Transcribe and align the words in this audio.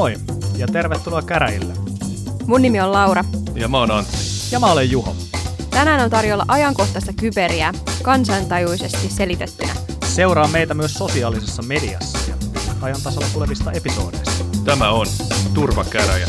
Moi 0.00 0.14
ja 0.56 0.66
tervetuloa 0.66 1.22
käräjille. 1.22 1.74
Mun 2.46 2.62
nimi 2.62 2.80
on 2.80 2.92
Laura. 2.92 3.24
Ja 3.54 3.68
mä 3.68 3.78
oon 3.78 3.90
Antti. 3.90 4.16
Ja 4.52 4.60
mä 4.60 4.72
olen 4.72 4.90
Juho. 4.90 5.16
Tänään 5.70 6.04
on 6.04 6.10
tarjolla 6.10 6.44
ajankohtaista 6.48 7.12
kyberiä 7.20 7.72
kansantajuisesti 8.02 9.08
selitettynä. 9.08 9.72
Seuraa 10.04 10.48
meitä 10.48 10.74
myös 10.74 10.94
sosiaalisessa 10.94 11.62
mediassa 11.62 12.18
ja 12.30 12.34
ajan 12.82 13.00
tasalla 13.04 13.26
tulevista 13.32 13.72
episoodeista. 13.72 14.44
Tämä 14.64 14.90
on 14.90 15.06
Turvakäräjä. 15.54 16.26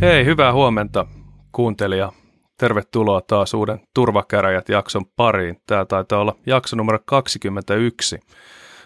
Hei, 0.00 0.24
hyvää 0.24 0.52
huomenta 0.52 1.06
kuuntelija. 1.52 2.12
Tervetuloa 2.62 3.20
taas 3.20 3.54
uuden 3.54 3.80
Turvakäräjät-jakson 3.94 5.04
pariin. 5.16 5.56
Tämä 5.66 5.84
taitaa 5.84 6.20
olla 6.20 6.36
jakso 6.46 6.76
numero 6.76 6.98
21. 7.04 8.20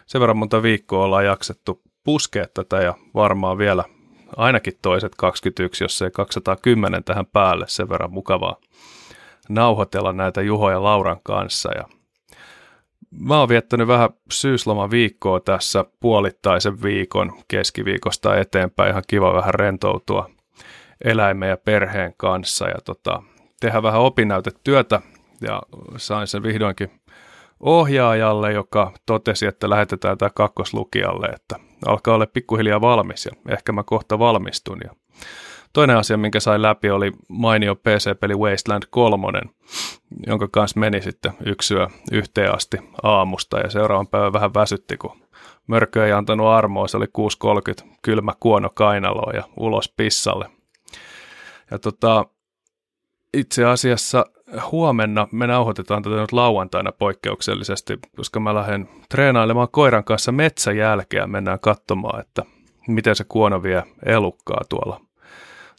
Sen 0.06 0.20
verran 0.20 0.36
monta 0.36 0.62
viikkoa 0.62 1.04
ollaan 1.04 1.24
jaksettu 1.24 1.82
puskea 2.04 2.46
tätä 2.54 2.76
ja 2.76 2.94
varmaan 3.14 3.58
vielä 3.58 3.84
ainakin 4.36 4.72
toiset 4.82 5.14
21, 5.14 5.84
jos 5.84 6.02
ei 6.02 6.10
210 6.10 7.04
tähän 7.04 7.26
päälle. 7.26 7.64
Sen 7.68 7.88
verran 7.88 8.12
mukavaa 8.12 8.56
nauhoitella 9.48 10.12
näitä 10.12 10.42
Juho 10.42 10.70
ja 10.70 10.82
Lauran 10.82 11.20
kanssa. 11.22 11.70
Ja 11.72 11.84
mä 13.10 13.38
oon 13.38 13.48
viettänyt 13.48 13.88
vähän 13.88 14.10
syysloman 14.32 14.90
viikkoa 14.90 15.40
tässä 15.40 15.84
puolittaisen 16.00 16.82
viikon 16.82 17.32
keskiviikosta 17.48 18.36
eteenpäin. 18.36 18.90
Ihan 18.90 19.04
kiva 19.06 19.34
vähän 19.34 19.54
rentoutua 19.54 20.30
eläimen 21.04 21.48
ja 21.48 21.56
perheen 21.56 22.14
kanssa 22.16 22.68
ja 22.68 22.78
tota, 22.84 23.22
tehdä 23.66 23.82
vähän 23.82 24.00
opinnäytetyötä 24.00 25.00
ja 25.40 25.62
sain 25.96 26.26
sen 26.26 26.42
vihdoinkin 26.42 26.90
ohjaajalle, 27.60 28.52
joka 28.52 28.92
totesi, 29.06 29.46
että 29.46 29.70
lähetetään 29.70 30.18
tämä 30.18 30.30
kakkoslukijalle, 30.34 31.26
että 31.26 31.56
alkaa 31.86 32.14
olla 32.14 32.26
pikkuhiljaa 32.26 32.80
valmis 32.80 33.24
ja 33.26 33.32
ehkä 33.48 33.72
mä 33.72 33.82
kohta 33.82 34.18
valmistun. 34.18 34.78
Ja 34.84 34.90
toinen 35.72 35.96
asia, 35.96 36.16
minkä 36.16 36.40
sain 36.40 36.62
läpi, 36.62 36.90
oli 36.90 37.12
mainio 37.28 37.74
PC-peli 37.74 38.34
Wasteland 38.34 38.82
3, 38.90 39.40
jonka 40.26 40.48
kanssa 40.48 40.80
meni 40.80 41.02
sitten 41.02 41.32
yksyä 41.46 41.88
yhteen 42.12 42.54
asti 42.54 42.78
aamusta 43.02 43.58
ja 43.58 43.70
seuraavan 43.70 44.08
päivän 44.08 44.32
vähän 44.32 44.54
väsytti, 44.54 44.96
kun 44.96 45.20
mörkö 45.66 46.06
ei 46.06 46.12
antanut 46.12 46.46
armoa, 46.46 46.88
se 46.88 46.96
oli 46.96 47.06
6.30 47.84 47.88
kylmä 48.02 48.32
kuono 48.40 48.70
kainaloa 48.74 49.32
ja 49.32 49.42
ulos 49.56 49.92
pissalle. 49.96 50.50
Ja 51.70 51.78
tota, 51.78 52.24
itse 53.36 53.64
asiassa 53.64 54.26
huomenna 54.72 55.28
me 55.32 55.46
nauhoitetaan 55.46 56.02
tätä 56.02 56.16
nyt 56.16 56.32
lauantaina 56.32 56.92
poikkeuksellisesti, 56.92 57.98
koska 58.16 58.40
mä 58.40 58.54
lähden 58.54 58.88
treenailemaan 59.08 59.68
koiran 59.70 60.04
kanssa 60.04 60.32
metsäjälkeä. 60.32 61.26
Mennään 61.26 61.60
katsomaan, 61.60 62.20
että 62.20 62.42
miten 62.88 63.16
se 63.16 63.24
kuono 63.28 63.62
vie 63.62 63.82
elukkaa 64.06 64.60
tuolla, 64.68 65.00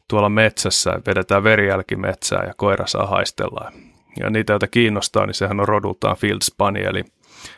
tuolla 0.07 0.29
metsässä. 0.29 1.01
Vedetään 1.07 1.43
verijälki 1.43 1.95
metsää 1.95 2.43
ja 2.47 2.53
koira 2.57 2.87
saa 2.87 3.07
haistella. 3.07 3.71
Ja 4.19 4.29
niitä, 4.29 4.53
joita 4.53 4.67
kiinnostaa, 4.67 5.25
niin 5.25 5.33
sehän 5.33 5.59
on 5.59 5.67
rodultaan 5.67 6.17
Field 6.17 6.41
Spanieli, 6.43 7.03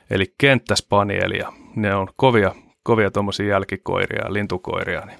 eli 0.09 0.33
kenttäspanieli. 0.37 1.39
Ne 1.75 1.95
on 1.95 2.07
kovia, 2.15 2.55
kovia 2.83 3.11
tuommoisia 3.11 3.47
jälkikoiria 3.47 4.25
ja 4.25 4.33
lintukoiria. 4.33 5.05
Niin 5.05 5.19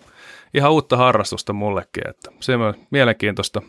ihan 0.53 0.72
uutta 0.72 0.97
harrastusta 0.97 1.53
mullekin, 1.53 2.09
että 2.09 2.31
se 2.39 2.55
on 2.55 2.73
mielenkiintoista 2.91 3.61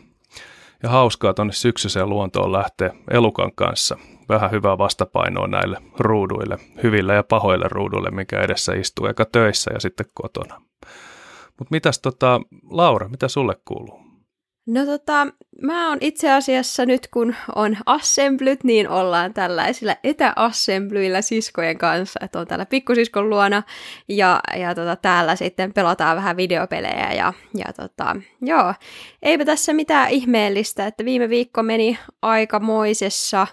ja 0.83 0.89
hauskaa 0.89 1.33
tuonne 1.33 1.53
syksyiseen 1.53 2.09
luontoon 2.09 2.51
lähteä 2.51 2.93
elukan 3.11 3.51
kanssa. 3.55 3.97
Vähän 4.29 4.51
hyvää 4.51 4.77
vastapainoa 4.77 5.47
näille 5.47 5.77
ruuduille, 5.99 6.57
hyville 6.83 7.15
ja 7.15 7.23
pahoille 7.23 7.65
ruuduille, 7.71 8.11
mikä 8.11 8.41
edessä 8.41 8.73
istuu 8.73 9.05
eka 9.05 9.25
töissä 9.25 9.71
ja 9.73 9.79
sitten 9.79 10.05
kotona. 10.13 10.61
Mutta 11.59 11.71
mitäs 11.71 11.99
tota, 11.99 12.41
Laura, 12.69 13.09
mitä 13.09 13.27
sulle 13.27 13.55
kuuluu? 13.65 14.10
No 14.65 14.85
tota, 14.85 15.27
mä 15.61 15.89
oon 15.89 15.97
itse 16.01 16.31
asiassa 16.31 16.85
nyt 16.85 17.07
kun 17.07 17.35
on 17.55 17.77
assemblyt, 17.85 18.63
niin 18.63 18.89
ollaan 18.89 19.33
tällaisilla 19.33 19.95
etäassemblyillä 20.03 21.21
siskojen 21.21 21.77
kanssa, 21.77 22.19
että 22.23 22.39
on 22.39 22.47
täällä 22.47 22.65
pikkusiskon 22.65 23.29
luona 23.29 23.63
ja, 24.07 24.39
ja 24.57 24.75
tota, 24.75 24.95
täällä 24.95 25.35
sitten 25.35 25.73
pelataan 25.73 26.17
vähän 26.17 26.37
videopelejä 26.37 27.13
ja, 27.13 27.33
ja 27.57 27.73
tota, 27.73 28.15
joo, 28.41 28.73
eipä 29.21 29.45
tässä 29.45 29.73
mitään 29.73 30.09
ihmeellistä, 30.09 30.87
että 30.87 31.05
viime 31.05 31.29
viikko 31.29 31.63
meni 31.63 31.99
aikamoisessa 32.21 33.47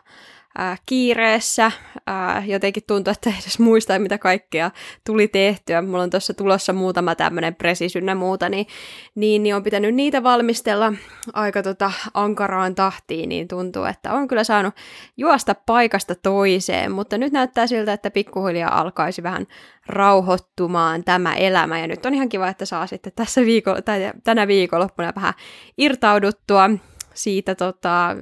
kiireessä. 0.86 1.72
Äh, 2.10 2.48
jotenkin 2.48 2.82
tuntuu, 2.86 3.12
että 3.12 3.30
ei 3.30 3.36
edes 3.42 3.58
muista, 3.58 3.98
mitä 3.98 4.18
kaikkea 4.18 4.70
tuli 5.06 5.28
tehtyä. 5.28 5.82
Mulla 5.82 6.02
on 6.02 6.10
tuossa 6.10 6.34
tulossa 6.34 6.72
muutama 6.72 7.14
tämmöinen 7.14 7.54
presisynnä 7.54 8.14
muuta, 8.14 8.48
niin, 8.48 8.66
niin, 9.14 9.42
niin 9.42 9.54
on 9.54 9.62
pitänyt 9.62 9.94
niitä 9.94 10.22
valmistella 10.22 10.92
aika 11.32 11.62
tota 11.62 11.92
ankaraan 12.14 12.74
tahtiin, 12.74 13.28
niin 13.28 13.48
tuntuu, 13.48 13.84
että 13.84 14.12
on 14.12 14.28
kyllä 14.28 14.44
saanut 14.44 14.74
juosta 15.16 15.54
paikasta 15.66 16.14
toiseen, 16.14 16.92
mutta 16.92 17.18
nyt 17.18 17.32
näyttää 17.32 17.66
siltä, 17.66 17.92
että 17.92 18.10
pikkuhiljaa 18.10 18.80
alkaisi 18.80 19.22
vähän 19.22 19.46
rauhoittumaan 19.86 21.04
tämä 21.04 21.34
elämä, 21.34 21.78
ja 21.78 21.86
nyt 21.86 22.06
on 22.06 22.14
ihan 22.14 22.28
kiva, 22.28 22.48
että 22.48 22.64
saa 22.64 22.86
sitten 22.86 23.12
tässä 23.16 23.40
viikolla, 23.40 23.82
tai 23.82 24.12
tänä 24.24 24.46
viikonloppuna 24.46 25.12
vähän 25.16 25.34
irtauduttua 25.78 26.70
siitä, 27.14 27.54
tota, 27.54 28.16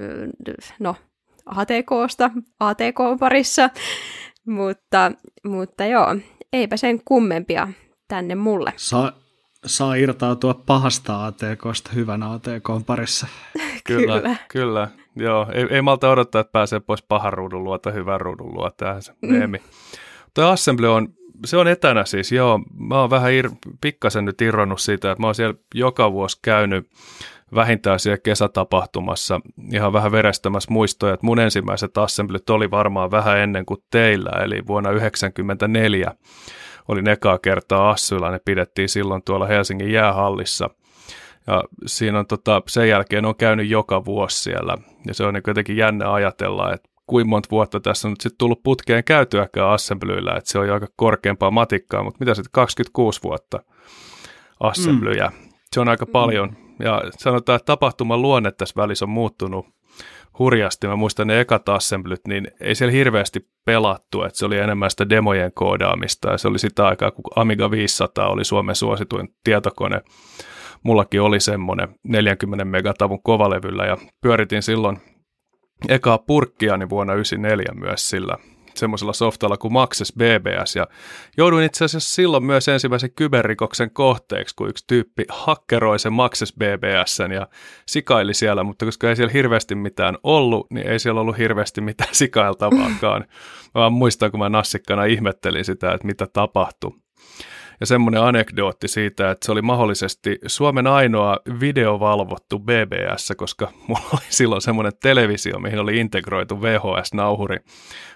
no, 0.79 0.95
ATKsta, 1.55 2.31
ATK 2.59 3.19
parissa, 3.19 3.69
mutta, 4.45 5.11
mutta 5.43 5.85
joo, 5.85 6.15
eipä 6.53 6.77
sen 6.77 7.01
kummempia 7.05 7.67
tänne 8.07 8.35
mulle. 8.35 8.73
Saa, 8.75 9.11
saa 9.65 9.95
irtautua 9.95 10.53
pahasta 10.53 11.25
ATKsta 11.25 11.91
hyvän 11.95 12.23
ATK 12.23 12.85
parissa. 12.85 13.27
kyllä, 13.87 14.19
kyllä. 14.19 14.35
kyllä. 14.47 14.87
Joo, 15.15 15.47
ei, 15.53 15.67
ei 15.69 15.81
malta 15.81 16.09
odottaa, 16.09 16.41
että 16.41 16.51
pääsee 16.51 16.79
pois 16.79 17.03
pahan 17.03 17.33
ruudun 17.33 17.63
luota 17.63 17.91
hyvän 17.91 18.21
ruudun 18.21 18.53
luota. 18.53 18.85
Tähän 18.85 19.01
se 19.01 19.13
mm. 19.21 19.33
meemi. 19.33 19.61
Tuo 20.33 20.45
Assembly 20.45 20.93
on, 20.93 21.07
se 21.45 21.57
on 21.57 21.67
etänä 21.67 22.05
siis, 22.05 22.31
joo. 22.31 22.59
Mä 22.73 22.99
oon 22.99 23.09
vähän 23.09 23.31
ir, 23.31 23.49
pikkasen 23.81 24.25
nyt 24.25 24.41
irronnut 24.41 24.81
siitä, 24.81 25.11
että 25.11 25.21
mä 25.21 25.27
oon 25.27 25.35
siellä 25.35 25.55
joka 25.75 26.11
vuosi 26.11 26.39
käynyt 26.41 26.89
vähintään 27.55 27.99
siellä 27.99 28.17
kesätapahtumassa 28.17 29.39
ihan 29.73 29.93
vähän 29.93 30.11
verestämässä 30.11 30.71
muistoja, 30.71 31.13
että 31.13 31.25
mun 31.25 31.39
ensimmäiset 31.39 31.97
assemblyt 31.97 32.49
oli 32.49 32.71
varmaan 32.71 33.11
vähän 33.11 33.37
ennen 33.37 33.65
kuin 33.65 33.83
teillä, 33.91 34.31
eli 34.43 34.67
vuonna 34.67 34.89
1994 34.89 36.13
oli 36.87 37.11
ekaa 37.11 37.37
kertaa 37.37 37.89
Assylla, 37.89 38.31
ne 38.31 38.39
pidettiin 38.45 38.89
silloin 38.89 39.23
tuolla 39.23 39.45
Helsingin 39.45 39.91
jäähallissa. 39.91 40.69
Ja 41.47 41.63
siinä 41.85 42.19
on 42.19 42.27
tota, 42.27 42.61
sen 42.67 42.89
jälkeen 42.89 43.25
on 43.25 43.35
käynyt 43.35 43.69
joka 43.69 44.05
vuosi 44.05 44.41
siellä, 44.41 44.77
ja 45.07 45.13
se 45.13 45.23
on 45.23 45.33
niin 45.33 45.43
jotenkin 45.47 45.77
jännä 45.77 46.13
ajatella, 46.13 46.73
että 46.73 46.89
kuinka 47.07 47.29
monta 47.29 47.49
vuotta 47.51 47.79
tässä 47.79 48.07
on 48.07 48.11
nyt 48.11 48.21
sitten 48.21 48.37
tullut 48.37 48.63
putkeen 48.63 49.03
käytyäkään 49.03 49.69
assemblyillä, 49.69 50.35
että 50.35 50.51
se 50.51 50.59
on 50.59 50.67
jo 50.67 50.73
aika 50.73 50.87
korkeampaa 50.95 51.51
matikkaa, 51.51 52.03
mutta 52.03 52.17
mitä 52.19 52.33
sitten 52.33 52.51
26 52.51 53.23
vuotta 53.23 53.59
assemblyjä. 54.59 55.27
Mm. 55.27 55.49
Se 55.73 55.79
on 55.79 55.89
aika 55.89 56.05
paljon. 56.05 56.66
Ja 56.79 57.01
sanotaan, 57.17 57.55
että 57.55 57.65
tapahtuman 57.65 58.21
luonne 58.21 58.51
tässä 58.51 58.81
välissä 58.81 59.05
on 59.05 59.09
muuttunut 59.09 59.65
hurjasti. 60.39 60.87
Mä 60.87 60.95
muistan 60.95 61.27
ne 61.27 61.39
ekat 61.39 61.69
assemblyt, 61.69 62.21
niin 62.27 62.47
ei 62.61 62.75
siellä 62.75 62.91
hirveästi 62.91 63.47
pelattu, 63.65 64.23
että 64.23 64.39
se 64.39 64.45
oli 64.45 64.57
enemmän 64.57 64.91
sitä 64.91 65.09
demojen 65.09 65.51
koodaamista 65.53 66.31
ja 66.31 66.37
se 66.37 66.47
oli 66.47 66.59
sitä 66.59 66.87
aikaa, 66.87 67.11
kun 67.11 67.23
Amiga 67.35 67.71
500 67.71 68.29
oli 68.29 68.45
Suomen 68.45 68.75
suosituin 68.75 69.29
tietokone. 69.43 70.01
Mullakin 70.83 71.21
oli 71.21 71.39
semmoinen 71.39 71.87
40 72.03 72.65
megatavun 72.65 73.23
kovalevyllä 73.23 73.85
ja 73.85 73.97
pyöritin 74.21 74.63
silloin 74.63 74.97
ekaa 75.89 76.17
purkkiani 76.17 76.89
vuonna 76.89 77.13
1994 77.13 77.85
myös 77.85 78.09
sillä 78.09 78.37
semmoisella 78.77 79.13
softalla 79.13 79.57
kuin 79.57 79.73
Maxes 79.73 80.13
BBS 80.13 80.75
ja 80.75 80.87
jouduin 81.37 81.65
itse 81.65 81.85
asiassa 81.85 82.15
silloin 82.15 82.43
myös 82.43 82.67
ensimmäisen 82.67 83.11
kyberrikoksen 83.11 83.91
kohteeksi, 83.91 84.55
kun 84.55 84.69
yksi 84.69 84.83
tyyppi 84.87 85.25
hakkeroi 85.29 85.99
sen 85.99 86.13
Maxes 86.13 86.53
BBSn 86.53 87.31
ja 87.31 87.47
sikaili 87.85 88.33
siellä, 88.33 88.63
mutta 88.63 88.85
koska 88.85 89.09
ei 89.09 89.15
siellä 89.15 89.33
hirveästi 89.33 89.75
mitään 89.75 90.17
ollut, 90.23 90.71
niin 90.71 90.87
ei 90.87 90.99
siellä 90.99 91.21
ollut 91.21 91.37
hirveästi 91.37 91.81
mitään 91.81 92.15
sikailtavaakaan. 92.21 93.25
Mä 93.75 93.81
vaan 93.81 93.93
muistan, 93.93 94.31
kun 94.31 94.39
mä 94.39 94.49
nassikkana 94.49 95.05
ihmettelin 95.05 95.65
sitä, 95.65 95.93
että 95.93 96.07
mitä 96.07 96.27
tapahtui. 96.27 96.91
Ja 97.79 97.85
semmoinen 97.85 98.21
anekdootti 98.21 98.87
siitä, 98.87 99.31
että 99.31 99.45
se 99.45 99.51
oli 99.51 99.61
mahdollisesti 99.61 100.39
Suomen 100.47 100.87
ainoa 100.87 101.37
videovalvottu 101.59 102.59
BBS, 102.59 103.33
koska 103.37 103.71
mulla 103.87 104.09
oli 104.13 104.21
silloin 104.29 104.61
semmoinen 104.61 104.93
televisio, 105.01 105.59
mihin 105.59 105.79
oli 105.79 105.97
integroitu 105.97 106.61
VHS-nauhuri, 106.61 107.57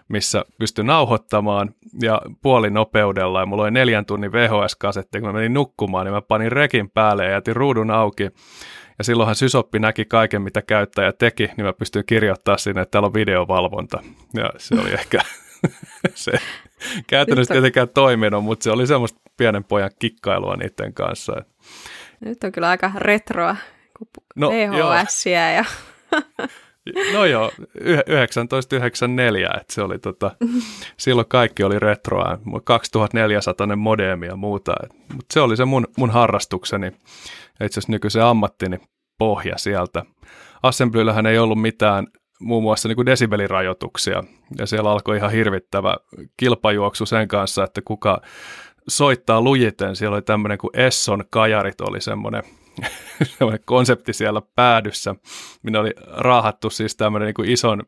missä 0.07 0.45
pystyi 0.59 0.83
nauhoittamaan 0.85 1.73
ja 2.01 2.21
puolinopeudella. 2.41 3.39
Ja 3.39 3.45
mulla 3.45 3.63
oli 3.63 3.71
neljän 3.71 4.05
tunnin 4.05 4.31
VHS-kasetti, 4.31 5.19
kun 5.19 5.29
mä 5.29 5.33
menin 5.33 5.53
nukkumaan, 5.53 6.05
niin 6.05 6.13
mä 6.13 6.21
panin 6.21 6.51
rekin 6.51 6.89
päälle 6.89 7.25
ja 7.25 7.31
jätin 7.31 7.55
ruudun 7.55 7.91
auki. 7.91 8.23
Ja 8.97 9.03
silloinhan 9.03 9.35
Sysoppi 9.35 9.79
näki 9.79 10.05
kaiken, 10.05 10.41
mitä 10.41 10.61
käyttäjä 10.61 11.11
teki, 11.11 11.49
niin 11.57 11.65
mä 11.65 11.73
pystyin 11.73 12.05
kirjoittamaan 12.05 12.59
sinne, 12.59 12.81
että 12.81 12.91
täällä 12.91 13.07
on 13.07 13.13
videovalvonta. 13.13 14.03
Ja 14.33 14.49
se 14.57 14.75
oli 14.75 14.91
ehkä 14.91 15.21
se 16.15 16.31
käytännössä 17.07 17.53
tietenkään 17.53 17.89
toiminut, 17.89 18.43
mutta 18.43 18.63
se 18.63 18.71
oli 18.71 18.87
semmoista 18.87 19.21
pienen 19.41 19.63
pojan 19.63 19.91
kikkailua 19.99 20.55
niiden 20.55 20.93
kanssa. 20.93 21.33
Nyt 22.19 22.43
on 22.43 22.51
kyllä 22.51 22.69
aika 22.69 22.91
retroa, 22.95 23.55
kun 23.97 24.07
no, 24.35 24.49
VHS 24.49 25.25
ja... 25.25 25.65
No 27.13 27.25
joo, 27.25 27.51
1994, 28.09 29.49
että 29.61 29.73
se 29.73 29.81
oli 29.81 29.99
tota, 29.99 30.31
silloin 30.97 31.27
kaikki 31.27 31.63
oli 31.63 31.79
retroa, 31.79 32.37
2400 32.63 33.75
modeemi 33.75 34.25
ja 34.25 34.35
muuta, 34.35 34.73
mutta 35.13 35.33
se 35.33 35.41
oli 35.41 35.57
se 35.57 35.65
mun, 35.65 35.87
mun 35.97 36.09
harrastukseni, 36.09 36.87
itse 36.87 36.99
asiassa 37.65 37.91
nykyisen 37.91 38.23
ammattini 38.23 38.77
pohja 39.17 39.57
sieltä. 39.57 40.03
Assemblyllähän 40.63 41.25
ei 41.25 41.37
ollut 41.37 41.61
mitään 41.61 42.07
muun 42.39 42.63
muassa 42.63 42.87
niin 42.87 42.95
kuin 42.95 43.05
desibelirajoituksia, 43.05 44.23
ja 44.57 44.65
siellä 44.65 44.91
alkoi 44.91 45.17
ihan 45.17 45.31
hirvittävä 45.31 45.95
kilpajuoksu 46.37 47.05
sen 47.05 47.27
kanssa, 47.27 47.63
että 47.63 47.81
kuka 47.85 48.21
soittaa 48.87 49.41
lujiten. 49.41 49.95
Siellä 49.95 50.15
oli 50.15 50.21
tämmöinen 50.21 50.57
kuin 50.57 50.79
Esson 50.79 51.23
kajarit 51.29 51.81
oli 51.81 52.01
semmoinen 52.01 52.43
konsepti 53.65 54.13
siellä 54.13 54.41
päädyssä. 54.55 55.15
Minä 55.63 55.79
oli 55.79 55.93
raahattu 56.07 56.69
siis 56.69 56.95
tämmöinen 56.95 57.25
niin 57.25 57.33
kuin 57.33 57.49
ison, 57.49 57.83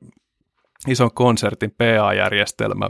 ison 0.88 1.13
konsertin 1.13 1.72
PA-järjestelmä. 1.72 2.90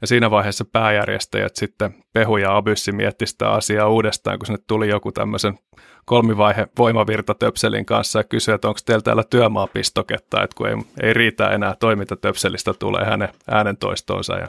Ja 0.00 0.06
siinä 0.06 0.30
vaiheessa 0.30 0.64
pääjärjestäjät 0.72 1.56
sitten 1.56 1.94
Pehu 2.12 2.36
ja 2.36 2.56
Abyssi 2.56 2.92
mietti 2.92 3.26
sitä 3.26 3.50
asiaa 3.50 3.88
uudestaan, 3.88 4.38
kun 4.38 4.46
sinne 4.46 4.62
tuli 4.66 4.88
joku 4.88 5.12
tämmöisen 5.12 5.58
kolmivaihe 6.04 6.68
voimavirtatöpselin 6.78 7.86
kanssa 7.86 8.18
ja 8.18 8.24
kysyi, 8.24 8.54
että 8.54 8.68
onko 8.68 8.80
teillä 8.86 9.02
täällä 9.02 9.22
työmaapistoketta, 9.30 10.42
että 10.42 10.56
kun 10.56 10.68
ei, 10.68 10.74
ei 11.02 11.14
riitä 11.14 11.50
enää 11.50 11.74
toimintatöpselistä 11.80 12.74
tulee 12.74 13.04
hänen 13.04 13.28
äänentoistonsa. 13.50 14.36
Ja... 14.36 14.48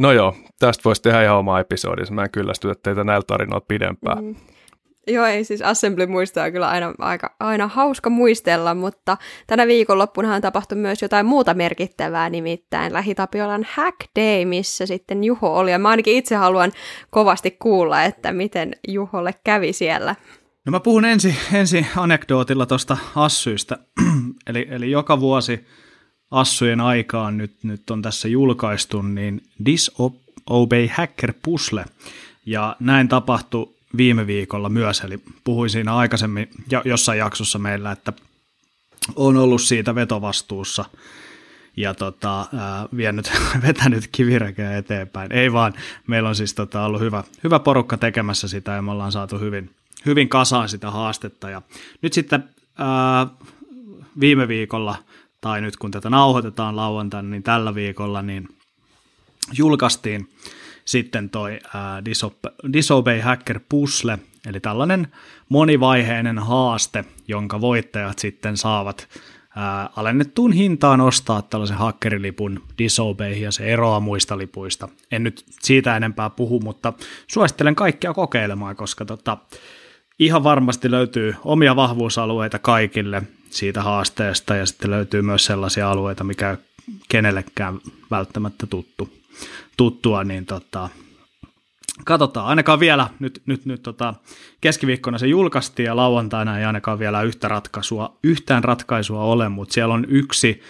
No 0.00 0.12
joo, 0.12 0.36
tästä 0.58 0.84
voisi 0.84 1.02
tehdä 1.02 1.22
ihan 1.22 1.36
oma 1.36 1.60
episodi, 1.60 2.02
mä 2.10 2.22
en 2.22 2.30
kyllästytä 2.30 2.74
teitä 2.82 3.04
näillä 3.04 3.24
tarinoilla 3.26 3.64
pidempään. 3.68 4.24
Mm. 4.24 4.34
Joo, 5.06 5.26
ei 5.26 5.44
siis 5.44 5.62
Assembly 5.62 6.06
muistaa 6.06 6.50
kyllä 6.50 6.68
aina, 6.68 6.94
aika, 6.98 7.36
aina 7.40 7.68
hauska 7.68 8.10
muistella, 8.10 8.74
mutta 8.74 9.16
tänä 9.46 9.66
viikonloppunahan 9.66 10.42
tapahtui 10.42 10.78
myös 10.78 11.02
jotain 11.02 11.26
muuta 11.26 11.54
merkittävää, 11.54 12.30
nimittäin 12.30 12.92
Lähitapiolan 12.92 13.66
Hack 13.70 13.96
Day, 14.20 14.44
missä 14.44 14.86
sitten 14.86 15.24
Juho 15.24 15.58
oli. 15.58 15.70
Ja 15.70 15.78
mä 15.78 15.88
ainakin 15.88 16.16
itse 16.16 16.34
haluan 16.34 16.72
kovasti 17.10 17.50
kuulla, 17.50 18.02
että 18.02 18.32
miten 18.32 18.72
Juholle 18.88 19.34
kävi 19.44 19.72
siellä. 19.72 20.16
No 20.66 20.70
mä 20.70 20.80
puhun 20.80 21.04
ensin 21.04 21.34
ensi 21.52 21.86
anekdootilla 21.96 22.66
tuosta 22.66 22.96
Assyistä. 23.16 23.78
eli, 24.46 24.66
eli 24.70 24.90
joka 24.90 25.20
vuosi 25.20 25.66
Assujen 26.30 26.80
aikaan 26.80 27.38
nyt, 27.38 27.52
nyt 27.62 27.90
on 27.90 28.02
tässä 28.02 28.28
julkaistu, 28.28 29.02
niin 29.02 29.42
Disobey 29.64 30.88
Hacker 30.92 31.32
Puzzle. 31.42 31.84
Ja 32.46 32.76
näin 32.80 33.08
tapahtui 33.08 33.74
viime 33.96 34.26
viikolla 34.26 34.68
myös, 34.68 35.00
eli 35.00 35.20
puhuin 35.44 35.70
siinä 35.70 35.96
aikaisemmin 35.96 36.50
ja 36.70 36.82
jossain 36.84 37.18
jaksossa 37.18 37.58
meillä, 37.58 37.92
että 37.92 38.12
on 39.16 39.36
ollut 39.36 39.62
siitä 39.62 39.94
vetovastuussa 39.94 40.84
ja 41.76 41.94
tota, 41.94 42.40
ää, 42.40 42.88
vienyt, 42.96 43.32
vetänyt 43.66 44.08
kiviräkeä 44.12 44.76
eteenpäin. 44.76 45.32
Ei 45.32 45.52
vaan, 45.52 45.74
meillä 46.06 46.28
on 46.28 46.36
siis 46.36 46.54
tota, 46.54 46.84
ollut 46.84 47.00
hyvä, 47.00 47.24
hyvä 47.44 47.58
porukka 47.58 47.96
tekemässä 47.96 48.48
sitä 48.48 48.72
ja 48.72 48.82
me 48.82 48.90
ollaan 48.90 49.12
saatu 49.12 49.38
hyvin, 49.38 49.70
hyvin 50.06 50.28
kasaan 50.28 50.68
sitä 50.68 50.90
haastetta. 50.90 51.50
Ja 51.50 51.62
nyt 52.02 52.12
sitten 52.12 52.44
ää, 52.78 53.26
viime 54.20 54.48
viikolla, 54.48 54.96
tai 55.40 55.60
nyt 55.60 55.76
kun 55.76 55.90
tätä 55.90 56.10
nauhoitetaan 56.10 56.76
lauantaina, 56.76 57.28
niin 57.28 57.42
tällä 57.42 57.74
viikolla 57.74 58.22
niin 58.22 58.48
julkaistiin 59.52 60.28
sitten 60.84 61.30
toi 61.30 61.58
ää, 61.74 62.02
Disobey 62.72 63.20
Hacker 63.20 63.60
Puzzle, 63.68 64.18
eli 64.46 64.60
tällainen 64.60 65.06
monivaiheinen 65.48 66.38
haaste, 66.38 67.04
jonka 67.28 67.60
voittajat 67.60 68.18
sitten 68.18 68.56
saavat 68.56 69.08
ää, 69.56 69.90
alennettuun 69.96 70.52
hintaan 70.52 71.00
ostaa 71.00 71.42
tällaisen 71.42 71.76
hakkerilipun 71.76 72.62
Disobey 72.78 73.32
ja 73.32 73.52
se 73.52 73.64
eroaa 73.64 74.00
muista 74.00 74.38
lipuista. 74.38 74.88
En 75.12 75.22
nyt 75.22 75.44
siitä 75.48 75.96
enempää 75.96 76.30
puhu, 76.30 76.60
mutta 76.60 76.92
suosittelen 77.26 77.74
kaikkia 77.74 78.14
kokeilemaan, 78.14 78.76
koska 78.76 79.04
tota, 79.04 79.38
ihan 80.20 80.44
varmasti 80.44 80.90
löytyy 80.90 81.34
omia 81.44 81.76
vahvuusalueita 81.76 82.58
kaikille 82.58 83.22
siitä 83.50 83.82
haasteesta 83.82 84.56
ja 84.56 84.66
sitten 84.66 84.90
löytyy 84.90 85.22
myös 85.22 85.44
sellaisia 85.44 85.90
alueita, 85.90 86.24
mikä 86.24 86.56
kenellekään 87.08 87.80
välttämättä 88.10 88.66
tuttu 88.66 89.20
tuttua, 89.76 90.24
niin 90.24 90.46
tota, 90.46 90.88
katsotaan. 92.04 92.46
Ainakaan 92.46 92.80
vielä, 92.80 93.08
nyt, 93.18 93.42
nyt, 93.46 93.66
nyt 93.66 93.82
tota, 93.82 94.14
keskiviikkona 94.60 95.18
se 95.18 95.26
julkaistiin 95.26 95.86
ja 95.86 95.96
lauantaina 95.96 96.58
ei 96.58 96.64
ainakaan 96.64 96.98
vielä 96.98 97.22
yhtä 97.22 97.48
ratkaisua, 97.48 98.16
yhtään 98.22 98.64
ratkaisua 98.64 99.22
ole, 99.22 99.48
mutta 99.48 99.74
siellä 99.74 99.94
on 99.94 100.04
yksi 100.08 100.62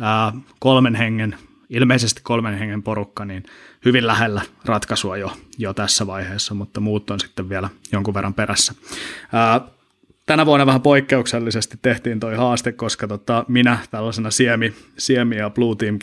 ää, 0.00 0.32
kolmen 0.58 0.94
hengen, 0.94 1.36
ilmeisesti 1.70 2.20
kolmen 2.24 2.58
hengen 2.58 2.82
porukka, 2.82 3.24
niin 3.24 3.42
hyvin 3.84 4.06
lähellä 4.06 4.42
ratkaisua 4.64 5.16
jo, 5.16 5.32
jo 5.58 5.74
tässä 5.74 6.06
vaiheessa, 6.06 6.54
mutta 6.54 6.80
muut 6.80 7.10
on 7.10 7.20
sitten 7.20 7.48
vielä 7.48 7.68
jonkun 7.92 8.14
verran 8.14 8.34
perässä. 8.34 8.74
Ää, 9.32 9.60
tänä 10.28 10.46
vuonna 10.46 10.66
vähän 10.66 10.82
poikkeuksellisesti 10.82 11.78
tehtiin 11.82 12.20
toi 12.20 12.36
haaste, 12.36 12.72
koska 12.72 13.08
tota, 13.08 13.44
minä 13.48 13.78
tällaisena 13.90 14.30
siemi, 14.30 14.74
siemi 14.98 15.36
ja 15.36 15.50
Blue 15.50 15.76
Team 15.76 15.98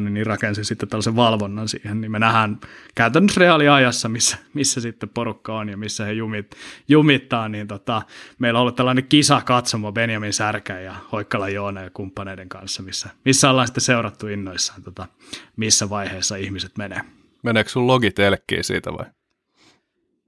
niin 0.00 0.26
rakensin 0.26 0.64
sitten 0.64 0.88
tällaisen 0.88 1.16
valvonnan 1.16 1.68
siihen, 1.68 2.00
niin 2.00 2.10
me 2.10 2.18
nähdään 2.18 2.58
käytännössä 2.94 3.40
reaaliajassa, 3.40 4.08
missä, 4.08 4.38
missä 4.54 4.80
sitten 4.80 5.08
porukka 5.08 5.58
on 5.58 5.68
ja 5.68 5.76
missä 5.76 6.04
he 6.04 6.12
jumit, 6.12 6.56
jumittaa, 6.88 7.48
niin 7.48 7.68
tota, 7.68 8.02
meillä 8.38 8.58
on 8.58 8.60
ollut 8.60 8.76
tällainen 8.76 9.04
kisa 9.04 9.42
katsomo 9.44 9.92
Benjamin 9.92 10.32
Särkä 10.32 10.80
ja 10.80 10.94
Hoikkala 11.12 11.48
Joona 11.48 11.82
ja 11.82 11.90
kumppaneiden 11.90 12.48
kanssa, 12.48 12.82
missä, 12.82 13.08
missä 13.24 13.50
ollaan 13.50 13.66
sitten 13.66 13.84
seurattu 13.84 14.26
innoissaan, 14.26 14.82
tota, 14.82 15.06
missä 15.56 15.90
vaiheessa 15.90 16.36
ihmiset 16.36 16.78
menee. 16.78 17.00
Meneekö 17.42 17.70
sun 17.70 17.86
logit 17.86 18.16
siitä 18.62 18.92
vai? 18.92 19.06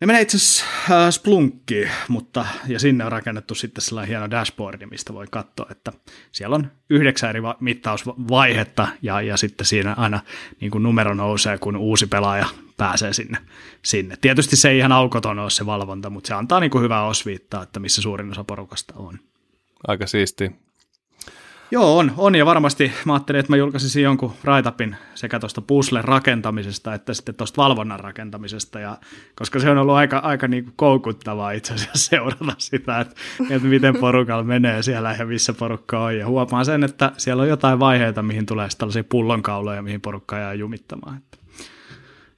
Ne 0.02 0.06
menee 0.06 0.22
itse 0.22 0.36
asiassa 0.36 0.64
äh, 0.90 1.10
Splunkkiin, 1.10 1.90
mutta, 2.08 2.46
ja 2.66 2.78
sinne 2.78 3.04
on 3.04 3.12
rakennettu 3.12 3.54
sitten 3.54 3.82
sellainen 3.82 4.08
hieno 4.08 4.30
dashboardi, 4.30 4.86
mistä 4.86 5.14
voi 5.14 5.26
katsoa, 5.30 5.66
että 5.70 5.92
siellä 6.32 6.56
on 6.56 6.70
yhdeksän 6.90 7.30
eri 7.30 7.40
mittausvaihetta, 7.60 8.88
ja, 9.02 9.20
ja 9.20 9.36
sitten 9.36 9.66
siinä 9.66 9.94
aina 9.94 10.20
niin 10.60 10.70
kuin 10.70 10.82
numero 10.82 11.14
nousee, 11.14 11.58
kun 11.58 11.76
uusi 11.76 12.06
pelaaja 12.06 12.46
pääsee 12.76 13.12
sinne. 13.12 13.38
sinne. 13.82 14.16
Tietysti 14.20 14.56
se 14.56 14.70
ei 14.70 14.78
ihan 14.78 14.92
aukoton 14.92 15.38
ole 15.38 15.50
se 15.50 15.66
valvonta, 15.66 16.10
mutta 16.10 16.28
se 16.28 16.34
antaa 16.34 16.60
niin 16.60 16.70
kuin 16.70 16.84
hyvää 16.84 17.06
osviittaa, 17.06 17.62
että 17.62 17.80
missä 17.80 18.02
suurin 18.02 18.30
osa 18.30 18.44
porukasta 18.44 18.94
on. 18.96 19.18
Aika 19.88 20.06
siisti. 20.06 20.52
Joo, 21.72 21.98
on, 21.98 22.12
on 22.16 22.34
ja 22.34 22.46
varmasti 22.46 22.92
mä 23.04 23.12
ajattelin, 23.12 23.40
että 23.40 23.52
mä 23.52 23.56
julkaisisin 23.56 24.02
jonkun 24.02 24.32
raitapin 24.44 24.96
sekä 25.14 25.40
tuosta 25.40 25.60
puzzlen 25.60 26.04
rakentamisesta 26.04 26.94
että 26.94 27.14
sitten 27.14 27.34
tuosta 27.34 27.62
valvonnan 27.62 28.00
rakentamisesta, 28.00 28.80
ja, 28.80 28.98
koska 29.36 29.58
se 29.58 29.70
on 29.70 29.78
ollut 29.78 29.94
aika, 29.94 30.18
aika 30.18 30.48
niin 30.48 30.64
kuin 30.64 30.74
koukuttavaa 30.76 31.52
itse 31.52 31.74
asiassa 31.74 32.08
seurata 32.10 32.54
sitä, 32.58 33.00
että, 33.00 33.14
että 33.50 33.68
miten 33.68 33.96
porukalla 33.96 34.44
menee 34.44 34.82
siellä 34.82 35.16
ja 35.18 35.26
missä 35.26 35.52
porukka 35.52 36.04
on, 36.04 36.18
ja 36.18 36.26
huomaan 36.26 36.64
sen, 36.64 36.84
että 36.84 37.12
siellä 37.16 37.42
on 37.42 37.48
jotain 37.48 37.78
vaiheita, 37.78 38.22
mihin 38.22 38.46
tulee 38.46 38.68
tällaisia 38.78 39.04
pullonkauloja, 39.04 39.82
mihin 39.82 40.00
porukka 40.00 40.38
jää 40.38 40.54
jumittamaan. 40.54 41.16
Että 41.16 41.38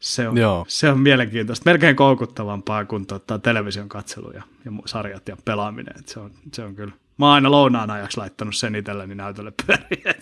se 0.00 0.28
on, 0.28 0.36
Joo. 0.36 0.64
se 0.68 0.90
on 0.90 1.00
mielenkiintoista, 1.00 1.70
melkein 1.70 1.96
koukuttavampaa 1.96 2.84
kuin 2.84 3.06
tota, 3.06 3.38
television 3.38 3.88
katselu 3.88 4.30
ja, 4.30 4.42
ja 4.64 4.72
sarjat 4.86 5.28
ja 5.28 5.36
pelaaminen, 5.44 5.94
että 5.98 6.12
se 6.12 6.20
on, 6.20 6.30
se 6.52 6.64
on 6.64 6.74
kyllä 6.74 6.92
Mä 7.18 7.26
oon 7.26 7.34
aina 7.34 7.50
lounaan 7.50 7.90
ajaksi 7.90 8.18
laittanut 8.18 8.54
sen 8.54 8.74
itselleni 8.74 9.14
näytölle 9.14 9.52
pyöriä. 9.66 10.14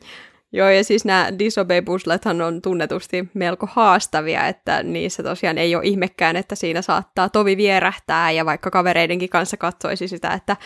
Joo, 0.53 0.69
ja 0.69 0.85
siis 0.85 1.05
nämä 1.05 1.39
disobey 1.39 1.83
puzzlethan 1.83 2.41
on 2.41 2.63
tunnetusti 2.63 3.29
melko 3.35 3.69
haastavia, 3.73 4.47
että 4.47 4.83
niissä 4.83 5.23
tosiaan 5.23 5.59
ei 5.59 5.77
ole 5.77 5.85
ihmekään, 5.85 6.37
että 6.37 6.55
siinä 6.55 6.83
saattaa 6.83 7.29
tovi 7.29 7.57
vierähtää, 7.57 8.31
ja 8.31 8.45
vaikka 8.45 8.71
kavereidenkin 8.71 9.29
kanssa 9.29 9.57
katsoisi 9.57 10.09
sitä, 10.09 10.33
että 10.33 10.57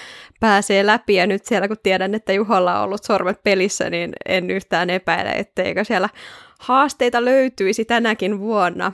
pääsee 0.41 0.87
läpi, 0.87 1.15
ja 1.15 1.27
nyt 1.27 1.47
siellä 1.47 1.69
kun 1.69 1.77
tiedän, 1.83 2.15
että 2.15 2.33
Juholla 2.33 2.79
on 2.79 2.85
ollut 2.85 3.05
sormet 3.05 3.43
pelissä, 3.43 3.91
niin 3.91 4.13
en 4.27 4.51
yhtään 4.51 4.91
epäile, 4.91 5.31
etteikö 5.31 5.85
siellä 5.85 6.09
haasteita 6.61 7.25
löytyisi 7.25 7.85
tänäkin 7.85 8.39
vuonna. 8.39 8.93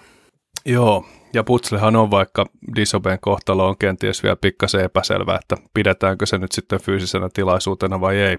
Joo, 0.64 1.06
ja 1.36 1.44
Putslehan 1.44 1.96
on, 1.96 2.10
vaikka 2.10 2.46
Disoben 2.76 3.18
kohtalo 3.20 3.68
on 3.68 3.78
kenties 3.78 4.22
vielä 4.22 4.36
pikkasen 4.36 4.84
epäselvä, 4.84 5.38
että 5.42 5.56
pidetäänkö 5.74 6.26
se 6.26 6.38
nyt 6.38 6.52
sitten 6.52 6.80
fyysisenä 6.80 7.28
tilaisuutena 7.34 8.00
vai 8.00 8.16
ei 8.16 8.38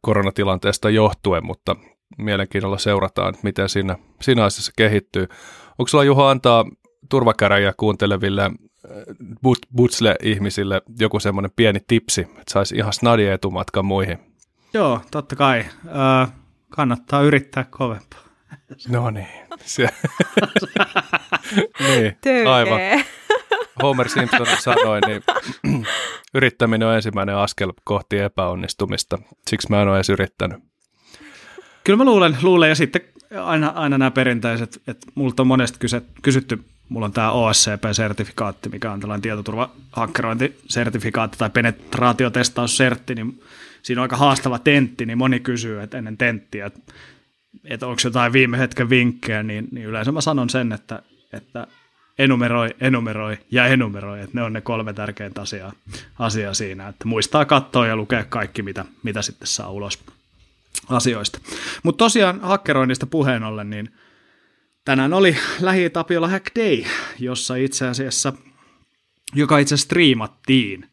koronatilanteesta 0.00 0.90
johtuen, 0.90 1.46
mutta 1.46 1.76
mielenkiinnolla 2.18 2.78
seurataan, 2.78 3.34
miten 3.42 3.68
siinä, 3.68 3.96
siinä 4.22 4.44
asiassa 4.44 4.72
kehittyy. 4.76 5.26
Onko 5.78 5.88
sulla 5.88 6.04
Juho 6.04 6.26
antaa 6.26 6.64
turvakäräjiä 7.08 7.72
kuunteleville 7.76 8.50
Butsle-ihmisille 9.76 10.82
joku 11.00 11.20
semmoinen 11.20 11.50
pieni 11.56 11.80
tipsi, 11.86 12.20
että 12.20 12.52
saisi 12.52 12.76
ihan 12.76 12.92
etumatkan 13.32 13.84
muihin? 13.84 14.18
Joo, 14.74 15.00
totta 15.10 15.36
kai. 15.36 15.64
Öö, 15.86 16.26
kannattaa 16.68 17.22
yrittää 17.22 17.64
kovempaa. 17.70 18.31
No 18.88 19.10
niin. 19.10 19.26
Se. 19.64 19.88
niin, 21.80 22.48
aivan. 22.48 22.80
Homer 23.82 24.08
Simpson 24.08 24.46
sanoi, 24.60 25.00
niin 25.06 25.22
yrittäminen 26.34 26.88
on 26.88 26.94
ensimmäinen 26.94 27.36
askel 27.36 27.72
kohti 27.84 28.18
epäonnistumista. 28.18 29.18
Siksi 29.48 29.70
mä 29.70 29.82
en 29.82 29.88
ole 29.88 29.96
edes 29.96 30.10
yrittänyt. 30.10 30.58
Kyllä 31.84 31.96
mä 31.96 32.04
luulen, 32.04 32.38
luulen 32.42 32.68
ja 32.68 32.74
sitten 32.74 33.00
aina, 33.44 33.68
aina 33.68 33.98
nämä 33.98 34.10
perinteiset, 34.10 34.82
että 34.86 35.06
multa 35.14 35.42
on 35.42 35.46
monesti 35.46 35.78
kyse, 35.78 36.02
kysytty, 36.22 36.64
mulla 36.88 37.06
on 37.06 37.12
tämä 37.12 37.30
OSCP-sertifikaatti, 37.30 38.68
mikä 38.68 38.92
on 38.92 39.00
tällainen 39.00 39.22
tietoturvahakkerointisertifikaatti 39.22 41.38
tai 41.38 41.50
penetraatiotestaussertti, 41.50 43.14
niin 43.14 43.42
siinä 43.82 44.00
on 44.00 44.04
aika 44.04 44.16
haastava 44.16 44.58
tentti, 44.58 45.06
niin 45.06 45.18
moni 45.18 45.40
kysyy, 45.40 45.82
että 45.82 45.98
ennen 45.98 46.16
tenttiä, 46.16 46.66
että, 46.66 46.80
että 47.64 47.86
onko 47.86 48.00
jotain 48.04 48.32
viime 48.32 48.58
hetken 48.58 48.90
vinkkejä, 48.90 49.42
niin, 49.42 49.68
niin 49.70 49.86
yleensä 49.86 50.12
mä 50.12 50.20
sanon 50.20 50.50
sen, 50.50 50.72
että, 50.72 51.02
että 51.32 51.66
enumeroi, 52.18 52.68
enumeroi 52.80 53.38
ja 53.50 53.66
enumeroi, 53.66 54.20
että 54.20 54.30
ne 54.34 54.42
on 54.42 54.52
ne 54.52 54.60
kolme 54.60 54.92
tärkeintä 54.92 55.40
asiaa, 55.40 55.72
asiaa 56.18 56.54
siinä, 56.54 56.88
että 56.88 57.08
muistaa 57.08 57.44
katsoa 57.44 57.86
ja 57.86 57.96
lukea 57.96 58.24
kaikki, 58.24 58.62
mitä, 58.62 58.84
mitä 59.02 59.22
sitten 59.22 59.48
saa 59.48 59.70
ulos 59.70 60.04
asioista. 60.88 61.38
Mutta 61.82 61.98
tosiaan 61.98 62.40
hakkeroinnista 62.40 63.06
puheen 63.06 63.42
ollen, 63.42 63.70
niin 63.70 63.92
tänään 64.84 65.12
oli 65.12 65.36
lähi 65.60 65.90
Tapiola 65.90 66.28
Hack 66.28 66.46
Day, 66.58 66.84
jossa 67.18 67.56
itse 67.56 67.88
asiassa, 67.88 68.32
joka 69.34 69.58
itse 69.58 69.76
striimattiin. 69.76 70.88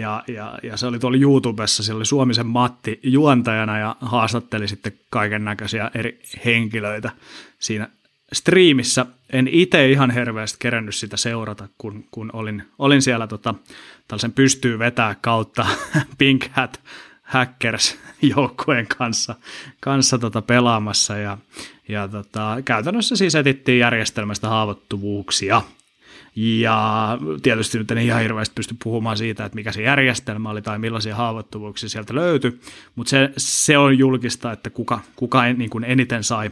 Ja, 0.00 0.24
ja, 0.28 0.58
ja, 0.62 0.76
se 0.76 0.86
oli 0.86 0.98
tuolla 0.98 1.18
YouTubessa, 1.18 1.82
siellä 1.82 1.98
oli 1.98 2.06
Suomisen 2.06 2.46
Matti 2.46 3.00
juontajana 3.02 3.78
ja 3.78 3.96
haastatteli 4.00 4.68
sitten 4.68 4.92
kaiken 5.10 5.44
näköisiä 5.44 5.90
eri 5.94 6.20
henkilöitä 6.44 7.10
siinä 7.58 7.88
striimissä. 8.32 9.06
En 9.32 9.48
itse 9.48 9.90
ihan 9.90 10.10
hirveästi 10.10 10.56
kerännyt 10.60 10.94
sitä 10.94 11.16
seurata, 11.16 11.68
kun, 11.78 12.04
kun 12.10 12.30
olin, 12.32 12.62
olin 12.78 13.02
siellä 13.02 13.26
tota, 13.26 13.54
tällaisen 14.08 14.32
pystyy 14.32 14.78
vetää 14.78 15.16
kautta 15.20 15.66
Pink 16.18 16.44
Hat 16.50 16.80
Hackers 17.22 17.98
joukkueen 18.36 18.86
kanssa, 18.86 19.34
kanssa 19.80 20.18
tota 20.18 20.42
pelaamassa 20.42 21.16
ja, 21.16 21.38
ja 21.88 22.08
tota, 22.08 22.56
käytännössä 22.64 23.16
siis 23.16 23.34
etittiin 23.34 23.78
järjestelmästä 23.78 24.48
haavoittuvuuksia. 24.48 25.62
Ja 26.36 27.18
tietysti 27.42 27.78
nyt 27.78 27.90
en 27.90 27.98
ihan 27.98 28.22
hirveästi 28.22 28.52
pysty 28.54 28.76
puhumaan 28.84 29.16
siitä, 29.16 29.44
että 29.44 29.56
mikä 29.56 29.72
se 29.72 29.82
järjestelmä 29.82 30.50
oli 30.50 30.62
tai 30.62 30.78
millaisia 30.78 31.14
haavoittuvuuksia 31.14 31.88
sieltä 31.88 32.14
löytyi, 32.14 32.60
mutta 32.94 33.10
se, 33.10 33.32
se 33.36 33.78
on 33.78 33.98
julkista, 33.98 34.52
että 34.52 34.70
kuka, 34.70 35.00
kuka 35.16 35.46
en, 35.46 35.58
niin 35.58 35.70
kuin 35.70 35.84
eniten 35.84 36.24
sai, 36.24 36.50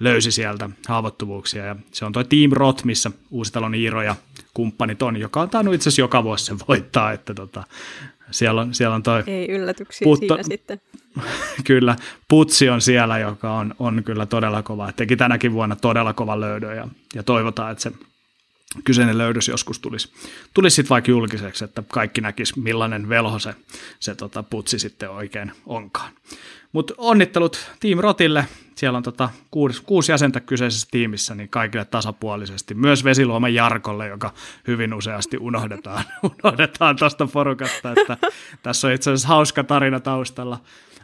löysi 0.00 0.32
sieltä 0.32 0.70
haavoittuvuuksia. 0.88 1.64
Ja 1.64 1.76
se 1.92 2.04
on 2.04 2.12
tuo 2.12 2.24
Team 2.24 2.50
Rot, 2.52 2.84
missä 2.84 3.10
Uusitalon 3.30 3.74
Iiro 3.74 4.02
ja 4.02 4.16
kumppanit 4.54 5.02
on, 5.02 5.16
joka 5.16 5.40
on 5.40 5.50
tainnut 5.50 5.74
itse 5.74 5.88
asiassa 5.88 6.02
joka 6.02 6.24
vuosi 6.24 6.44
sen 6.44 6.58
voittaa, 6.68 7.12
että 7.12 7.34
tota, 7.34 7.64
siellä 8.30 8.60
on, 8.60 8.74
siellä 8.74 8.94
on 8.94 9.02
toi... 9.02 9.22
Ei 9.26 9.50
yllätyksiä 9.50 10.04
Putto- 10.04 10.34
siinä 10.34 10.42
sitten. 10.42 10.80
kyllä, 11.64 11.96
Putsi 12.28 12.68
on 12.68 12.80
siellä, 12.80 13.18
joka 13.18 13.52
on, 13.52 13.74
on 13.78 14.02
kyllä 14.04 14.26
todella 14.26 14.62
kova. 14.62 14.92
Teki 14.92 15.16
tänäkin 15.16 15.52
vuonna 15.52 15.76
todella 15.76 16.12
kova 16.12 16.40
löydön 16.40 16.76
ja, 16.76 16.88
ja 17.14 17.22
toivotaan, 17.22 17.72
että 17.72 17.82
se 17.82 17.92
kyseinen 18.84 19.18
löydös 19.18 19.48
joskus 19.48 19.78
tulisi, 19.78 20.12
tulisi 20.54 20.74
sitten 20.74 20.90
vaikka 20.90 21.10
julkiseksi, 21.10 21.64
että 21.64 21.82
kaikki 21.88 22.20
näkis 22.20 22.56
millainen 22.56 23.08
velho 23.08 23.38
se, 23.38 23.54
se 24.00 24.14
tota, 24.14 24.42
Putsi 24.42 24.78
sitten 24.78 25.10
oikein 25.10 25.52
onkaan. 25.66 26.12
Mutta 26.72 26.94
onnittelut 26.98 27.70
Team 27.80 27.98
Rotille. 27.98 28.46
Siellä 28.74 28.96
on 28.96 29.02
tota 29.02 29.30
kuusi, 29.50 29.82
kuusi 29.82 30.12
jäsentä 30.12 30.40
kyseisessä 30.40 30.88
tiimissä, 30.90 31.34
niin 31.34 31.48
kaikille 31.48 31.84
tasapuolisesti. 31.84 32.74
Myös 32.74 33.04
Vesiluoman 33.04 33.54
Jarkolle, 33.54 34.08
joka 34.08 34.32
hyvin 34.66 34.94
useasti 34.94 35.36
unohdetaan, 35.40 36.04
unohdetaan 36.44 36.96
tuosta 36.96 37.26
porukasta. 37.26 37.92
Että 37.92 38.16
tässä 38.62 38.88
on 38.88 38.94
itse 38.94 39.10
asiassa 39.10 39.28
hauska 39.28 39.64
tarina 39.64 40.00
taustalla. 40.00 40.60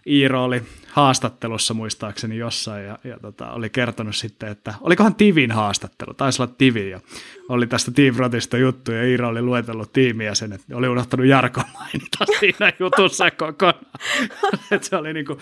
Iiro 0.07 0.45
oli 0.45 0.63
haastattelussa 0.93 1.75
muistaakseni 1.75 2.37
jossain 2.37 2.85
ja, 2.85 2.99
ja 3.05 3.19
tota, 3.19 3.51
oli 3.51 3.71
kertonut 3.71 4.17
sitten, 4.17 4.49
että 4.49 4.75
olikohan 4.81 5.15
Tivin 5.15 5.51
haastattelu, 5.51 6.15
taisi 6.15 6.43
olla 6.43 6.53
Tivi 6.59 6.91
ja 6.91 7.01
oli 7.49 7.67
tästä 7.67 7.91
Team 7.91 8.17
Rotista 8.17 8.59
juttu 8.59 8.93
ja 8.93 9.05
Iiro 9.05 9.29
oli 9.29 9.43
luetellut 9.43 9.93
tiimiä 9.93 10.35
sen, 10.35 10.53
että 10.53 10.77
oli 10.77 10.89
unohtanut 10.89 11.27
Jarkon 11.27 11.65
mainita 11.75 12.25
siinä 12.41 12.73
jutussa 12.79 13.31
kokonaan. 13.31 13.87
että 14.71 14.89
se 14.89 14.97
oli 14.97 15.13
niinku, 15.13 15.39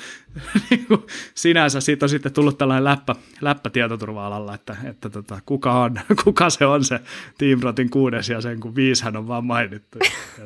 niinku, 0.71 1.07
sinänsä, 1.35 1.81
siitä 1.81 2.05
on 2.05 2.09
sitten 2.09 2.33
tullut 2.33 2.59
tällainen 2.59 2.85
läppä, 2.85 3.15
läppä 3.41 3.71
tietoturva-alalla, 3.71 4.55
että, 4.55 4.77
että 4.85 5.11
tota, 5.11 5.41
kuka, 5.47 5.73
on, 5.73 6.00
kuka 6.25 6.50
se 6.50 6.67
on 6.67 6.85
se 6.85 7.00
Team 7.38 7.61
Rotin 7.62 7.91
kuudes 7.91 8.29
ja 8.29 8.41
sen 8.41 8.61
kun 8.61 8.75
viishän 8.75 9.17
on 9.17 9.29
vaan 9.29 9.45
mainittu. 9.45 9.99
Ja 10.38 10.45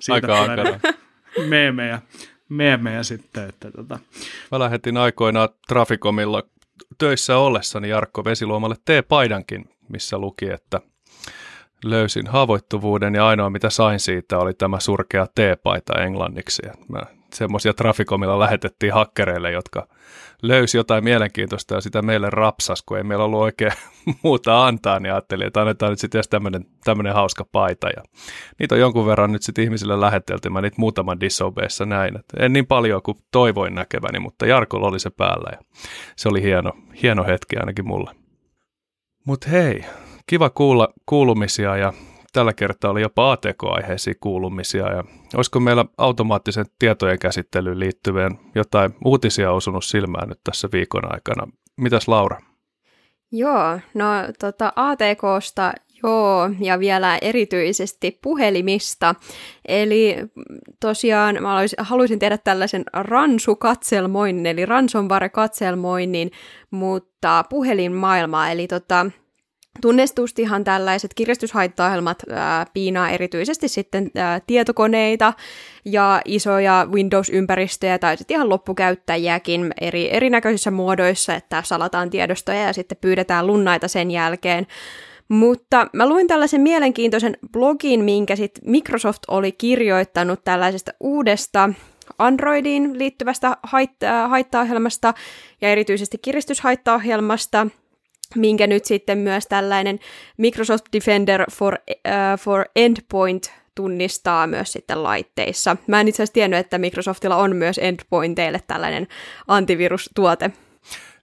siitä 0.00 0.14
Aika 0.14 0.40
ankara. 0.40 0.80
meemejä, 1.48 2.02
meemejä 2.48 3.02
sitten. 3.02 3.48
Että 3.48 3.70
tota. 3.70 3.98
Mä 4.52 4.58
lähetin 4.58 4.96
aikoinaan 4.96 5.48
Traficomilla 5.68 6.42
töissä 6.98 7.38
ollessani 7.38 7.88
Jarkko 7.88 8.24
Vesiluomalle 8.24 8.76
T-paidankin, 8.84 9.64
missä 9.88 10.18
luki, 10.18 10.50
että 10.50 10.80
löysin 11.84 12.26
haavoittuvuuden 12.26 13.14
ja 13.14 13.26
ainoa 13.26 13.50
mitä 13.50 13.70
sain 13.70 14.00
siitä 14.00 14.38
oli 14.38 14.54
tämä 14.54 14.80
surkea 14.80 15.26
T-paita 15.26 16.02
englanniksi. 16.02 16.62
Ja 16.66 17.02
semmoisia 17.34 17.74
Traficomilla 17.74 18.38
lähetettiin 18.38 18.94
hakkereille, 18.94 19.50
jotka 19.50 19.88
löysi 20.48 20.76
jotain 20.76 21.04
mielenkiintoista 21.04 21.74
ja 21.74 21.80
sitä 21.80 22.02
meille 22.02 22.30
rapsas, 22.30 22.82
kun 22.82 22.96
ei 22.96 23.04
meillä 23.04 23.24
ollut 23.24 23.40
oikein 23.40 23.72
muuta 24.22 24.66
antaa, 24.66 25.00
niin 25.00 25.12
ajattelin, 25.12 25.46
että 25.46 25.60
annetaan 25.60 25.90
nyt 25.90 25.98
sitten 25.98 26.22
tämmöinen, 26.30 26.64
tämmöinen 26.84 27.14
hauska 27.14 27.44
paita. 27.52 27.88
Ja 27.88 28.02
niitä 28.58 28.74
on 28.74 28.80
jonkun 28.80 29.06
verran 29.06 29.32
nyt 29.32 29.42
sitten 29.42 29.64
ihmisille 29.64 30.00
lähetelty, 30.00 30.50
mä 30.50 30.60
niitä 30.60 30.76
muutaman 30.78 31.20
disobeissa 31.20 31.86
näin. 31.86 32.18
Että 32.18 32.36
en 32.44 32.52
niin 32.52 32.66
paljon 32.66 33.02
kuin 33.02 33.18
toivoin 33.32 33.74
näkeväni, 33.74 34.18
mutta 34.18 34.46
Jarkolla 34.46 34.88
oli 34.88 35.00
se 35.00 35.10
päällä 35.10 35.50
ja 35.52 35.58
se 36.16 36.28
oli 36.28 36.42
hieno, 36.42 36.72
hieno 37.02 37.24
hetki 37.24 37.56
ainakin 37.56 37.86
mulle. 37.86 38.10
Mutta 39.26 39.48
hei, 39.48 39.84
kiva 40.26 40.50
kuulla 40.50 40.88
kuulumisia 41.06 41.76
ja 41.76 41.92
tällä 42.36 42.52
kertaa 42.52 42.90
oli 42.90 43.00
jopa 43.00 43.32
ATK-aiheisia 43.32 44.14
kuulumisia 44.20 44.92
ja 44.92 45.04
olisiko 45.34 45.60
meillä 45.60 45.84
automaattisen 45.98 46.66
tietojen 46.78 47.18
käsittelyyn 47.18 47.78
liittyvien 47.78 48.38
jotain 48.54 48.94
uutisia 49.04 49.52
osunut 49.52 49.84
silmään 49.84 50.28
nyt 50.28 50.40
tässä 50.44 50.68
viikon 50.72 51.12
aikana. 51.12 51.52
Mitäs 51.76 52.08
Laura? 52.08 52.40
Joo, 53.32 53.80
no 53.94 54.06
tota 54.40 54.72
ATKsta 54.76 55.72
joo, 56.02 56.50
ja 56.60 56.78
vielä 56.78 57.18
erityisesti 57.22 58.18
puhelimista. 58.22 59.14
Eli 59.68 60.16
tosiaan 60.80 61.38
mä 61.40 61.60
haluaisin, 61.78 62.18
tehdä 62.18 62.38
tällaisen 62.38 62.84
ransukatselmoinnin, 62.92 64.46
eli 64.46 64.66
ransomware-katselmoinnin, 64.66 66.30
mutta 66.70 67.44
puhelinmaailmaa, 67.50 68.50
eli 68.50 68.66
tota, 68.66 69.06
Tunnestustihan 69.80 70.64
tällaiset 70.64 71.14
kirjastushaittaohjelmat 71.14 72.22
ää, 72.30 72.66
piinaa 72.74 73.10
erityisesti 73.10 73.68
sitten 73.68 74.10
ää, 74.14 74.40
tietokoneita 74.46 75.32
ja 75.84 76.20
isoja 76.24 76.86
Windows-ympäristöjä 76.92 77.98
tai 77.98 78.16
sitten 78.16 78.34
ihan 78.34 78.48
loppukäyttäjiäkin 78.48 79.74
eri, 79.80 80.14
erinäköisissä 80.14 80.70
muodoissa, 80.70 81.34
että 81.34 81.62
salataan 81.66 82.10
tiedostoja 82.10 82.62
ja 82.62 82.72
sitten 82.72 82.98
pyydetään 83.00 83.46
lunnaita 83.46 83.88
sen 83.88 84.10
jälkeen. 84.10 84.66
Mutta 85.28 85.86
mä 85.92 86.08
luin 86.08 86.26
tällaisen 86.26 86.60
mielenkiintoisen 86.60 87.36
blogin, 87.52 88.04
minkä 88.04 88.36
sit 88.36 88.60
Microsoft 88.64 89.22
oli 89.28 89.52
kirjoittanut 89.52 90.44
tällaisesta 90.44 90.92
uudesta 91.00 91.70
Androidiin 92.18 92.98
liittyvästä 92.98 93.56
haitta- 93.62 94.28
haittaohjelmasta 94.28 95.14
ja 95.60 95.68
erityisesti 95.68 96.18
kiristyshaittaohjelmasta, 96.18 97.66
minkä 98.34 98.66
nyt 98.66 98.84
sitten 98.84 99.18
myös 99.18 99.46
tällainen 99.46 99.98
Microsoft 100.36 100.84
Defender 100.92 101.44
for, 101.50 101.74
uh, 101.88 102.40
for 102.40 102.64
Endpoint 102.76 103.52
tunnistaa 103.74 104.46
myös 104.46 104.72
sitten 104.72 105.02
laitteissa. 105.02 105.76
Mä 105.86 106.00
en 106.00 106.08
itse 106.08 106.22
asiassa 106.22 106.34
tiennyt, 106.34 106.58
että 106.60 106.78
Microsoftilla 106.78 107.36
on 107.36 107.56
myös 107.56 107.80
endpointeille 107.82 108.60
tällainen 108.66 109.06
antivirustuote. 109.48 110.50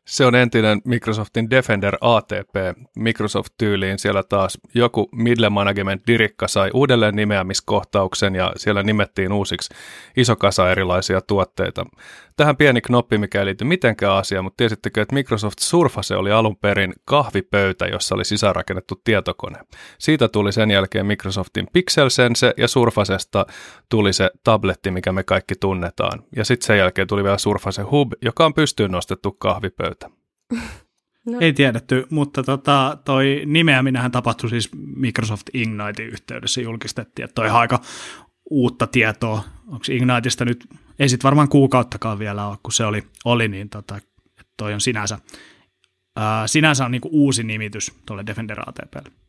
Se 0.05 0.25
on 0.25 0.35
entinen 0.35 0.81
Microsoftin 0.85 1.49
Defender 1.49 1.97
ATP 2.01 2.55
Microsoft-tyyliin. 2.95 3.99
Siellä 3.99 4.23
taas 4.23 4.57
joku 4.75 5.09
Middle 5.11 5.49
Management 5.49 6.01
Dirikka 6.07 6.47
sai 6.47 6.69
uudelleen 6.73 7.15
nimeämiskohtauksen 7.15 8.35
ja 8.35 8.53
siellä 8.57 8.83
nimettiin 8.83 9.33
uusiksi 9.33 9.73
iso 10.17 10.35
kasa 10.35 10.71
erilaisia 10.71 11.21
tuotteita. 11.21 11.85
Tähän 12.35 12.57
pieni 12.57 12.81
knoppi, 12.81 13.17
mikä 13.17 13.39
ei 13.39 13.45
liity 13.45 13.65
mitenkään 13.65 14.13
asiaan, 14.13 14.43
mutta 14.43 14.57
tiesittekö, 14.57 15.01
että 15.01 15.13
Microsoft 15.13 15.59
Surface 15.59 16.15
oli 16.15 16.31
alun 16.31 16.57
perin 16.57 16.93
kahvipöytä, 17.05 17.85
jossa 17.85 18.15
oli 18.15 18.25
sisäänrakennettu 18.25 19.01
tietokone. 19.03 19.59
Siitä 19.97 20.27
tuli 20.27 20.51
sen 20.51 20.71
jälkeen 20.71 21.05
Microsoftin 21.05 21.67
Pixel 21.73 22.09
Sense 22.09 22.53
ja 22.57 22.67
Surfacesta 22.67 23.45
tuli 23.89 24.13
se 24.13 24.31
tabletti, 24.43 24.91
mikä 24.91 25.11
me 25.11 25.23
kaikki 25.23 25.55
tunnetaan. 25.55 26.23
Ja 26.35 26.45
sitten 26.45 26.67
sen 26.67 26.77
jälkeen 26.77 27.07
tuli 27.07 27.23
vielä 27.23 27.37
Surface 27.37 27.81
Hub, 27.81 28.13
joka 28.21 28.45
on 28.45 28.53
pystyyn 28.53 28.91
nostettu 28.91 29.31
kahvipöytä. 29.31 29.92
No. 31.25 31.37
Ei 31.41 31.53
tiedetty, 31.53 32.07
mutta 32.09 32.43
tota, 32.43 32.97
toi 33.05 33.41
nimeäminähän 33.45 34.11
tapahtui 34.11 34.49
siis 34.49 34.69
Microsoft 34.95 35.43
Ignite 35.53 36.03
yhteydessä 36.03 36.61
julkistettiin, 36.61 37.23
että 37.23 37.35
toi 37.35 37.49
aika 37.49 37.81
uutta 38.49 38.87
tietoa. 38.87 39.43
Onko 39.67 39.85
Igniteista 39.91 40.45
nyt, 40.45 40.65
ei 40.99 41.09
sit 41.09 41.23
varmaan 41.23 41.49
kuukauttakaan 41.49 42.19
vielä 42.19 42.47
ole, 42.47 42.57
kun 42.63 42.73
se 42.73 42.85
oli, 42.85 43.03
oli 43.25 43.47
niin 43.47 43.69
tota, 43.69 43.99
toi 44.57 44.73
on 44.73 44.81
sinänsä, 44.81 45.19
ää, 46.15 46.47
sinänsä 46.47 46.85
on 46.85 46.91
niinku 46.91 47.09
uusi 47.11 47.43
nimitys 47.43 47.91
tuolle 48.05 48.23
Defender 48.25 48.59
ATPlle. 48.59 49.22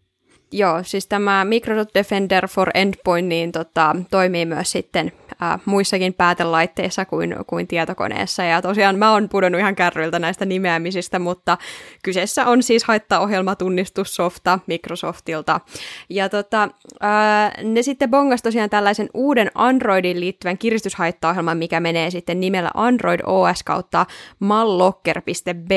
Joo, 0.56 0.82
siis 0.82 1.06
tämä 1.06 1.44
Microsoft 1.44 1.90
Defender 1.94 2.48
for 2.48 2.70
Endpoint 2.74 3.28
niin 3.28 3.52
tota, 3.52 3.96
toimii 4.10 4.46
myös 4.46 4.72
sitten 4.72 5.12
ää, 5.40 5.58
muissakin 5.64 6.14
päätelaitteissa 6.14 7.04
kuin, 7.04 7.36
kuin 7.46 7.66
tietokoneessa. 7.66 8.44
Ja 8.44 8.62
tosiaan 8.62 8.98
mä 8.98 9.12
oon 9.12 9.28
pudonnut 9.28 9.58
ihan 9.58 9.74
kärryiltä 9.74 10.18
näistä 10.18 10.44
nimeämisistä, 10.44 11.18
mutta 11.18 11.58
kyseessä 12.02 12.46
on 12.46 12.62
siis 12.62 12.84
haittaohjelmatunnistussofta 12.84 14.58
Microsoftilta. 14.66 15.60
Ja 16.08 16.28
tota, 16.28 16.68
ää, 17.00 17.52
ne 17.62 17.82
sitten 17.82 18.10
bongas 18.10 18.42
tosiaan 18.42 18.70
tällaisen 18.70 19.10
uuden 19.14 19.50
Androidin 19.54 20.20
liittyvän 20.20 20.58
kiristyshaittaohjelman, 20.58 21.58
mikä 21.58 21.80
menee 21.80 22.10
sitten 22.10 22.40
nimellä 22.40 22.70
Android 22.74 23.20
OS 23.26 23.62
kautta 23.62 24.06
mallocker.b. 24.38 25.70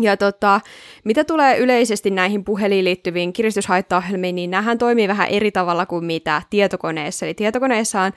Ja 0.00 0.16
tota, 0.16 0.60
mitä 1.04 1.24
tulee 1.24 1.58
yleisesti 1.58 2.10
näihin 2.10 2.44
puheliin 2.44 2.84
liittyviin 2.84 3.32
kiristyshaittaohjelmiin, 3.32 4.34
niin 4.34 4.50
nämähän 4.50 4.78
toimii 4.78 5.08
vähän 5.08 5.28
eri 5.28 5.50
tavalla 5.50 5.86
kuin 5.86 6.04
mitä 6.04 6.42
tietokoneessa. 6.50 7.26
Eli 7.26 7.34
tietokoneessa 7.34 8.00
on 8.00 8.12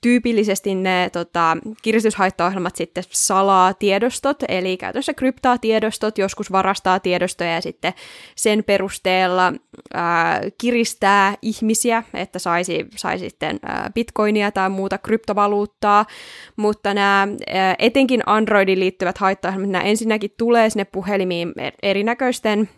tyypillisesti 0.00 0.74
ne 0.74 1.10
tota, 1.12 1.56
kiristyshaittaohjelmat 1.82 2.76
sitten 2.76 3.04
salaa 3.10 3.74
tiedostot, 3.74 4.36
eli 4.48 4.76
käytössä 4.76 5.14
kryptaa 5.14 5.58
tiedostot, 5.58 6.18
joskus 6.18 6.52
varastaa 6.52 7.00
tiedostoja 7.00 7.54
ja 7.54 7.60
sitten 7.60 7.92
sen 8.36 8.64
perusteella 8.64 9.52
ää, 9.94 10.40
kiristää 10.58 11.34
ihmisiä, 11.42 12.02
että 12.14 12.38
saisi, 12.38 12.86
saisi 12.96 13.28
sitten 13.28 13.58
ää, 13.62 13.90
bitcoinia 13.94 14.50
tai 14.50 14.70
muuta 14.70 14.98
kryptovaluuttaa, 14.98 16.06
mutta 16.56 16.94
nämä 16.94 17.28
ää, 17.46 17.74
etenkin 17.78 18.22
Androidin 18.26 18.80
liittyvät 18.80 19.18
haittaohjelmat, 19.18 19.70
nämä 19.70 19.84
ensinnäkin 19.84 20.30
tulee 20.36 20.70
sinne 20.70 20.84
puhelimiin 20.84 21.52
erinäköisten 21.82 22.68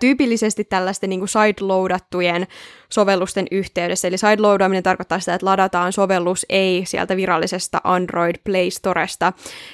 tyypillisesti 0.00 0.64
tällaisten 0.64 1.10
niin 1.10 1.28
sideloadattujen 1.28 2.46
sovellusten 2.88 3.46
yhteydessä. 3.50 4.08
Eli 4.08 4.18
sideloadaaminen 4.18 4.82
tarkoittaa 4.82 5.20
sitä, 5.20 5.34
että 5.34 5.46
ladataan 5.46 5.92
sovellus 5.92 6.46
ei 6.48 6.82
sieltä 6.86 7.16
virallisesta 7.16 7.80
Android 7.84 8.36
Play 8.44 8.70
Storesta. 8.70 9.32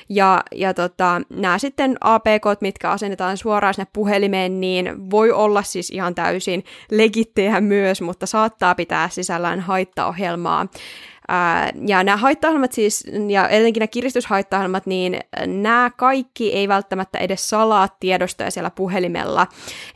Ja, 0.08 0.42
ja 0.54 0.74
tota, 0.74 1.20
nämä 1.30 1.58
sitten 1.58 1.96
APK, 2.00 2.60
mitkä 2.60 2.90
asennetaan 2.90 3.36
suoraan 3.36 3.74
sinne 3.74 3.86
puhelimeen, 3.92 4.60
niin 4.60 5.10
voi 5.10 5.30
olla 5.30 5.62
siis 5.62 5.90
ihan 5.90 6.14
täysin 6.14 6.64
legittejä 6.90 7.60
myös, 7.60 8.00
mutta 8.00 8.26
saattaa 8.26 8.74
pitää 8.74 9.08
sisällään 9.08 9.60
haittaohjelmaa. 9.60 10.66
Ää, 11.34 11.72
ja 11.86 12.04
nämä 12.04 12.16
haittaohjelmat 12.16 12.72
siis, 12.72 13.04
ja 13.28 13.48
etenkin 13.48 13.80
nämä 13.80 13.86
kiristyshaittaohjelmat, 13.86 14.86
niin 14.86 15.20
nämä 15.46 15.90
kaikki 15.96 16.52
ei 16.52 16.68
välttämättä 16.68 17.18
edes 17.18 17.50
salaa 17.50 17.88
tiedostoja 18.00 18.50
siellä 18.50 18.70
puhelimella. 18.70 19.46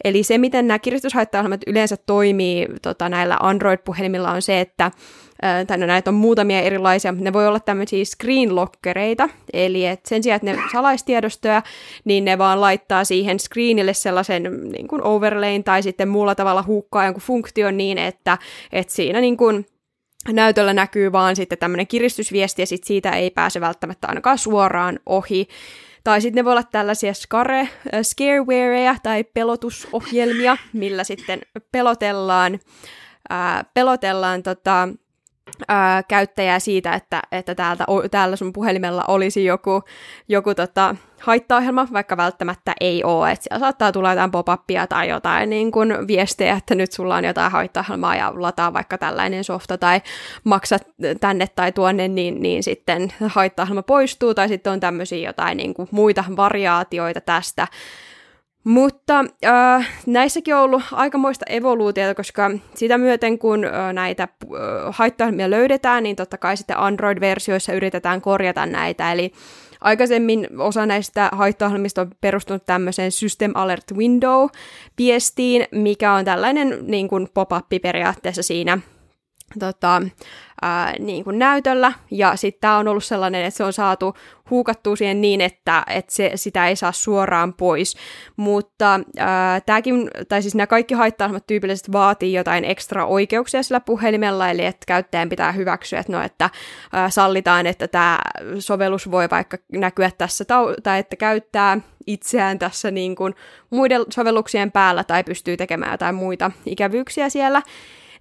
Eli 0.05 0.23
se, 0.23 0.39
miten 0.39 0.69
nämä 0.69 0.79
kiristyshaittaohjelmat 0.79 1.61
yleensä 1.67 1.97
toimii 1.97 2.67
tota, 2.83 3.09
näillä 3.09 3.37
Android-puhelimilla 3.41 4.31
on 4.33 4.43
se, 4.43 4.61
että 4.61 4.91
tai 5.67 5.79
no 5.79 5.87
näitä 5.87 6.11
on 6.11 6.15
muutamia 6.15 6.61
erilaisia, 6.61 7.13
mutta 7.13 7.25
ne 7.25 7.33
voi 7.33 7.47
olla 7.47 7.61
tämmöisiä 7.61 8.05
screenlockereita, 8.05 9.29
eli 9.53 9.87
et 9.87 10.07
sen 10.07 10.23
sijaan, 10.23 10.37
että 10.37 10.63
ne 10.63 10.69
salaisi 10.73 11.05
tiedostoja, 11.05 11.63
niin 12.05 12.25
ne 12.25 12.39
vaan 12.39 12.61
laittaa 12.61 13.05
siihen 13.05 13.41
screenille 13.41 13.95
sellaisen 13.95 14.43
niin 14.43 15.03
overlayn 15.03 15.65
tai 15.65 15.83
sitten 15.83 16.09
muulla 16.09 16.35
tavalla 16.35 16.65
huukkaa 16.67 17.05
jonkun 17.05 17.23
funktion 17.23 17.77
niin, 17.77 17.99
että, 17.99 18.39
että 18.73 18.93
siinä 18.93 19.21
niin 19.21 19.37
kuin 19.37 19.67
näytöllä 20.33 20.73
näkyy 20.73 21.13
vaan 21.13 21.37
sitten 21.37 21.59
tämmöinen 21.59 21.87
kiristysviesti 21.87 22.63
ja 22.63 22.67
sitten 22.67 22.87
siitä 22.87 23.11
ei 23.11 23.31
pääse 23.31 23.61
välttämättä 23.61 24.07
ainakaan 24.09 24.39
suoraan 24.39 24.99
ohi. 25.07 25.49
Tai 26.05 26.21
sitten 26.21 26.41
ne 26.41 26.45
voi 26.45 26.53
olla 26.53 26.63
tällaisia 26.63 27.15
scare, 27.15 27.61
äh, 27.61 27.69
scarewareja 28.03 28.97
tai 29.03 29.25
pelotusohjelmia, 29.25 30.57
millä 30.73 31.05
sitten 31.05 31.41
pelotellaan, 31.73 32.61
äh, 33.33 33.67
pelotellaan 33.75 34.43
tota, 34.43 34.89
ää, 35.69 36.03
käyttäjää 36.03 36.59
siitä, 36.59 36.95
että, 36.95 37.23
että 37.33 37.55
täältä, 37.55 37.85
täällä 38.11 38.37
sun 38.37 38.53
puhelimella 38.53 39.05
olisi 39.09 39.45
joku, 39.45 39.83
joku 40.29 40.55
tota, 40.55 40.97
haittaohjelma, 41.21 41.89
vaikka 41.93 42.17
välttämättä 42.17 42.73
ei 42.81 43.05
ole. 43.05 43.31
Että 43.31 43.43
siellä 43.43 43.61
saattaa 43.65 43.93
tulla 43.93 44.11
jotain 44.11 44.31
pop 44.31 44.47
tai 44.89 45.09
jotain 45.09 45.51
niin 45.51 45.73
kuin 45.73 46.07
viestejä, 46.07 46.55
että 46.55 46.75
nyt 46.75 46.93
sulla 46.93 47.17
on 47.17 47.25
jotain 47.25 47.53
haittaohjelmaa 47.53 48.17
ja 48.17 48.33
lataa 48.37 48.73
vaikka 48.73 48.99
tällainen 48.99 49.45
softa 49.45 49.79
tai 49.79 50.01
maksat 50.45 50.83
tänne 51.21 51.47
tai 51.47 51.73
tuonne, 51.73 52.09
niin, 52.09 52.43
niin 52.43 52.63
sitten 52.63 53.13
haittaohjelma 53.27 53.83
poistuu 53.83 54.35
tai 54.35 54.49
sitten 54.49 54.73
on 54.73 54.81
tämmöisiä 54.81 55.29
jotain 55.29 55.57
niin 55.57 55.75
kuin 55.75 55.89
muita 55.91 56.25
variaatioita 56.37 57.21
tästä. 57.21 57.67
Mutta 58.67 59.25
äh, 59.45 59.89
näissäkin 60.07 60.55
on 60.55 60.61
ollut 60.61 60.83
aikamoista 60.93 61.45
evoluutiota, 61.49 62.15
koska 62.15 62.51
sitä 62.75 62.99
myöten 62.99 63.39
kun 63.39 63.65
äh, 63.65 63.93
näitä 63.93 64.23
äh, 64.23 64.49
haittaohjelmia 64.91 65.51
löydetään, 65.51 66.03
niin 66.03 66.17
totta 66.17 66.39
kai 66.39 66.57
sitten 66.57 66.79
Android-versioissa 66.79 67.73
yritetään 67.73 68.21
korjata 68.21 68.67
näitä. 68.67 69.13
Eli 69.13 69.33
aikaisemmin 69.81 70.49
osa 70.59 70.87
näistä 70.87 71.29
haittaohjelmista 71.33 72.01
on 72.01 72.11
perustunut 72.21 72.67
tämmöiseen 72.67 73.13
System 73.13 73.53
Alert 73.55 73.93
Window-viestiin, 73.93 75.67
mikä 75.71 76.13
on 76.13 76.25
tällainen 76.25 76.79
niin 76.83 77.09
kuin 77.09 77.29
pop-up 77.35 77.67
periaatteessa 77.83 78.43
siinä 78.43 78.79
tota, 79.59 80.03
ää, 80.63 80.95
niin 80.99 81.25
kuin 81.25 81.39
näytöllä, 81.39 81.93
ja 82.11 82.37
sitten 82.37 82.61
tämä 82.61 82.79
on 82.79 82.89
ollut 82.89 83.05
sellainen, 83.05 83.45
että 83.45 83.57
se 83.57 83.65
on 83.65 83.73
saatu 83.73 84.15
huukattua 84.51 84.97
siihen 84.97 85.21
niin, 85.21 85.41
että, 85.41 85.85
että 85.91 86.15
se, 86.15 86.33
sitä 86.35 86.69
ei 86.69 86.77
saa 86.77 86.93
suoraan 86.93 87.55
pois, 87.55 87.97
mutta 88.37 89.01
tämäkin, 89.67 90.11
tai 90.29 90.43
siis 90.43 90.55
nämä 90.55 90.67
kaikki 90.67 90.95
haitta 90.95 91.31
tyypillisesti 91.47 91.93
vaatii 91.93 92.33
jotain 92.33 92.65
ekstra 92.65 93.07
oikeuksia 93.07 93.63
sillä 93.63 93.81
puhelimella, 93.81 94.51
eli 94.51 94.65
että 94.65 94.87
käyttäjän 94.87 95.29
pitää 95.29 95.53
hyväksyä, 95.53 96.01
että, 96.01 96.13
no, 96.13 96.23
että 96.23 96.51
ää, 96.93 97.11
sallitaan, 97.11 97.67
että 97.67 97.89
tämä 97.89 98.19
sovellus 98.59 99.11
voi 99.11 99.31
vaikka 99.31 99.57
näkyä 99.73 100.11
tässä, 100.19 100.45
tau- 100.45 100.81
tai 100.83 100.99
että 100.99 101.17
käyttää 101.17 101.81
itseään 102.07 102.59
tässä 102.59 102.91
niin 102.91 103.17
kuin 103.17 103.35
muiden 103.71 104.05
sovelluksien 104.11 104.73
päällä 104.73 105.05
tai 105.05 105.25
pystyy 105.25 105.57
tekemään 105.57 105.93
jotain 105.93 106.15
muita 106.15 106.51
ikävyyksiä 106.67 107.29
siellä, 107.29 107.63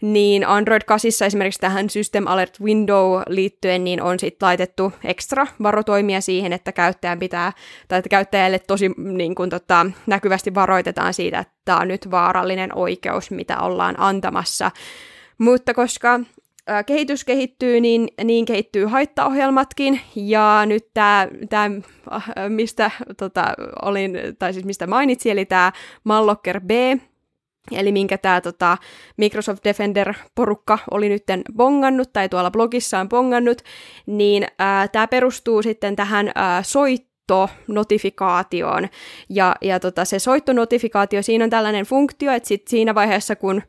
niin 0.02 0.48
Android 0.48 0.82
8 0.86 1.28
esimerkiksi 1.28 1.60
tähän 1.60 1.90
System 1.90 2.28
Alert 2.28 2.62
Window 2.62 3.22
liittyen 3.28 3.84
niin 3.84 4.02
on 4.02 4.20
sitten 4.20 4.46
laitettu 4.46 4.94
ekstra 5.04 5.48
varotoimia 5.64 6.22
siihen, 6.22 6.54
että 6.54 6.72
käyttäjän 6.72 7.20
pitää, 7.20 7.52
tai 7.88 8.00
että 8.00 8.10
käyttäjälle 8.10 8.60
tosi 8.60 8.92
niin 8.98 9.36
kuin, 9.36 9.50
tota, 9.50 9.86
näkyvästi 10.08 10.56
varoitetaan 10.56 11.14
siitä, 11.14 11.40
että 11.40 11.54
tämä 11.66 11.80
on 11.80 11.88
nyt 11.88 12.12
vaarallinen 12.12 12.76
oikeus, 12.78 13.32
mitä 13.32 13.60
ollaan 13.60 13.96
antamassa. 13.98 14.72
Mutta 15.38 15.74
koska 15.74 16.20
kehitys 16.86 17.24
kehittyy, 17.24 17.80
niin, 17.82 18.08
niin 18.24 18.46
kehittyy 18.46 18.86
haittaohjelmatkin, 18.86 20.02
ja 20.16 20.62
nyt 20.66 20.88
tämä, 20.94 21.28
mistä 22.50 22.92
tota, 23.18 23.54
olin, 23.82 24.18
tai 24.40 24.54
siis 24.54 24.66
mistä 24.66 24.88
mainitsin, 24.88 25.32
eli 25.32 25.46
tämä 25.46 25.72
Mallocker 26.04 26.62
B, 26.62 26.72
Eli 27.72 27.92
minkä 27.92 28.18
tämä 28.18 28.42
tota, 28.42 28.78
Microsoft 29.18 29.64
Defender-porukka 29.64 30.80
oli 30.92 31.10
nyt 31.10 31.24
bongannut 31.56 32.14
tai 32.14 32.30
tuolla 32.30 32.52
blogissaan 32.52 33.10
bongannut, 33.10 33.62
niin 34.06 34.48
tämä 34.92 35.08
perustuu 35.08 35.62
sitten 35.62 35.96
tähän 35.96 36.32
ää, 36.36 36.64
soit, 36.64 37.15
soittonotifikaatioon. 37.32 38.90
Ja, 39.30 39.56
ja 39.62 39.80
tota, 39.80 40.06
se 40.06 40.20
soittonotifikaatio, 40.20 41.22
siinä 41.22 41.44
on 41.44 41.50
tällainen 41.50 41.86
funktio, 41.86 42.32
että 42.32 42.48
sit 42.48 42.68
siinä 42.68 42.96
vaiheessa, 42.96 43.36
kun 43.36 43.62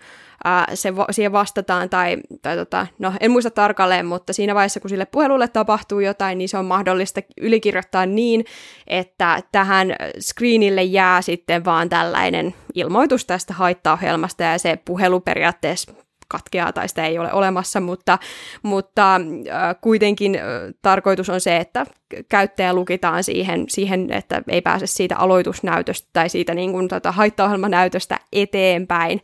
ää, 0.45 0.67
se, 0.75 0.93
siihen 1.11 1.33
vastataan, 1.33 1.91
tai, 1.91 2.17
tai 2.43 2.57
tota, 2.57 2.87
no 2.99 3.13
en 3.21 3.31
muista 3.31 3.51
tarkalleen, 3.51 4.07
mutta 4.07 4.33
siinä 4.33 4.55
vaiheessa, 4.55 4.81
kun 4.81 4.91
sille 4.91 5.07
puhelulle 5.07 5.49
tapahtuu 5.49 6.01
jotain, 6.01 6.39
niin 6.39 6.49
se 6.49 6.59
on 6.59 6.65
mahdollista 6.65 7.21
ylikirjoittaa 7.41 8.07
niin, 8.07 8.45
että 8.87 9.43
tähän 9.53 9.97
screenille 10.21 10.83
jää 10.83 11.23
sitten 11.23 11.65
vaan 11.65 11.89
tällainen 11.89 12.55
ilmoitus 12.75 13.25
tästä 13.25 13.55
haittaohjelmasta, 13.55 14.43
ja 14.43 14.59
se 14.59 14.79
puhelu 14.85 15.21
periaatteessa 15.21 16.06
katkeaa 16.29 16.73
tai 16.73 16.89
sitä 16.89 17.07
ei 17.07 17.19
ole 17.19 17.33
olemassa, 17.33 17.81
mutta, 17.81 18.19
mutta 18.63 19.15
äh, 19.15 19.77
kuitenkin 19.81 20.35
äh, 20.35 20.43
tarkoitus 20.83 21.31
on 21.31 21.41
se, 21.41 21.57
että 21.57 21.87
käyttäjä 22.29 22.75
lukitaan 22.75 23.25
siihen, 23.25 23.65
siihen, 23.69 24.13
että 24.13 24.43
ei 24.49 24.63
pääse 24.63 24.87
siitä 24.87 25.17
aloitusnäytöstä 25.17 26.09
tai 26.13 26.29
siitä 26.29 26.55
niin 26.55 26.73
kuin, 26.73 26.89
tota, 26.89 27.13
haittaohjelmanäytöstä 27.13 28.19
eteenpäin. 28.33 29.23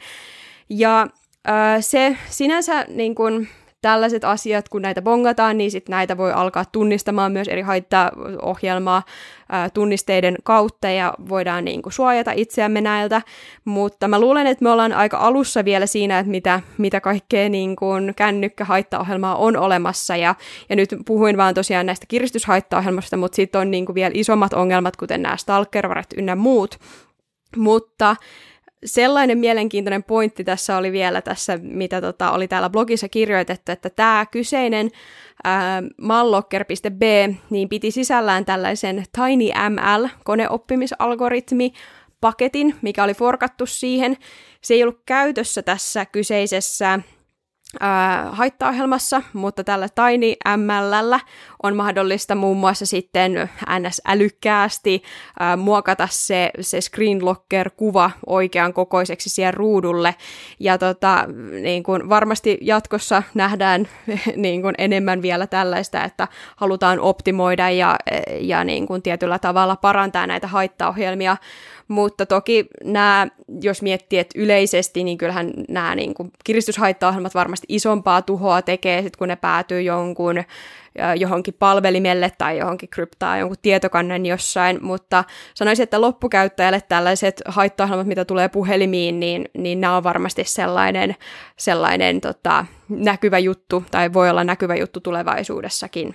Ja 0.69 1.09
äh, 1.49 1.77
se 1.81 2.17
sinänsä 2.29 2.85
niin 2.88 3.15
kuin, 3.15 3.49
tällaiset 3.83 4.25
asiat, 4.25 4.68
kun 4.68 4.83
näitä 4.83 5.03
bongataan, 5.03 5.59
niin 5.59 5.71
sitten 5.71 5.92
näitä 5.92 6.16
voi 6.16 6.33
alkaa 6.33 6.64
tunnistamaan 6.64 7.33
myös 7.33 7.49
eri 7.49 7.62
haittaohjelmaa 7.62 9.03
tunnisteiden 9.75 10.37
kautta 10.45 10.88
ja 10.88 11.14
voidaan 11.29 11.64
niin 11.64 11.83
kuin, 11.83 11.92
suojata 11.92 12.33
itseämme 12.35 12.81
näiltä, 12.81 13.23
mutta 13.64 14.09
mä 14.09 14.21
luulen, 14.21 14.47
että 14.47 14.62
me 14.62 14.71
ollaan 14.71 14.92
aika 14.92 15.18
alussa 15.18 15.64
vielä 15.64 15.87
siinä, 15.87 16.18
että 16.18 16.31
mitä, 16.31 16.61
mitä 16.79 17.01
kaikkea 17.01 17.49
niin 17.49 17.77
kuin, 17.77 18.12
kännykkähaittaohjelmaa 18.16 19.37
on 19.37 19.57
olemassa. 19.57 20.16
Ja, 20.16 20.35
ja 20.68 20.77
nyt 20.77 20.95
puhuin 21.07 21.37
vaan 21.37 21.55
tosiaan 21.55 21.87
näistä 21.87 22.07
kiristyshaittaohjelmasta, 22.07 23.16
mutta 23.16 23.37
sitten 23.37 23.61
on 23.61 23.71
niin 23.71 23.87
kuin, 23.87 23.95
vielä 23.95 24.12
isommat 24.14 24.53
ongelmat, 24.53 24.97
kuten 24.97 25.23
nämä 25.23 25.37
stalkervaret 25.37 26.14
ynnä 26.16 26.37
muut, 26.37 26.79
mutta 27.57 28.16
sellainen 28.85 29.38
mielenkiintoinen 29.38 30.03
pointti 30.03 30.45
tässä 30.45 30.77
oli 30.77 30.92
vielä 30.92 31.23
tässä, 31.23 31.59
mitä 31.62 32.01
tota, 32.01 32.31
oli 32.31 32.49
täällä 32.49 32.71
blogissa 32.71 33.09
kirjoitettu, 33.09 33.73
että 33.73 33.90
tämä 33.90 34.27
kyseinen 34.31 34.90
mallocker.b 36.01 37.03
niin 37.51 37.68
piti 37.68 37.90
sisällään 37.90 38.45
tällaisen 38.45 39.05
TinyML-koneoppimisalgoritmi, 39.12 41.73
paketin, 42.21 42.75
mikä 42.83 43.05
oli 43.05 43.14
forkattu 43.14 43.66
siihen. 43.66 44.16
Se 44.61 44.75
ei 44.75 44.83
ollut 44.83 45.03
käytössä 45.07 45.62
tässä 45.62 46.07
kyseisessä 46.07 47.01
haittaohjelmassa, 48.31 49.23
mutta 49.33 49.65
tällä 49.65 49.89
Tiny 49.89 50.35
ML 50.57 51.19
on 51.63 51.77
mahdollista 51.77 52.35
muun 52.35 52.57
muassa 52.57 52.87
sitten 52.87 53.51
NS-älykkäästi 53.79 55.03
äh, 55.43 55.57
muokata 55.57 56.09
se, 56.11 56.51
se 56.61 56.81
screen 56.81 57.25
locker-kuva 57.25 58.11
oikean 58.27 58.73
kokoiseksi 58.73 59.31
siihen 59.31 59.55
ruudulle. 59.55 60.15
Ja 60.61 60.79
tota, 60.79 61.25
niin 61.63 61.83
kuin 61.83 62.09
varmasti 62.09 62.59
jatkossa 62.61 63.23
nähdään 63.35 63.89
niin 64.37 64.63
kuin 64.63 64.75
enemmän 64.79 65.23
vielä 65.23 65.47
tällaista, 65.47 66.05
että 66.05 66.29
halutaan 66.57 67.01
optimoida 67.01 67.71
ja, 67.71 67.97
ja 68.41 68.65
niin 68.65 68.87
kuin 68.87 69.03
tietyllä 69.03 69.39
tavalla 69.39 69.77
parantaa 69.77 70.27
näitä 70.27 70.47
haittaohjelmia, 70.47 71.37
mutta 71.88 72.27
toki 72.27 72.66
nämä, 72.85 73.27
jos 73.62 73.83
miettii, 73.83 74.18
että 74.18 74.38
yleisesti, 74.38 75.05
niin 75.05 75.18
kyllähän 75.18 75.53
nämä 75.68 75.95
niin 75.95 76.14
kuin 76.14 76.31
kiristyshaittaohjelmat 76.45 77.35
varmasti 77.35 77.66
isompaa 77.68 78.23
tuhoa 78.23 78.62
tekee, 78.62 79.03
sit 79.03 79.16
kun 79.16 79.29
ne 79.29 79.37
päätyy 79.37 79.83
jonkun 79.83 80.45
johonkin 81.16 81.55
palvelimelle 81.59 82.33
tai 82.38 82.59
johonkin 82.59 82.88
kryptaa 82.88 83.38
jonkun 83.38 83.57
tietokannen 83.62 84.27
jossain, 84.27 84.79
mutta 84.83 85.25
sanoisin, 85.55 85.83
että 85.83 86.01
loppukäyttäjälle 86.01 86.83
tällaiset 86.88 87.42
haittaohjelmat, 87.47 88.07
mitä 88.07 88.25
tulee 88.25 88.49
puhelimiin, 88.49 89.21
niin, 89.21 89.49
niin 89.59 89.81
nämä 89.81 89.97
on 89.97 90.05
varmasti 90.05 90.45
sellainen, 90.45 91.16
sellainen 91.57 92.21
tota, 92.21 92.66
näkyvä 92.88 93.38
juttu, 93.38 93.85
tai 93.90 94.12
voi 94.12 94.31
olla 94.31 94.45
näkyvä 94.45 94.77
juttu 94.77 95.01
tulevaisuudessakin. 95.01 96.14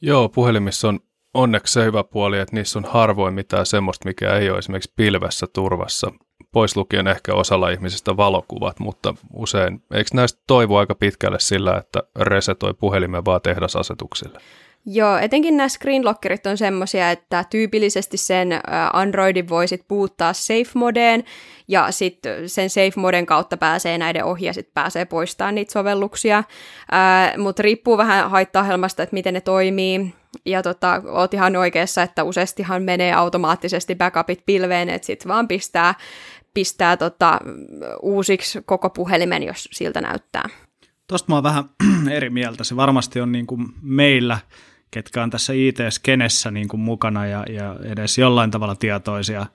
Joo, 0.00 0.28
puhelimissa 0.28 0.88
on 0.88 1.00
onneksi 1.34 1.72
se 1.72 1.84
hyvä 1.84 2.04
puoli, 2.04 2.38
että 2.38 2.56
niissä 2.56 2.78
on 2.78 2.84
harvoin 2.84 3.34
mitään 3.34 3.66
semmoista, 3.66 4.08
mikä 4.08 4.36
ei 4.36 4.50
ole 4.50 4.58
esimerkiksi 4.58 4.92
pilvessä 4.96 5.46
turvassa. 5.52 6.12
Pois 6.52 6.76
lukien 6.76 7.06
ehkä 7.06 7.34
osalla 7.34 7.70
ihmisistä 7.70 8.16
valokuvat, 8.16 8.80
mutta 8.80 9.14
usein, 9.32 9.82
eikö 9.94 10.10
näistä 10.14 10.42
toivo 10.46 10.78
aika 10.78 10.94
pitkälle 10.94 11.40
sillä, 11.40 11.76
että 11.76 12.02
resetoi 12.20 12.74
puhelimen 12.74 13.24
vaan 13.24 13.40
tehdasasetuksille? 13.40 14.40
Joo, 14.86 15.18
etenkin 15.18 15.56
nämä 15.56 15.68
screenlockerit 15.68 16.46
on 16.46 16.58
semmoisia, 16.58 17.10
että 17.10 17.44
tyypillisesti 17.50 18.16
sen 18.16 18.48
Androidin 18.92 19.48
voisit 19.48 19.84
puuttaa 19.88 20.32
safe 20.32 20.70
modeen, 20.74 21.24
ja 21.68 21.90
sitten 21.90 22.48
sen 22.48 22.70
safe 22.70 22.92
moden 22.96 23.26
kautta 23.26 23.56
pääsee 23.56 23.98
näiden 23.98 24.24
ohi, 24.24 24.46
ja 24.46 24.52
sitten 24.52 24.74
pääsee 24.74 25.04
poistamaan 25.04 25.54
niitä 25.54 25.72
sovelluksia, 25.72 26.44
mutta 27.38 27.62
riippuu 27.62 27.96
vähän 27.96 28.30
haitta 28.30 28.64
että 28.86 29.08
miten 29.12 29.34
ne 29.34 29.40
toimii, 29.40 30.14
ja 30.46 30.62
tota, 30.62 31.02
oot 31.06 31.34
ihan 31.34 31.56
oikeassa, 31.56 32.02
että 32.02 32.24
useastihan 32.24 32.82
menee 32.82 33.12
automaattisesti 33.12 33.94
backupit 33.94 34.42
pilveen, 34.46 34.88
että 34.88 35.06
sitten 35.06 35.28
vaan 35.28 35.48
pistää, 35.48 35.94
pistää 36.54 36.96
tota, 36.96 37.38
uusiksi 38.02 38.62
koko 38.64 38.90
puhelimen, 38.90 39.42
jos 39.42 39.68
siltä 39.72 40.00
näyttää. 40.00 40.48
Tuosta 41.06 41.26
mä 41.28 41.34
oon 41.34 41.42
vähän 41.42 41.64
eri 42.16 42.30
mieltä. 42.30 42.64
Se 42.64 42.76
varmasti 42.76 43.20
on 43.20 43.32
niin 43.32 43.46
kuin 43.46 43.66
meillä, 43.82 44.38
ketkä 44.94 45.22
on 45.22 45.30
tässä 45.30 45.52
IT-skenessä 45.52 46.50
niin 46.50 46.68
kuin 46.68 46.80
mukana 46.80 47.26
ja, 47.26 47.44
ja 47.48 47.76
edes 47.84 48.18
jollain 48.18 48.50
tavalla 48.50 48.76
tietoisia 48.76 49.46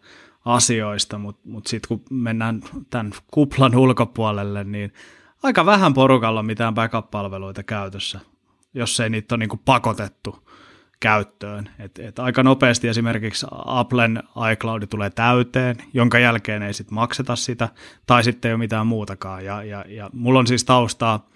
asioista, 0.45 1.17
mutta 1.17 1.41
mut, 1.43 1.53
mut 1.53 1.67
sitten 1.67 1.87
kun 1.87 2.17
mennään 2.17 2.61
tämän 2.89 3.11
kuplan 3.31 3.75
ulkopuolelle, 3.75 4.63
niin 4.63 4.93
aika 5.43 5.65
vähän 5.65 5.93
porukalla 5.93 6.39
on 6.39 6.45
mitään 6.45 6.73
backup-palveluita 6.73 7.63
käytössä, 7.63 8.19
jos 8.73 8.99
ei 8.99 9.09
niitä 9.09 9.35
ole 9.35 9.39
niin 9.39 9.49
kuin 9.49 9.61
pakotettu 9.65 10.49
käyttöön. 10.99 11.69
Et, 11.79 11.99
et 11.99 12.19
aika 12.19 12.43
nopeasti 12.43 12.87
esimerkiksi 12.87 13.45
Applen 13.51 14.23
iCloud 14.53 14.87
tulee 14.89 15.09
täyteen, 15.09 15.75
jonka 15.93 16.19
jälkeen 16.19 16.63
ei 16.63 16.73
sitten 16.73 16.95
makseta 16.95 17.35
sitä, 17.35 17.69
tai 18.05 18.23
sitten 18.23 18.49
ei 18.49 18.53
ole 18.53 18.59
mitään 18.59 18.87
muutakaan. 18.87 19.45
Ja, 19.45 19.63
ja, 19.63 19.85
ja 19.87 20.09
mulla 20.13 20.39
on 20.39 20.47
siis 20.47 20.63
taustaa 20.63 21.27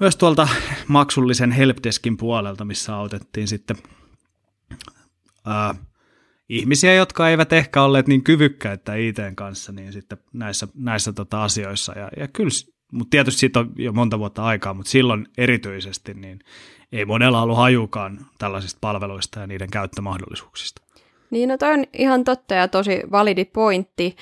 myös 0.00 0.16
tuolta 0.16 0.48
maksullisen 0.88 1.52
helpdeskin 1.52 2.16
puolelta, 2.16 2.64
missä 2.64 2.96
autettiin 2.96 3.48
sitten 3.48 3.76
ää, 5.46 5.74
ihmisiä, 6.48 6.94
jotka 6.94 7.28
eivät 7.28 7.52
ehkä 7.52 7.82
olleet 7.82 8.08
niin 8.08 8.24
kyvykkäitä 8.24 8.94
ITn 8.94 9.32
kanssa 9.34 9.72
niin 9.72 9.92
sitten 9.92 10.18
näissä, 10.32 10.68
näissä 10.74 11.12
tota 11.12 11.44
asioissa. 11.44 11.98
Ja, 11.98 12.10
ja 12.16 12.28
kyllä, 12.28 12.50
mutta 12.92 13.10
tietysti 13.10 13.40
siitä 13.40 13.60
on 13.60 13.72
jo 13.76 13.92
monta 13.92 14.18
vuotta 14.18 14.44
aikaa, 14.44 14.74
mutta 14.74 14.90
silloin 14.90 15.26
erityisesti 15.38 16.14
niin 16.14 16.38
ei 16.92 17.04
monella 17.04 17.42
ollut 17.42 17.56
hajukaan 17.56 18.26
tällaisista 18.38 18.78
palveluista 18.80 19.40
ja 19.40 19.46
niiden 19.46 19.70
käyttömahdollisuuksista. 19.70 20.82
Niin, 21.30 21.48
no 21.48 21.58
toi 21.58 21.72
on 21.72 21.84
ihan 21.92 22.24
totta 22.24 22.54
ja 22.54 22.68
tosi 22.68 23.02
validi 23.10 23.44
pointti. 23.44 24.16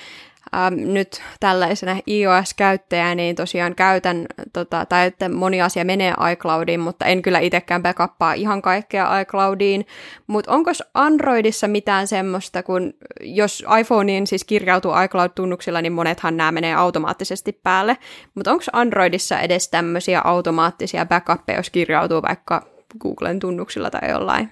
Ähm, 0.55 0.93
nyt 0.93 1.21
tällaisena 1.39 1.99
iOS-käyttäjä, 2.07 3.15
niin 3.15 3.35
tosiaan 3.35 3.75
käytän, 3.75 4.25
tota, 4.53 4.85
tai 4.85 5.07
että 5.07 5.29
moni 5.29 5.61
asia 5.61 5.85
menee 5.85 6.13
iCloudiin, 6.31 6.79
mutta 6.79 7.05
en 7.05 7.21
kyllä 7.21 7.39
itsekään 7.39 7.83
backuppaa 7.83 8.33
ihan 8.33 8.61
kaikkea 8.61 9.19
iCloudiin. 9.19 9.85
Mutta 10.27 10.51
onko 10.51 10.71
Androidissa 10.93 11.67
mitään 11.67 12.07
semmoista, 12.07 12.63
kun 12.63 12.93
jos 13.21 13.63
iPhonein 13.79 14.27
siis 14.27 14.43
kirjautuu 14.43 14.91
iCloud-tunnuksilla, 14.91 15.81
niin 15.81 15.93
monethan 15.93 16.37
nämä 16.37 16.51
menee 16.51 16.75
automaattisesti 16.75 17.59
päälle. 17.63 17.97
Mutta 18.35 18.51
onko 18.51 18.63
Androidissa 18.73 19.39
edes 19.39 19.69
tämmöisiä 19.69 20.21
automaattisia 20.23 21.05
backuppeja, 21.05 21.59
jos 21.59 21.69
kirjautuu 21.69 22.21
vaikka 22.21 22.67
Googlen 22.99 23.39
tunnuksilla 23.39 23.89
tai 23.89 24.09
jollain? 24.09 24.51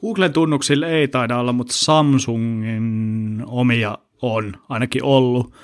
Googlen 0.00 0.32
tunnuksilla 0.32 0.86
ei 0.86 1.08
taida 1.08 1.38
olla, 1.38 1.52
mutta 1.52 1.72
Samsungin 1.76 3.42
omia 3.46 3.98
on 4.32 4.52
ainakin 4.68 5.04
ollut. 5.04 5.54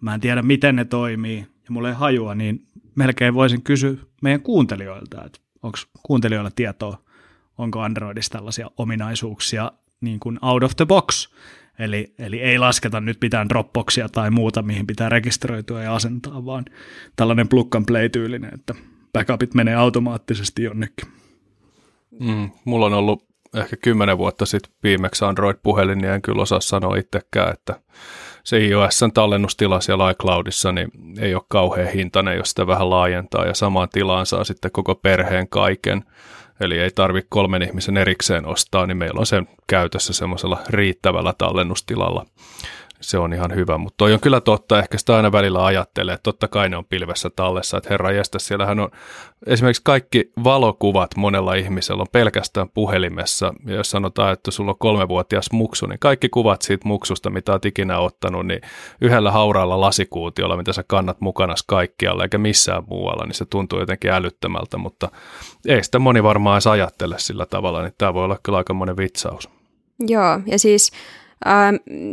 Mä 0.00 0.14
en 0.14 0.20
tiedä, 0.20 0.42
miten 0.42 0.76
ne 0.76 0.84
toimii 0.84 1.38
ja 1.38 1.70
mulla 1.70 1.88
ei 1.88 1.94
hajua, 1.94 2.34
niin 2.34 2.66
melkein 2.94 3.34
voisin 3.34 3.62
kysyä 3.62 3.94
meidän 4.22 4.40
kuuntelijoilta, 4.40 5.24
että 5.24 5.38
onko 5.62 5.78
kuuntelijoilla 6.02 6.50
tietoa, 6.56 6.98
onko 7.58 7.80
Androidissa 7.80 8.32
tällaisia 8.32 8.70
ominaisuuksia 8.76 9.72
niin 10.00 10.20
kuin 10.20 10.38
out 10.42 10.62
of 10.62 10.76
the 10.76 10.86
box. 10.86 11.28
Eli, 11.78 12.14
eli 12.18 12.40
ei 12.40 12.58
lasketa 12.58 13.00
nyt 13.00 13.18
mitään 13.20 13.48
Dropboxia 13.48 14.08
tai 14.08 14.30
muuta, 14.30 14.62
mihin 14.62 14.86
pitää 14.86 15.08
rekisteröityä 15.08 15.82
ja 15.82 15.94
asentaa, 15.94 16.44
vaan 16.44 16.64
tällainen 17.16 17.48
plug 17.48 17.74
and 17.74 17.84
play 17.86 18.08
tyylinen, 18.08 18.54
että 18.54 18.74
backupit 19.12 19.54
menee 19.54 19.74
automaattisesti 19.74 20.62
jonnekin. 20.62 21.08
Mm, 22.20 22.50
mulla 22.64 22.86
on 22.86 22.94
ollut 22.94 23.33
ehkä 23.54 23.76
kymmenen 23.76 24.18
vuotta 24.18 24.46
sitten 24.46 24.72
viimeksi 24.82 25.24
Android-puhelin, 25.24 25.98
niin 25.98 26.12
en 26.12 26.22
kyllä 26.22 26.42
osaa 26.42 26.60
sanoa 26.60 26.96
itsekään, 26.96 27.52
että 27.52 27.80
se 28.44 28.58
iOSn 28.58 29.12
tallennustila 29.14 29.80
siellä 29.80 30.10
iCloudissa 30.10 30.72
niin 30.72 30.88
ei 31.18 31.34
ole 31.34 31.42
kauhean 31.48 31.92
hintainen, 31.92 32.36
jos 32.36 32.48
sitä 32.48 32.66
vähän 32.66 32.90
laajentaa 32.90 33.44
ja 33.46 33.54
samaan 33.54 33.88
tilaan 33.88 34.26
saa 34.26 34.44
sitten 34.44 34.70
koko 34.70 34.94
perheen 34.94 35.48
kaiken. 35.48 36.04
Eli 36.60 36.78
ei 36.78 36.90
tarvitse 36.90 37.26
kolmen 37.30 37.62
ihmisen 37.62 37.96
erikseen 37.96 38.46
ostaa, 38.46 38.86
niin 38.86 38.96
meillä 38.96 39.20
on 39.20 39.26
sen 39.26 39.48
käytössä 39.66 40.12
semmoisella 40.12 40.60
riittävällä 40.68 41.34
tallennustilalla 41.38 42.26
se 43.04 43.18
on 43.18 43.32
ihan 43.32 43.54
hyvä, 43.54 43.78
mutta 43.78 43.94
toi 43.96 44.12
on 44.12 44.20
kyllä 44.20 44.40
totta, 44.40 44.78
ehkä 44.78 44.98
sitä 44.98 45.16
aina 45.16 45.32
välillä 45.32 45.64
ajattelee, 45.64 46.14
että 46.14 46.22
totta 46.22 46.48
kai 46.48 46.68
ne 46.68 46.76
on 46.76 46.84
pilvessä 46.84 47.30
tallessa, 47.30 47.76
että 47.76 47.90
herra 47.90 48.12
jästä, 48.12 48.38
siellähän 48.38 48.80
on 48.80 48.88
esimerkiksi 49.46 49.82
kaikki 49.84 50.32
valokuvat 50.44 51.16
monella 51.16 51.54
ihmisellä 51.54 52.00
on 52.00 52.06
pelkästään 52.12 52.68
puhelimessa, 52.68 53.54
ja 53.66 53.74
jos 53.74 53.90
sanotaan, 53.90 54.32
että 54.32 54.50
sulla 54.50 54.70
on 54.70 54.78
kolmevuotias 54.78 55.52
muksu, 55.52 55.86
niin 55.86 55.98
kaikki 55.98 56.28
kuvat 56.28 56.62
siitä 56.62 56.88
muksusta, 56.88 57.30
mitä 57.30 57.52
olet 57.52 57.64
ikinä 57.64 57.98
ottanut, 57.98 58.46
niin 58.46 58.60
yhdellä 59.00 59.30
hauraalla 59.30 59.80
lasikuutiolla, 59.80 60.56
mitä 60.56 60.72
sä 60.72 60.82
kannat 60.82 61.20
mukana 61.20 61.54
kaikkialla, 61.66 62.22
eikä 62.22 62.38
missään 62.38 62.82
muualla, 62.86 63.26
niin 63.26 63.34
se 63.34 63.44
tuntuu 63.44 63.78
jotenkin 63.78 64.10
älyttömältä, 64.10 64.76
mutta 64.76 65.08
ei 65.68 65.84
sitä 65.84 65.98
moni 65.98 66.22
varmaan 66.22 66.54
edes 66.54 66.66
ajattele 66.66 67.18
sillä 67.18 67.46
tavalla, 67.46 67.82
niin 67.82 67.92
tämä 67.98 68.14
voi 68.14 68.24
olla 68.24 68.38
kyllä 68.42 68.58
aika 68.58 68.74
monen 68.74 68.96
vitsaus. 68.96 69.48
Joo, 70.00 70.40
ja 70.46 70.58
siis 70.58 70.92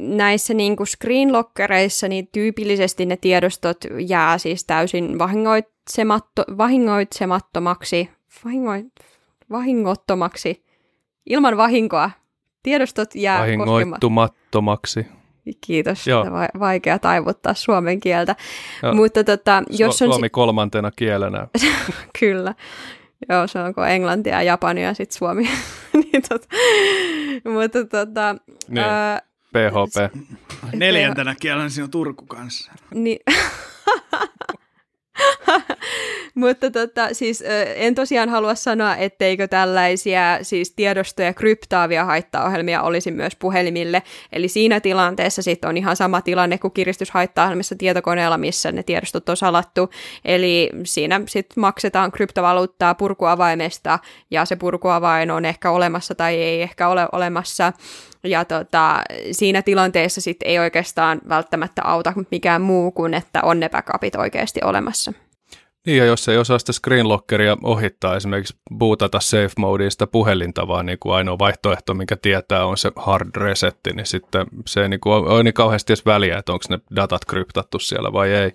näissä 0.08 0.54
niin 0.54 0.76
kuin 0.76 0.88
screenlockereissa 0.88 2.08
niin 2.08 2.28
tyypillisesti 2.32 3.06
ne 3.06 3.18
tiedostot 3.18 3.78
jää 4.08 4.38
siis 4.38 4.66
täysin 4.66 5.20
vahingoitsematto, 5.20 6.44
vahingoitsemattomaksi, 6.58 8.10
vahingoit, 8.46 8.88
vahingottomaksi, 9.52 10.66
ilman 11.26 11.58
vahinkoa. 11.58 12.12
Tiedostot 12.64 13.16
jää 13.16 13.40
Vahingoittumattomaksi. 13.40 15.06
Kiitos, 15.66 16.08
Joo. 16.08 16.26
vaikea 16.60 17.00
taivuttaa 17.00 17.54
suomen 17.54 18.00
kieltä. 18.00 18.36
Joo. 18.84 18.94
Mutta 18.94 19.24
tota, 19.24 19.64
jos 19.70 20.02
on 20.02 20.08
Suomi 20.08 20.26
si- 20.26 20.30
kolmantena 20.30 20.92
kielenä. 20.92 21.48
Kyllä. 22.20 22.56
Joo, 23.30 23.48
se 23.48 23.60
onko 23.60 23.86
englantia 23.86 24.34
ja 24.34 24.44
japania 24.44 24.86
ja 24.86 24.94
sitten 24.94 25.18
suomi. 25.18 25.50
niin 26.04 26.24
tot, 26.30 26.46
mutta 27.54 27.86
tota... 27.86 28.36
Niin. 28.68 28.84
Ää, 28.84 29.22
PHP. 29.54 30.16
Neljäntenä 30.74 31.36
kielenä 31.40 31.70
siinä 31.70 31.84
on 31.86 31.92
Turku 31.92 32.26
kanssa. 32.26 32.72
Niin. 32.94 33.20
Mutta 36.36 36.72
tota, 36.72 37.14
siis 37.14 37.44
en 37.76 37.96
tosiaan 37.96 38.30
halua 38.30 38.56
sanoa, 38.56 38.96
etteikö 38.96 39.48
tällaisia 39.48 40.40
siis 40.42 40.72
tiedostoja 40.72 41.34
kryptaavia 41.34 42.06
haittaohjelmia 42.06 42.82
olisi 42.82 43.12
myös 43.12 43.36
puhelimille. 43.36 44.04
Eli 44.32 44.48
siinä 44.48 44.80
tilanteessa 44.80 45.42
sitten 45.42 45.70
on 45.70 45.78
ihan 45.78 45.96
sama 45.96 46.22
tilanne 46.22 46.58
kuin 46.58 46.74
kiristyshaittaohjelmissa 46.74 47.76
tietokoneella, 47.76 48.38
missä 48.38 48.72
ne 48.72 48.84
tiedostot 48.84 49.30
on 49.30 49.38
salattu. 49.38 49.90
Eli 50.26 50.70
siinä 50.84 51.22
sitten 51.28 51.62
maksetaan 51.62 52.12
kryptovaluuttaa 52.12 52.96
purkuavaimesta 52.96 54.00
ja 54.32 54.46
se 54.46 54.56
purkuavain 54.56 55.32
on 55.32 55.46
ehkä 55.46 55.72
olemassa 55.72 56.16
tai 56.16 56.36
ei 56.36 56.62
ehkä 56.62 56.88
ole 56.88 57.08
olemassa. 57.12 57.74
Ja 58.24 58.46
tota, 58.46 59.02
siinä 59.32 59.62
tilanteessa 59.62 60.22
sitten 60.22 60.48
ei 60.48 60.60
oikeastaan 60.60 61.22
välttämättä 61.30 61.82
auta 61.84 62.14
mikään 62.32 62.62
muu 62.62 62.92
kuin, 62.92 63.14
että 63.14 63.40
on 63.44 63.60
ne 63.60 63.70
backupit 63.70 64.16
oikeasti 64.16 64.60
olemassa. 64.64 65.14
Niin, 65.86 65.98
ja 65.98 66.06
jos 66.06 66.30
ei 66.30 66.38
osaa 66.38 66.60
sitä 66.60 66.72
screenlockeria 66.74 67.58
ohittaa, 67.64 68.16
esimerkiksi 68.16 68.56
bootata 68.78 69.20
safe 69.20 69.52
modeista 69.58 70.08
puhelinta, 70.08 70.68
vaan 70.68 70.86
niin 70.86 71.00
kuin 71.00 71.16
ainoa 71.16 71.40
vaihtoehto, 71.40 71.94
minkä 71.94 72.16
tietää, 72.16 72.66
on 72.66 72.78
se 72.78 72.92
hard 72.96 73.30
resetti, 73.36 73.94
niin 73.94 74.06
sitten 74.06 74.48
se 74.68 74.82
ei 74.82 74.90
niin 74.90 75.00
kuin 75.00 75.14
ole 75.14 75.44
niin 75.44 75.54
kauheasti 75.54 75.94
edes 75.94 76.06
väliä, 76.06 76.38
että 76.38 76.54
onko 76.54 76.66
ne 76.70 76.80
datat 76.96 77.26
kryptattu 77.26 77.80
siellä 77.80 78.14
vai 78.14 78.32
ei, 78.32 78.52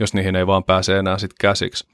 jos 0.00 0.14
niihin 0.14 0.36
ei 0.36 0.46
vaan 0.46 0.64
pääse 0.64 0.98
enää 0.98 1.18
sitten 1.18 1.36
käsiksi. 1.40 1.86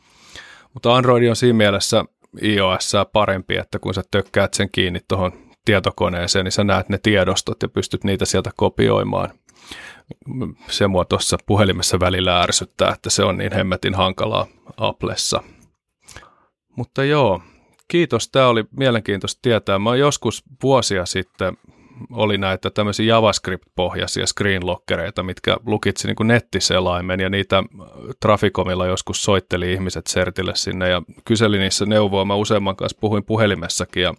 Mutta 0.74 0.94
Android 0.94 1.28
on 1.28 1.36
siinä 1.36 1.56
mielessä 1.56 2.04
iOS 2.42 2.92
parempi, 3.12 3.56
että 3.56 3.78
kun 3.78 3.94
sä 3.94 4.02
tökkäät 4.10 4.54
sen 4.54 4.68
kiinni 4.72 5.00
tuohon 5.08 5.49
tietokoneeseen, 5.64 6.44
niin 6.44 6.52
sä 6.52 6.64
näet 6.64 6.88
ne 6.88 6.98
tiedostot 7.02 7.62
ja 7.62 7.68
pystyt 7.68 8.04
niitä 8.04 8.24
sieltä 8.24 8.50
kopioimaan 8.56 9.30
se 10.68 10.86
mua 10.86 11.04
tuossa 11.04 11.38
puhelimessa 11.46 12.00
välillä 12.00 12.42
ärsyttää, 12.42 12.92
että 12.92 13.10
se 13.10 13.24
on 13.24 13.38
niin 13.38 13.52
hemmetin 13.52 13.94
hankalaa 13.94 14.46
Applessa. 14.76 15.42
Mutta 16.76 17.04
joo, 17.04 17.42
kiitos. 17.88 18.28
Tämä 18.28 18.46
oli 18.46 18.64
mielenkiintoista 18.76 19.38
tietää. 19.42 19.78
Mä 19.78 19.96
joskus 19.96 20.42
vuosia 20.62 21.06
sitten 21.06 21.56
oli 22.12 22.38
näitä 22.38 22.70
tämmöisiä 22.70 23.06
JavaScript-pohjaisia 23.06 24.26
screenlockereita, 24.26 25.22
mitkä 25.22 25.56
lukitsi 25.66 26.06
niin 26.06 26.28
nettiselaimen 26.28 27.20
ja 27.20 27.30
niitä 27.30 27.62
Traficomilla 28.20 28.86
joskus 28.86 29.24
soitteli 29.24 29.72
ihmiset 29.72 30.06
sertille 30.06 30.52
sinne 30.54 30.88
ja 30.88 31.02
kyseli 31.24 31.58
niissä 31.58 31.86
neuvoa. 31.86 32.24
Mä 32.24 32.34
useamman 32.34 32.76
kanssa 32.76 32.98
puhuin 33.00 33.24
puhelimessakin 33.24 34.02
ja 34.02 34.14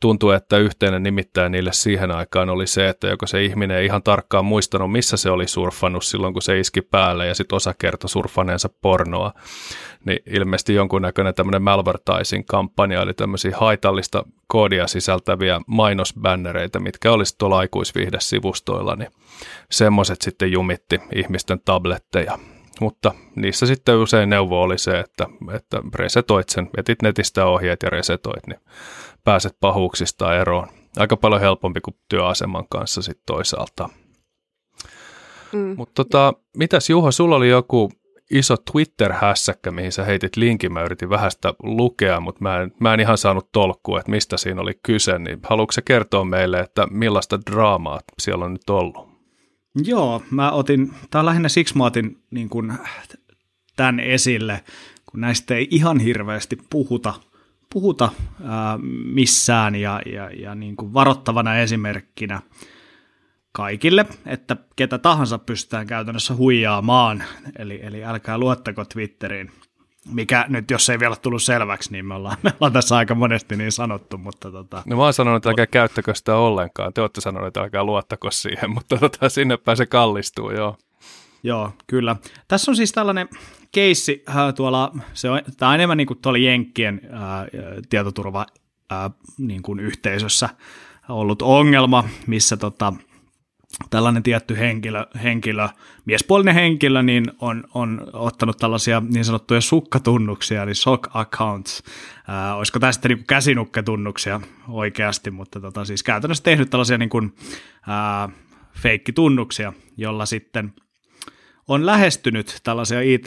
tuntuu, 0.00 0.30
että 0.30 0.58
yhteinen 0.58 1.02
nimittäin 1.02 1.52
niille 1.52 1.72
siihen 1.72 2.10
aikaan 2.10 2.50
oli 2.50 2.66
se, 2.66 2.88
että 2.88 3.06
joko 3.06 3.26
se 3.26 3.44
ihminen 3.44 3.76
ei 3.76 3.86
ihan 3.86 4.02
tarkkaan 4.02 4.44
muistanut, 4.44 4.92
missä 4.92 5.16
se 5.16 5.30
oli 5.30 5.48
surffannut 5.48 6.04
silloin, 6.04 6.32
kun 6.32 6.42
se 6.42 6.60
iski 6.60 6.82
päälle, 6.82 7.26
ja 7.26 7.34
sitten 7.34 7.56
osa 7.56 7.74
kertoi 7.78 8.08
surfaneensa 8.10 8.68
pornoa. 8.82 9.32
Niin 10.04 10.18
ilmeisesti 10.26 10.74
jonkunnäköinen 10.74 11.34
tämmöinen 11.34 11.62
malvertising-kampanja, 11.62 13.02
eli 13.02 13.14
tämmöisiä 13.14 13.56
haitallista 13.56 14.24
koodia 14.46 14.86
sisältäviä 14.86 15.60
mainosbännereitä, 15.66 16.80
mitkä 16.80 17.12
olisi 17.12 17.38
tuolla 17.38 17.58
aikuisviihdesivustoilla, 17.58 18.96
niin 18.96 19.10
semmoiset 19.70 20.22
sitten 20.22 20.52
jumitti 20.52 21.00
ihmisten 21.14 21.60
tabletteja 21.64 22.38
mutta 22.80 23.14
niissä 23.36 23.66
sitten 23.66 23.96
usein 23.96 24.30
neuvo 24.30 24.62
oli 24.62 24.78
se, 24.78 24.98
että, 24.98 25.26
että 25.54 25.82
resetoit 25.94 26.48
sen, 26.48 26.70
etit 26.76 27.02
netistä 27.02 27.46
ohjeet 27.46 27.82
ja 27.82 27.90
resetoit, 27.90 28.46
niin 28.46 28.60
pääset 29.28 29.56
pahuuksista 29.60 30.36
eroon. 30.36 30.68
Aika 30.96 31.16
paljon 31.16 31.40
helpompi 31.40 31.80
kuin 31.80 31.96
työaseman 32.08 32.64
kanssa 32.68 33.02
sitten 33.02 33.22
toisaalta. 33.26 33.88
Mm. 35.52 35.74
Mutta 35.76 35.92
tota, 35.94 36.32
mitäs 36.56 36.90
Juha, 36.90 37.10
sulla 37.10 37.36
oli 37.36 37.48
joku 37.48 37.92
iso 38.30 38.56
Twitter-hässäkkä, 38.56 39.70
mihin 39.70 39.92
sä 39.92 40.04
heitit 40.04 40.36
linkin. 40.36 40.72
Mä 40.72 40.82
yritin 40.82 41.10
vähän 41.10 41.30
sitä 41.30 41.54
lukea, 41.62 42.20
mutta 42.20 42.42
mä 42.42 42.60
en, 42.60 42.72
mä 42.80 42.94
en 42.94 43.00
ihan 43.00 43.18
saanut 43.18 43.52
tolkkua, 43.52 43.98
että 43.98 44.10
mistä 44.10 44.36
siinä 44.36 44.60
oli 44.60 44.78
kyse. 44.82 45.18
Niin 45.18 45.38
haluatko 45.42 45.72
se 45.72 45.82
kertoa 45.82 46.24
meille, 46.24 46.60
että 46.60 46.86
millaista 46.90 47.38
draamaa 47.50 48.00
siellä 48.18 48.44
on 48.44 48.52
nyt 48.52 48.70
ollut? 48.70 49.08
Joo, 49.84 50.22
mä 50.30 50.50
otin, 50.50 50.92
tää 51.10 51.18
on 51.18 51.26
lähinnä 51.26 51.48
siksi 51.48 51.76
mä 51.78 51.84
otin 51.84 52.22
niin 52.30 52.48
kun, 52.48 52.74
tämän 53.76 54.00
esille, 54.00 54.64
kun 55.10 55.20
näistä 55.20 55.54
ei 55.54 55.68
ihan 55.70 56.00
hirveästi 56.00 56.58
puhuta– 56.70 57.14
puhuta 57.72 58.08
ää, 58.44 58.78
missään 59.04 59.74
ja, 59.74 60.02
ja, 60.06 60.30
ja 60.30 60.54
niin 60.54 60.76
kuin 60.76 60.94
varoittavana 60.94 61.58
esimerkkinä 61.58 62.40
kaikille, 63.52 64.06
että 64.26 64.56
ketä 64.76 64.98
tahansa 64.98 65.38
pystytään 65.38 65.86
käytännössä 65.86 66.34
huijaamaan, 66.34 67.24
eli, 67.58 67.80
eli 67.82 68.04
älkää 68.04 68.38
luottako 68.38 68.84
Twitteriin, 68.84 69.50
mikä 70.12 70.46
nyt, 70.48 70.70
jos 70.70 70.90
ei 70.90 70.98
vielä 70.98 71.16
tullut 71.16 71.42
selväksi, 71.42 71.92
niin 71.92 72.06
me 72.06 72.14
ollaan, 72.14 72.36
me 72.42 72.52
ollaan 72.60 72.72
tässä 72.72 72.96
aika 72.96 73.14
monesti 73.14 73.56
niin 73.56 73.72
sanottu, 73.72 74.18
mutta 74.18 74.50
tota... 74.50 74.82
No 74.86 74.96
mä 74.96 75.02
oon 75.02 75.12
sanonut, 75.12 75.36
että 75.36 75.48
älkää 75.48 75.66
käyttäkö 75.66 76.14
sitä 76.14 76.36
ollenkaan, 76.36 76.92
te 76.92 77.00
olette 77.00 77.20
sanoneet, 77.20 77.48
että 77.48 77.60
älkää 77.60 77.84
luottako 77.84 78.30
siihen, 78.30 78.70
mutta 78.74 78.96
tota, 78.96 79.28
sinne 79.28 79.58
se 79.74 79.86
kallistuu, 79.86 80.50
joo. 80.50 80.76
Joo, 81.42 81.72
kyllä. 81.86 82.16
Tässä 82.48 82.70
on 82.70 82.76
siis 82.76 82.92
tällainen 82.92 83.28
keissi 83.72 84.22
äh, 84.28 84.54
tuolla, 84.54 84.92
se 85.14 85.30
on, 85.30 85.40
tämä 85.56 85.68
on 85.68 85.74
enemmän 85.74 85.96
niin 85.96 86.06
kuin 86.06 86.18
tuolla 86.22 86.38
Jenkkien 86.38 87.00
äh, 87.04 87.20
tietoturva 87.88 88.46
äh, 88.92 89.10
niin 89.38 89.62
kuin 89.62 89.80
yhteisössä 89.80 90.48
ollut 91.08 91.42
ongelma, 91.42 92.04
missä 92.26 92.56
tota, 92.56 92.92
tällainen 93.90 94.22
tietty 94.22 94.58
henkilö, 94.58 95.06
henkilö, 95.22 95.68
miespuolinen 96.04 96.54
henkilö, 96.54 97.02
niin 97.02 97.24
on, 97.40 97.64
on 97.74 98.10
ottanut 98.12 98.56
tällaisia 98.56 99.02
niin 99.08 99.24
sanottuja 99.24 99.60
sukkatunnuksia, 99.60 100.62
eli 100.62 100.74
sock 100.74 101.16
accounts. 101.16 101.82
Äh, 102.28 102.58
olisiko 102.58 102.78
tästä 102.78 103.08
niin 103.08 103.24
käsinukketunnuksia 103.26 104.40
oikeasti, 104.68 105.30
mutta 105.30 105.60
tota, 105.60 105.84
siis 105.84 106.02
käytännössä 106.02 106.44
tehnyt 106.44 106.70
tällaisia 106.70 106.98
niin 106.98 107.08
kuin, 107.08 107.34
äh, 107.88 108.34
feikkitunnuksia, 108.72 109.72
jolla 109.96 110.26
sitten– 110.26 110.72
on 111.68 111.86
lähestynyt 111.86 112.60
tällaisia 112.64 113.00
IT- 113.00 113.26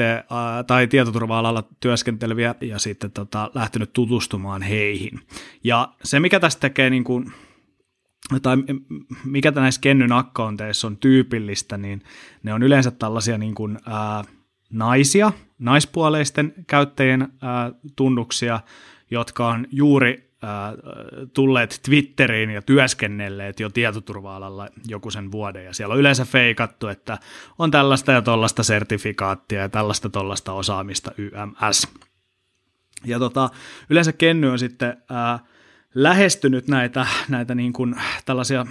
tai 0.67 0.87
tietoturva-alalla 0.87 1.63
työskenteleviä 1.79 2.55
ja 2.61 2.79
sitten 2.79 3.11
tota, 3.11 3.51
lähtenyt 3.55 3.93
tutustumaan 3.93 4.61
heihin. 4.61 5.19
Ja 5.63 5.93
se, 6.03 6.19
mikä 6.19 6.39
tästä 6.39 6.59
tekee 6.59 6.89
niin 6.89 7.03
kuin, 7.03 7.33
tai 8.41 8.57
mikä 9.25 9.51
näissä 9.51 9.81
Kennyn 9.81 10.11
akkaunteissa 10.11 10.87
on 10.87 10.97
tyypillistä, 10.97 11.77
niin 11.77 12.03
ne 12.43 12.53
on 12.53 12.63
yleensä 12.63 12.91
tällaisia 12.91 13.37
niin 13.37 13.55
kuin, 13.55 13.79
ää, 13.85 14.23
naisia, 14.69 15.31
naispuoleisten 15.59 16.53
käyttäjien 16.67 17.27
ää, 17.41 17.71
tunnuksia, 17.95 18.59
jotka 19.11 19.47
on 19.47 19.67
juuri 19.71 20.30
tulleet 21.33 21.79
Twitteriin 21.85 22.49
ja 22.49 22.61
työskennelleet 22.61 23.59
jo 23.59 23.69
tietoturva-alalla 23.69 24.67
joku 24.87 25.11
sen 25.11 25.31
vuoden, 25.31 25.65
ja 25.65 25.73
siellä 25.73 25.93
on 25.93 25.99
yleensä 25.99 26.25
feikattu, 26.25 26.87
että 26.87 27.17
on 27.59 27.71
tällaista 27.71 28.11
ja 28.11 28.21
tollaista 28.21 28.63
sertifikaattia 28.63 29.61
ja 29.61 29.69
tällaista 29.69 30.09
tollaista 30.09 30.53
osaamista 30.53 31.11
YMS. 31.17 31.87
Ja 33.05 33.19
tota, 33.19 33.49
yleensä 33.89 34.13
Kenny 34.13 34.49
on 34.49 34.59
sitten 34.59 34.97
ää, 35.09 35.39
lähestynyt 35.95 36.67
näitä, 36.67 37.05
näitä 37.29 37.55
niin 37.55 37.73
kuin 37.73 37.95
tällaisia 38.25 38.65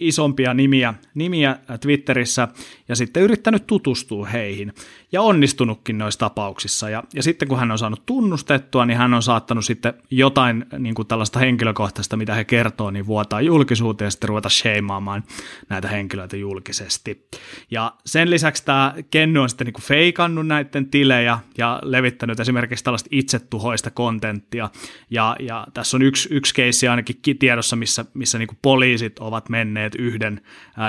isompia 0.00 0.54
nimiä, 0.54 0.94
nimiä 1.14 1.58
Twitterissä 1.80 2.48
ja 2.88 2.96
sitten 2.96 3.22
yrittänyt 3.22 3.66
tutustua 3.66 4.26
heihin 4.26 4.72
ja 5.12 5.22
onnistunutkin 5.22 5.98
noissa 5.98 6.20
tapauksissa. 6.20 6.90
Ja, 6.90 7.02
ja 7.14 7.22
sitten 7.22 7.48
kun 7.48 7.58
hän 7.58 7.70
on 7.70 7.78
saanut 7.78 8.06
tunnustettua, 8.06 8.86
niin 8.86 8.98
hän 8.98 9.14
on 9.14 9.22
saattanut 9.22 9.64
sitten 9.64 9.94
jotain 10.10 10.66
niin 10.78 10.94
kuin 10.94 11.08
tällaista 11.08 11.38
henkilökohtaista, 11.38 12.16
mitä 12.16 12.34
he 12.34 12.44
kertoo, 12.44 12.90
niin 12.90 13.06
vuotaa 13.06 13.40
julkisuuteen 13.40 14.06
ja 14.06 14.10
sitten 14.10 14.28
ruveta 14.28 14.48
sheimaamaan 14.48 15.24
näitä 15.68 15.88
henkilöitä 15.88 16.36
julkisesti. 16.36 17.28
Ja 17.70 17.92
sen 18.06 18.30
lisäksi 18.30 18.64
tämä 18.64 18.94
Kenny 19.10 19.38
on 19.38 19.48
sitten 19.48 19.64
niin 19.64 19.72
kuin 19.72 19.84
feikannut 19.84 20.46
näiden 20.46 20.90
tilejä 20.90 21.38
ja 21.58 21.80
levittänyt 21.82 22.40
esimerkiksi 22.40 22.84
tällaista 22.84 23.08
itsetuhoista 23.12 23.90
kontenttia. 23.90 24.70
Ja, 25.10 25.36
ja 25.40 25.66
tässä 25.74 25.96
on 25.96 26.02
yksi, 26.02 26.28
yksi 26.32 26.54
keissi 26.54 26.88
ainakin 26.88 27.38
tiedossa, 27.38 27.76
missä, 27.76 28.04
missä 28.14 28.38
niin 28.38 28.48
kuin 28.48 28.58
poliisit 28.62 29.18
ovat 29.18 29.48
menneet 29.54 29.94
yhden 29.94 30.40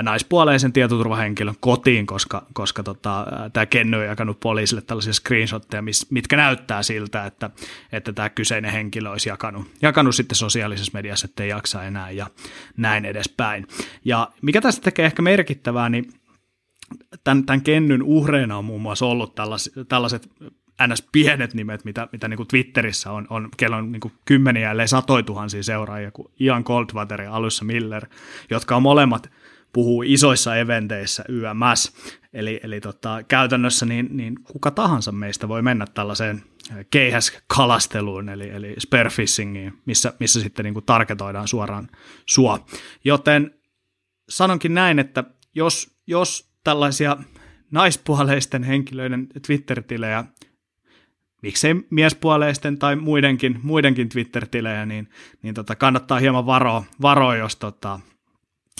naispuoleisen 0.02 0.72
tietoturvahenkilön 0.72 1.54
kotiin, 1.60 2.06
koska, 2.06 2.46
koska 2.52 2.82
tota, 2.82 3.26
tämä 3.52 3.66
Kenny 3.66 3.96
on 3.96 4.04
jakanut 4.04 4.40
poliisille 4.40 4.82
tällaisia 4.82 5.12
screenshotteja, 5.12 5.82
mitkä 6.10 6.36
näyttää 6.36 6.82
siltä, 6.82 7.26
että, 7.26 7.50
että 7.92 8.12
tämä 8.12 8.28
kyseinen 8.28 8.72
henkilö 8.72 9.10
olisi 9.10 9.28
jakanut, 9.28 9.70
jakanut 9.82 10.14
sitten 10.14 10.36
sosiaalisessa 10.36 10.92
mediassa, 10.94 11.24
että 11.24 11.42
ei 11.42 11.48
jaksa 11.48 11.84
enää 11.84 12.10
ja 12.10 12.26
näin 12.76 13.04
edespäin. 13.04 13.66
Ja 14.04 14.28
mikä 14.42 14.60
tästä 14.60 14.82
tekee 14.82 15.06
ehkä 15.06 15.22
merkittävää, 15.22 15.88
niin 15.88 16.12
tämän, 17.24 17.46
tämän 17.46 17.62
Kennyn 17.62 18.02
uhreina 18.02 18.58
on 18.58 18.64
muun 18.64 18.82
muassa 18.82 19.06
ollut 19.06 19.34
tällaiset, 19.34 19.72
tällaiset 19.88 20.28
ns. 20.86 21.02
pienet 21.12 21.54
nimet, 21.54 21.84
mitä, 21.84 22.08
mitä 22.12 22.28
niin 22.28 22.36
kuin 22.36 22.48
Twitterissä 22.48 23.12
on, 23.12 23.26
on 23.30 23.48
kello 23.56 23.76
on 23.76 23.92
niin 23.92 24.00
kuin 24.00 24.14
kymmeniä, 24.24 24.70
ellei 24.70 24.88
satoituhansia 24.88 25.62
seuraajia, 25.62 26.10
kuin 26.10 26.28
Ian 26.40 26.62
Goldwater 26.66 27.22
ja 27.22 27.34
Alyssa 27.34 27.64
Miller, 27.64 28.06
jotka 28.50 28.76
on 28.76 28.82
molemmat 28.82 29.30
puhuu 29.72 30.02
isoissa 30.06 30.56
eventeissä 30.56 31.24
YMS, 31.28 31.92
eli, 32.32 32.60
eli 32.62 32.80
tota, 32.80 33.22
käytännössä 33.28 33.86
niin, 33.86 34.08
niin 34.10 34.34
kuka 34.44 34.70
tahansa 34.70 35.12
meistä 35.12 35.48
voi 35.48 35.62
mennä 35.62 35.86
tällaiseen 35.94 36.42
keihäskalasteluun, 36.90 38.28
eli, 38.28 38.50
eli 38.50 38.74
spearfishingiin, 38.78 39.72
missä, 39.86 40.12
missä 40.20 40.40
sitten 40.40 40.64
niin 40.64 40.74
kuin 40.74 40.84
tarketoidaan 40.84 41.48
suoraan 41.48 41.88
sua. 42.26 42.66
Joten 43.04 43.54
sanonkin 44.28 44.74
näin, 44.74 44.98
että 44.98 45.24
jos, 45.54 45.96
jos 46.06 46.50
tällaisia 46.64 47.16
naispuoleisten 47.70 48.62
henkilöiden 48.62 49.26
Twitter-tilejä 49.46 50.24
miksei 51.46 51.74
miespuoleisten 51.90 52.78
tai 52.78 52.96
muidenkin, 52.96 53.60
muidenkin 53.62 54.08
Twitter-tilejä, 54.08 54.86
niin, 54.86 55.08
niin 55.42 55.54
tota, 55.54 55.76
kannattaa 55.76 56.18
hieman 56.18 56.46
varoa, 56.46 56.84
varoa 57.02 57.36
jos 57.36 57.56
tota, 57.56 58.00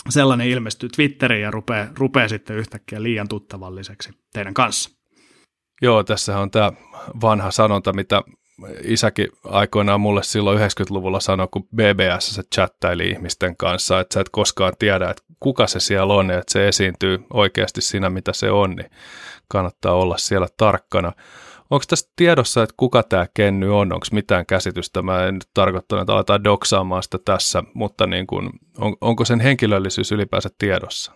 sellainen 0.09 0.47
ilmestyy 0.47 0.89
Twitteriin 0.89 1.41
ja 1.41 1.51
rupeaa, 1.51 1.87
rupeaa 1.97 2.27
sitten 2.27 2.57
yhtäkkiä 2.57 3.03
liian 3.03 3.27
tuttavalliseksi 3.27 4.09
teidän 4.33 4.53
kanssa. 4.53 4.89
Joo, 5.81 6.03
tässä 6.03 6.39
on 6.39 6.51
tämä 6.51 6.71
vanha 7.21 7.51
sanonta, 7.51 7.93
mitä 7.93 8.23
isäkin 8.83 9.27
aikoinaan 9.43 10.01
mulle 10.01 10.23
silloin 10.23 10.59
90-luvulla 10.59 11.19
sanoi, 11.19 11.47
kun 11.51 11.67
BBS 11.75 12.35
se 12.35 12.43
chattaili 12.55 13.09
ihmisten 13.09 13.57
kanssa, 13.57 13.99
että 13.99 14.13
sä 14.13 14.21
et 14.21 14.29
koskaan 14.29 14.73
tiedä, 14.79 15.09
että 15.09 15.23
kuka 15.39 15.67
se 15.67 15.79
siellä 15.79 16.13
on 16.13 16.29
ja 16.29 16.37
että 16.37 16.53
se 16.53 16.67
esiintyy 16.67 17.19
oikeasti 17.33 17.81
siinä, 17.81 18.09
mitä 18.09 18.33
se 18.33 18.51
on, 18.51 18.75
niin 18.75 18.89
kannattaa 19.47 19.93
olla 19.93 20.17
siellä 20.17 20.47
tarkkana. 20.57 21.13
Onko 21.69 21.85
tässä 21.87 22.11
tiedossa, 22.15 22.63
että 22.63 22.73
kuka 22.77 23.03
tämä 23.03 23.27
Kenny 23.33 23.79
on? 23.79 23.93
Onko 23.93 24.07
mitään 24.11 24.45
käsitystä? 24.45 25.01
Mä 25.01 25.25
en 25.25 25.33
nyt 25.33 25.49
tarkoittanut, 25.53 26.01
että 26.01 26.13
aletaan 26.13 26.43
doksaamaan 26.43 27.03
sitä 27.03 27.17
tässä, 27.25 27.63
mutta 27.73 28.07
niin 28.07 28.27
kuin, 28.27 28.49
on, 28.77 28.95
onko 29.01 29.25
sen 29.25 29.39
henkilöllisyys 29.39 30.11
ylipäänsä 30.11 30.49
tiedossa? 30.57 31.11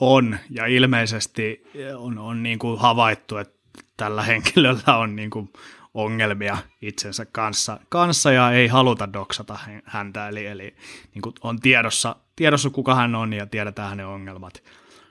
On, 0.00 0.38
ja 0.50 0.66
ilmeisesti 0.66 1.64
on, 1.96 2.18
on 2.18 2.42
niin 2.42 2.58
kuin 2.58 2.78
havaittu, 2.78 3.36
että 3.36 3.56
tällä 3.96 4.22
henkilöllä 4.22 4.96
on 4.96 5.16
niin 5.16 5.30
kuin 5.30 5.52
ongelmia 5.94 6.58
itsensä 6.82 7.26
kanssa, 7.26 7.80
kanssa 7.88 8.32
ja 8.32 8.52
ei 8.52 8.68
haluta 8.68 9.12
doksata 9.12 9.58
häntä, 9.84 10.28
eli, 10.28 10.46
eli 10.46 10.74
niin 11.14 11.22
kuin 11.22 11.34
on 11.40 11.60
tiedossa, 11.60 12.16
tiedossa, 12.36 12.70
kuka 12.70 12.94
hän 12.94 13.14
on 13.14 13.32
ja 13.32 13.46
tiedetään 13.46 13.88
hänen 13.88 14.06
ongelmat. 14.06 14.62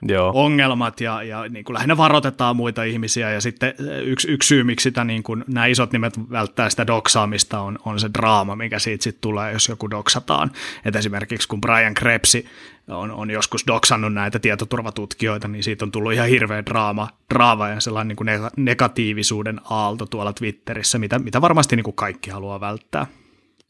Joo. 0.02 0.32
ongelmat 0.34 1.00
ja, 1.00 1.22
ja 1.22 1.48
niin 1.48 1.64
kuin 1.64 1.74
lähinnä 1.74 1.96
varoitetaan 1.96 2.56
muita 2.56 2.82
ihmisiä 2.82 3.30
ja 3.30 3.40
sitten 3.40 3.74
yksi, 4.04 4.28
yksi 4.28 4.46
syy, 4.46 4.64
miksi 4.64 4.82
sitä, 4.82 5.04
niin 5.04 5.22
kuin, 5.22 5.44
nämä 5.46 5.66
isot 5.66 5.92
nimet 5.92 6.30
välttää 6.30 6.70
sitä 6.70 6.86
doksaamista 6.86 7.60
on, 7.60 7.78
on 7.84 8.00
se 8.00 8.10
draama, 8.14 8.56
mikä 8.56 8.78
siitä 8.78 9.04
sitten 9.04 9.20
tulee, 9.20 9.52
jos 9.52 9.68
joku 9.68 9.90
doksataan. 9.90 10.50
Et 10.84 10.96
esimerkiksi 10.96 11.48
kun 11.48 11.60
Brian 11.60 11.94
Krebsi 11.94 12.46
on, 12.88 13.10
on 13.10 13.30
joskus 13.30 13.66
doksannut 13.66 14.12
näitä 14.12 14.38
tietoturvatutkijoita, 14.38 15.48
niin 15.48 15.62
siitä 15.62 15.84
on 15.84 15.92
tullut 15.92 16.12
ihan 16.12 16.28
hirveä 16.28 16.66
draama, 16.66 17.08
draama 17.34 17.68
ja 17.68 17.80
sellainen 17.80 18.08
niin 18.08 18.16
kuin 18.16 18.28
negatiivisuuden 18.56 19.60
aalto 19.70 20.06
tuolla 20.06 20.32
Twitterissä, 20.32 20.98
mitä, 20.98 21.18
mitä 21.18 21.40
varmasti 21.40 21.76
niin 21.76 21.84
kuin 21.84 21.96
kaikki 21.96 22.30
haluaa 22.30 22.60
välttää. 22.60 23.06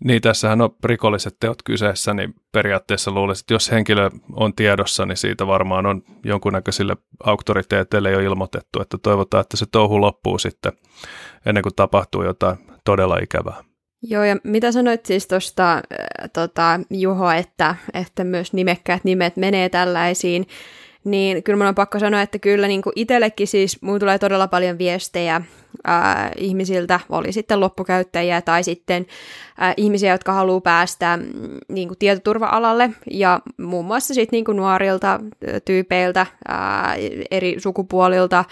Niin, 0.04 0.22
tässähän 0.22 0.60
on 0.60 0.70
rikolliset 0.84 1.36
teot 1.40 1.62
kyseessä, 1.62 2.14
niin 2.14 2.34
periaatteessa 2.52 3.10
luulisin, 3.10 3.42
että 3.42 3.54
jos 3.54 3.70
henkilö 3.70 4.10
on 4.32 4.54
tiedossa, 4.54 5.06
niin 5.06 5.16
siitä 5.16 5.46
varmaan 5.46 5.86
on 5.86 6.02
jonkunnäköisille 6.24 6.96
auktoriteeteille 7.24 8.10
jo 8.10 8.20
ilmoitettu, 8.20 8.80
että 8.82 8.98
toivotaan, 9.02 9.40
että 9.40 9.56
se 9.56 9.66
touhu 9.72 10.00
loppuu 10.00 10.38
sitten 10.38 10.72
ennen 11.46 11.62
kuin 11.62 11.74
tapahtuu 11.74 12.22
jotain 12.22 12.56
todella 12.84 13.18
ikävää. 13.22 13.64
Joo, 14.02 14.24
ja 14.24 14.36
mitä 14.44 14.72
sanoit 14.72 15.06
siis 15.06 15.26
tuosta 15.28 15.82
tota, 16.32 16.80
Juho, 16.90 17.30
että, 17.30 17.76
että 17.94 18.24
myös 18.24 18.52
nimekkäät 18.52 19.04
nimet 19.04 19.36
menee 19.36 19.68
tällaisiin, 19.68 20.46
niin 21.06 21.42
kyllä 21.42 21.56
minun 21.56 21.68
on 21.68 21.74
pakko 21.74 21.98
sanoa, 21.98 22.22
että 22.22 22.38
kyllä 22.38 22.68
niin 22.68 22.82
itsellekin 22.96 23.46
siis 23.46 23.82
minulla 23.82 23.98
tulee 23.98 24.18
todella 24.18 24.48
paljon 24.48 24.78
viestejä 24.78 25.40
ää, 25.84 26.30
ihmisiltä, 26.36 27.00
oli 27.08 27.32
sitten 27.32 27.60
loppukäyttäjiä 27.60 28.42
tai 28.42 28.64
sitten 28.64 29.06
ää, 29.58 29.74
ihmisiä, 29.76 30.12
jotka 30.12 30.32
haluaa 30.32 30.60
päästä 30.60 31.16
mm, 31.16 31.58
niin 31.68 31.88
kuin 31.88 31.98
tietoturva-alalle. 31.98 32.90
Ja 33.10 33.40
muun 33.60 33.84
muassa 33.84 34.14
sitten 34.14 34.36
niin 34.36 34.44
kuin 34.44 34.56
nuorilta 34.56 35.20
tyypeiltä, 35.64 36.26
ää, 36.48 36.96
eri 37.30 37.56
sukupuolilta, 37.58 38.44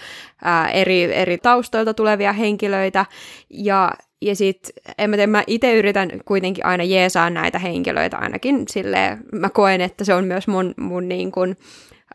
ää, 0.43 0.69
eri, 0.69 1.03
eri 1.15 1.37
taustoilta 1.37 1.93
tulevia 1.93 2.33
henkilöitä. 2.33 3.05
Ja 3.49 3.91
ja 4.21 4.35
sitten, 4.35 4.71
en 4.97 5.11
tiedä, 5.11 5.27
mä 5.27 5.43
itse 5.47 5.77
yritän 5.77 6.09
kuitenkin 6.25 6.65
aina 6.65 6.83
jeesaa 6.83 7.29
näitä 7.29 7.59
henkilöitä 7.59 8.17
ainakin 8.17 8.63
silleen, 8.67 9.17
mä 9.31 9.49
koen, 9.49 9.81
että 9.81 10.03
se 10.03 10.13
on 10.13 10.25
myös 10.25 10.47
mun, 10.47 10.73
mun 10.77 11.09
niin 11.09 11.31
kuin, 11.31 11.57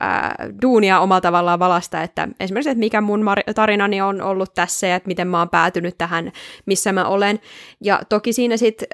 ää, 0.01 0.35
duunia 0.63 1.01
omalla 1.01 1.21
tavallaan 1.21 1.59
valasta, 1.59 2.03
että 2.03 2.29
esimerkiksi, 2.41 2.71
että 2.71 2.79
mikä 2.81 3.01
mun 3.01 3.25
tarinani 3.55 4.01
on 4.01 4.23
ollut 4.23 4.55
tässä 4.55 4.87
ja 4.87 4.97
että 4.97 5.07
miten 5.07 5.29
mä 5.29 5.39
oon 5.39 5.49
päätynyt 5.49 5.99
tähän, 5.99 6.33
missä 6.67 6.93
mä 6.93 7.05
olen. 7.05 7.41
Ja 7.81 8.01
toki 8.09 8.33
siinä 8.33 8.57
sitten 8.57 8.89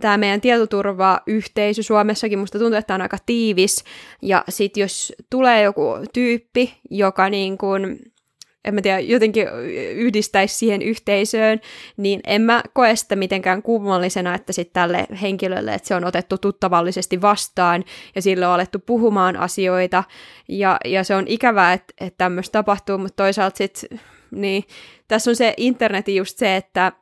tämä 0.00 0.16
meidän 0.16 0.40
tietoturvayhteisö 0.40 1.82
Suomessakin, 1.82 2.38
musta 2.38 2.58
tuntuu, 2.58 2.78
että 2.78 2.94
on 2.94 3.02
aika 3.02 3.16
tiivis, 3.26 3.84
ja 4.22 4.44
sitten 4.48 4.80
jos 4.80 5.12
tulee 5.30 5.62
joku 5.62 5.94
tyyppi, 6.12 6.74
joka 6.90 7.30
niin 7.30 7.58
kuin 7.58 7.98
en 8.68 8.74
mä 8.74 8.82
tiedä, 8.82 9.00
jotenkin 9.00 9.46
yhdistäisi 9.94 10.54
siihen 10.54 10.82
yhteisöön, 10.82 11.60
niin 11.96 12.20
en 12.26 12.42
mä 12.42 12.62
koe 12.72 12.96
sitä 12.96 13.16
mitenkään 13.16 13.62
kummallisena, 13.62 14.34
että 14.34 14.52
sitten 14.52 14.72
tälle 14.72 15.06
henkilölle, 15.22 15.74
että 15.74 15.88
se 15.88 15.94
on 15.94 16.04
otettu 16.04 16.38
tuttavallisesti 16.38 17.20
vastaan 17.20 17.84
ja 18.14 18.22
sille 18.22 18.46
on 18.46 18.52
alettu 18.52 18.78
puhumaan 18.78 19.36
asioita. 19.36 20.04
Ja, 20.48 20.76
ja 20.84 21.04
se 21.04 21.14
on 21.14 21.24
ikävää, 21.28 21.72
että, 21.72 21.94
että 22.00 22.18
tämmöistä 22.18 22.52
tapahtuu, 22.52 22.98
mutta 22.98 23.22
toisaalta 23.22 23.56
sitten, 23.56 24.00
niin 24.30 24.64
tässä 25.08 25.30
on 25.30 25.36
se 25.36 25.54
internetin 25.56 26.16
just 26.16 26.38
se, 26.38 26.56
että 26.56 26.92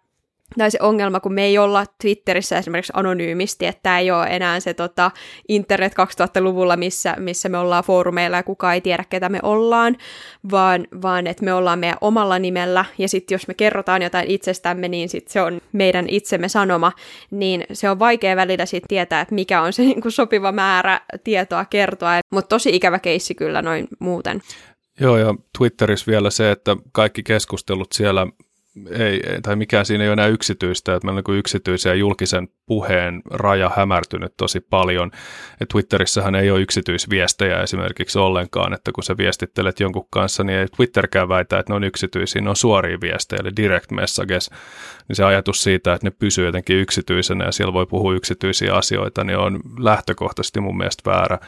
tai 0.59 0.71
se 0.71 0.79
ongelma, 0.83 1.21
kun 1.21 1.33
me 1.33 1.45
ei 1.45 1.59
olla 1.59 1.85
Twitterissä 2.03 2.59
esimerkiksi 2.59 2.93
anonyymisti, 2.97 3.67
että 3.67 3.81
tämä 3.83 3.99
ei 3.99 4.11
ole 4.11 4.27
enää 4.27 4.61
se 4.61 4.75
tota, 4.75 5.11
internet 5.49 5.93
2000-luvulla, 5.93 6.77
missä, 6.77 7.15
missä 7.19 7.49
me 7.49 7.59
ollaan 7.59 7.85
foorumeilla 7.85 8.37
ja 8.37 8.43
kukaan 8.43 8.75
ei 8.75 8.81
tiedä, 8.81 9.05
ketä 9.11 9.29
me 9.29 9.41
ollaan, 9.43 9.97
vaan, 10.51 10.87
vaan 11.03 11.27
että 11.27 11.45
me 11.45 11.55
ollaan 11.55 11.79
meidän 11.79 11.99
omalla 12.01 12.39
nimellä, 12.39 12.85
ja 12.99 13.09
sitten 13.09 13.35
jos 13.35 13.49
me 13.49 13.55
kerrotaan 13.55 14.03
jotain 14.03 14.31
itsestämme, 14.31 14.89
niin 14.89 15.09
sit 15.09 15.29
se 15.29 15.43
on 15.43 15.61
meidän 15.73 16.09
itsemme 16.09 16.49
sanoma, 16.49 16.93
niin 17.31 17.65
se 17.73 17.91
on 17.91 17.99
vaikea 17.99 18.37
välillä 18.37 18.67
sitten 18.67 18.89
tietää, 18.89 19.21
että 19.21 19.35
mikä 19.35 19.63
on 19.63 19.73
se 19.73 19.83
niin 19.87 20.01
kuin 20.01 20.13
sopiva 20.13 20.53
määrä 20.53 21.01
tietoa 21.25 21.65
kertoa, 21.65 22.21
mutta 22.33 22.49
tosi 22.49 22.77
ikävä 22.77 22.99
keissi 22.99 23.35
kyllä 23.35 23.63
noin 23.63 23.89
muuten. 23.99 24.43
Joo, 25.01 25.19
ja 25.19 25.35
Twitterissä 25.59 26.11
vielä 26.11 26.31
se, 26.31 26.51
että 26.51 26.77
kaikki 26.93 27.23
keskustelut 27.23 27.93
siellä 27.93 28.27
ei, 28.91 29.23
tai 29.43 29.57
mikään 29.57 29.87
siinä 29.87 30.05
ei 30.05 30.09
ole 30.09 30.13
enää 30.13 30.27
yksityistä, 30.27 30.95
että 30.95 31.07
meillä 31.07 31.19
on 31.19 31.25
niin 31.27 31.39
yksityisen 31.39 31.91
ja 31.91 31.95
julkisen 31.95 32.49
puheen 32.67 33.23
raja 33.31 33.71
hämärtynyt 33.77 34.33
tosi 34.37 34.61
paljon. 34.61 35.11
Et 35.61 35.69
Twitterissähän 35.69 36.35
ei 36.35 36.51
ole 36.51 36.61
yksityisviestejä 36.61 37.63
esimerkiksi 37.63 38.19
ollenkaan, 38.19 38.73
että 38.73 38.93
kun 38.93 39.05
sä 39.05 39.17
viestittelet 39.17 39.81
jonkun 39.81 40.07
kanssa, 40.11 40.45
niin 40.45 40.59
ei 40.59 40.67
Twitterkään 40.77 41.29
väitä, 41.29 41.59
että 41.59 41.73
ne 41.73 41.77
on 41.77 41.85
yksityisiä, 41.85 42.43
ne 42.43 42.51
on 42.51 42.57
suoria 42.57 43.01
viestejä, 43.01 43.41
eli 43.43 43.51
direct 43.57 43.91
messages, 43.91 44.51
niin 45.09 45.17
se 45.17 45.25
ajatus 45.25 45.63
siitä, 45.63 45.93
että 45.93 46.07
ne 46.07 46.11
pysyy 46.11 46.47
jotenkin 46.47 46.77
yksityisenä 46.77 47.45
ja 47.45 47.53
siellä 47.53 47.73
voi 47.73 47.87
puhua 47.87 48.15
yksityisiä 48.15 48.75
asioita, 48.75 49.25
niin 49.25 49.39
on 49.39 49.61
lähtökohtaisesti 49.79 50.61
mun 50.61 50.77
mielestä 50.77 51.11
väärä. 51.11 51.39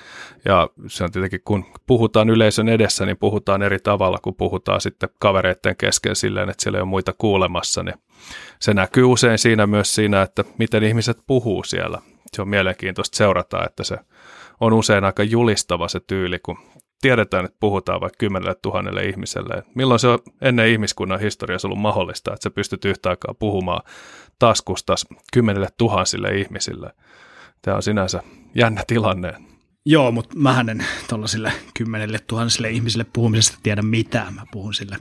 Ja 0.44 0.68
se 0.86 1.04
on 1.04 1.12
tietenkin, 1.12 1.40
kun 1.44 1.64
puhutaan 1.86 2.30
yleisön 2.30 2.68
edessä, 2.68 3.06
niin 3.06 3.16
puhutaan 3.16 3.62
eri 3.62 3.78
tavalla, 3.78 4.18
kun 4.22 4.34
puhutaan 4.34 4.80
sitten 4.80 5.08
kavereiden 5.18 5.76
kesken 5.76 6.16
silleen, 6.16 6.50
että 6.50 6.62
siellä 6.62 6.78
ei 6.78 6.82
ole 6.82 6.88
muita 6.88 7.12
kuulemassa, 7.18 7.82
niin 7.82 7.94
se 8.60 8.74
näkyy 8.74 9.04
usein 9.04 9.38
siinä 9.38 9.66
myös 9.66 9.94
siinä, 9.94 10.22
että 10.22 10.44
miten 10.58 10.82
ihmiset 10.82 11.18
puhuu 11.26 11.64
siellä. 11.64 11.98
Se 12.32 12.42
on 12.42 12.48
mielenkiintoista 12.48 13.16
seurata, 13.16 13.64
että 13.64 13.84
se 13.84 13.98
on 14.60 14.72
usein 14.72 15.04
aika 15.04 15.22
julistava 15.22 15.88
se 15.88 16.00
tyyli, 16.00 16.38
kun 16.38 16.58
tiedetään, 17.00 17.44
että 17.44 17.56
puhutaan 17.60 18.00
vaikka 18.00 18.16
kymmenelle 18.18 18.54
tuhannelle 18.62 19.04
ihmiselle. 19.04 19.62
Milloin 19.74 20.00
se 20.00 20.08
on 20.08 20.18
ennen 20.40 20.68
ihmiskunnan 20.68 21.20
historiassa 21.20 21.68
ollut 21.68 21.80
mahdollista, 21.80 22.32
että 22.34 22.42
sä 22.42 22.50
pystyt 22.50 22.84
yhtä 22.84 23.10
aikaa 23.10 23.34
puhumaan 23.34 23.82
taskustas 24.38 25.06
kymmenelle 25.32 25.68
tuhansille 25.78 26.28
ihmisille. 26.28 26.92
Tämä 27.62 27.76
on 27.76 27.82
sinänsä 27.82 28.22
jännä 28.54 28.82
tilanne. 28.86 29.34
Joo, 29.86 30.12
mutta 30.12 30.36
mä 30.38 30.60
en 30.60 30.86
tuollaisille 31.08 31.52
kymmenelle 31.74 32.18
tuhansille 32.26 32.70
ihmisille 32.70 33.06
puhumisesta 33.12 33.58
tiedä 33.62 33.82
mitään. 33.82 34.34
Mä 34.34 34.42
puhun 34.52 34.74
sille 34.74 34.96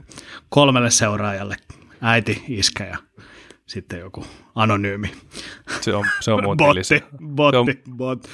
kolmelle 0.48 0.90
seuraajalle, 0.90 1.56
äiti, 2.00 2.44
iskä 2.48 2.84
ja 2.84 2.96
sitten 3.66 4.00
joku 4.00 4.24
anonyymi. 4.54 5.12
Se 5.80 5.94
on, 5.94 6.06
se 6.20 6.32
on 6.32 6.44
mun 6.44 6.56
botti, 6.56 6.84
se, 6.84 7.02
botti, 7.34 7.72
se 7.72 7.90
on, 7.90 7.96
bot. 7.96 8.28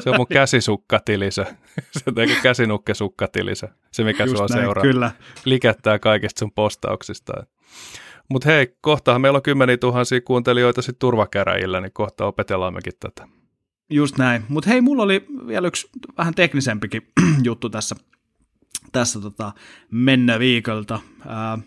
se 0.00 0.10
on 0.10 0.16
mun 0.16 0.26
käsisukkatili 0.26 1.30
se. 1.30 1.46
Se 1.90 2.02
on 2.06 2.14
käsinukkesukkatili 2.42 3.54
se. 3.54 3.68
Se 3.92 4.04
mikä 4.04 4.24
Just 4.24 4.36
sua 4.36 4.46
näin, 4.46 4.60
seuraa. 4.62 4.82
Kyllä. 4.82 5.10
Likettää 5.44 5.98
kaikista 5.98 6.38
sun 6.38 6.52
postauksista. 6.52 7.32
Mutta 8.28 8.48
hei, 8.48 8.76
kohtahan 8.80 9.20
meillä 9.20 9.36
on 9.36 9.42
kymmeniä 9.42 9.76
tuhansia 9.76 10.20
kuuntelijoita 10.20 10.82
sitten 10.82 10.98
turvakäräjillä, 10.98 11.80
niin 11.80 11.92
kohta 11.92 12.26
opetellaan 12.26 12.74
mekin 12.74 12.92
tätä. 13.00 13.28
Just 13.90 14.18
näin. 14.18 14.44
Mutta 14.48 14.70
hei, 14.70 14.80
mulla 14.80 15.02
oli 15.02 15.26
vielä 15.46 15.68
yksi 15.68 15.88
vähän 16.18 16.34
teknisempikin 16.34 17.08
juttu 17.48 17.70
tässä, 17.70 17.96
tässä 18.92 19.20
tota, 19.20 19.52
mennä 19.90 20.38
viikolta. 20.38 21.00
Ää, 21.26 21.58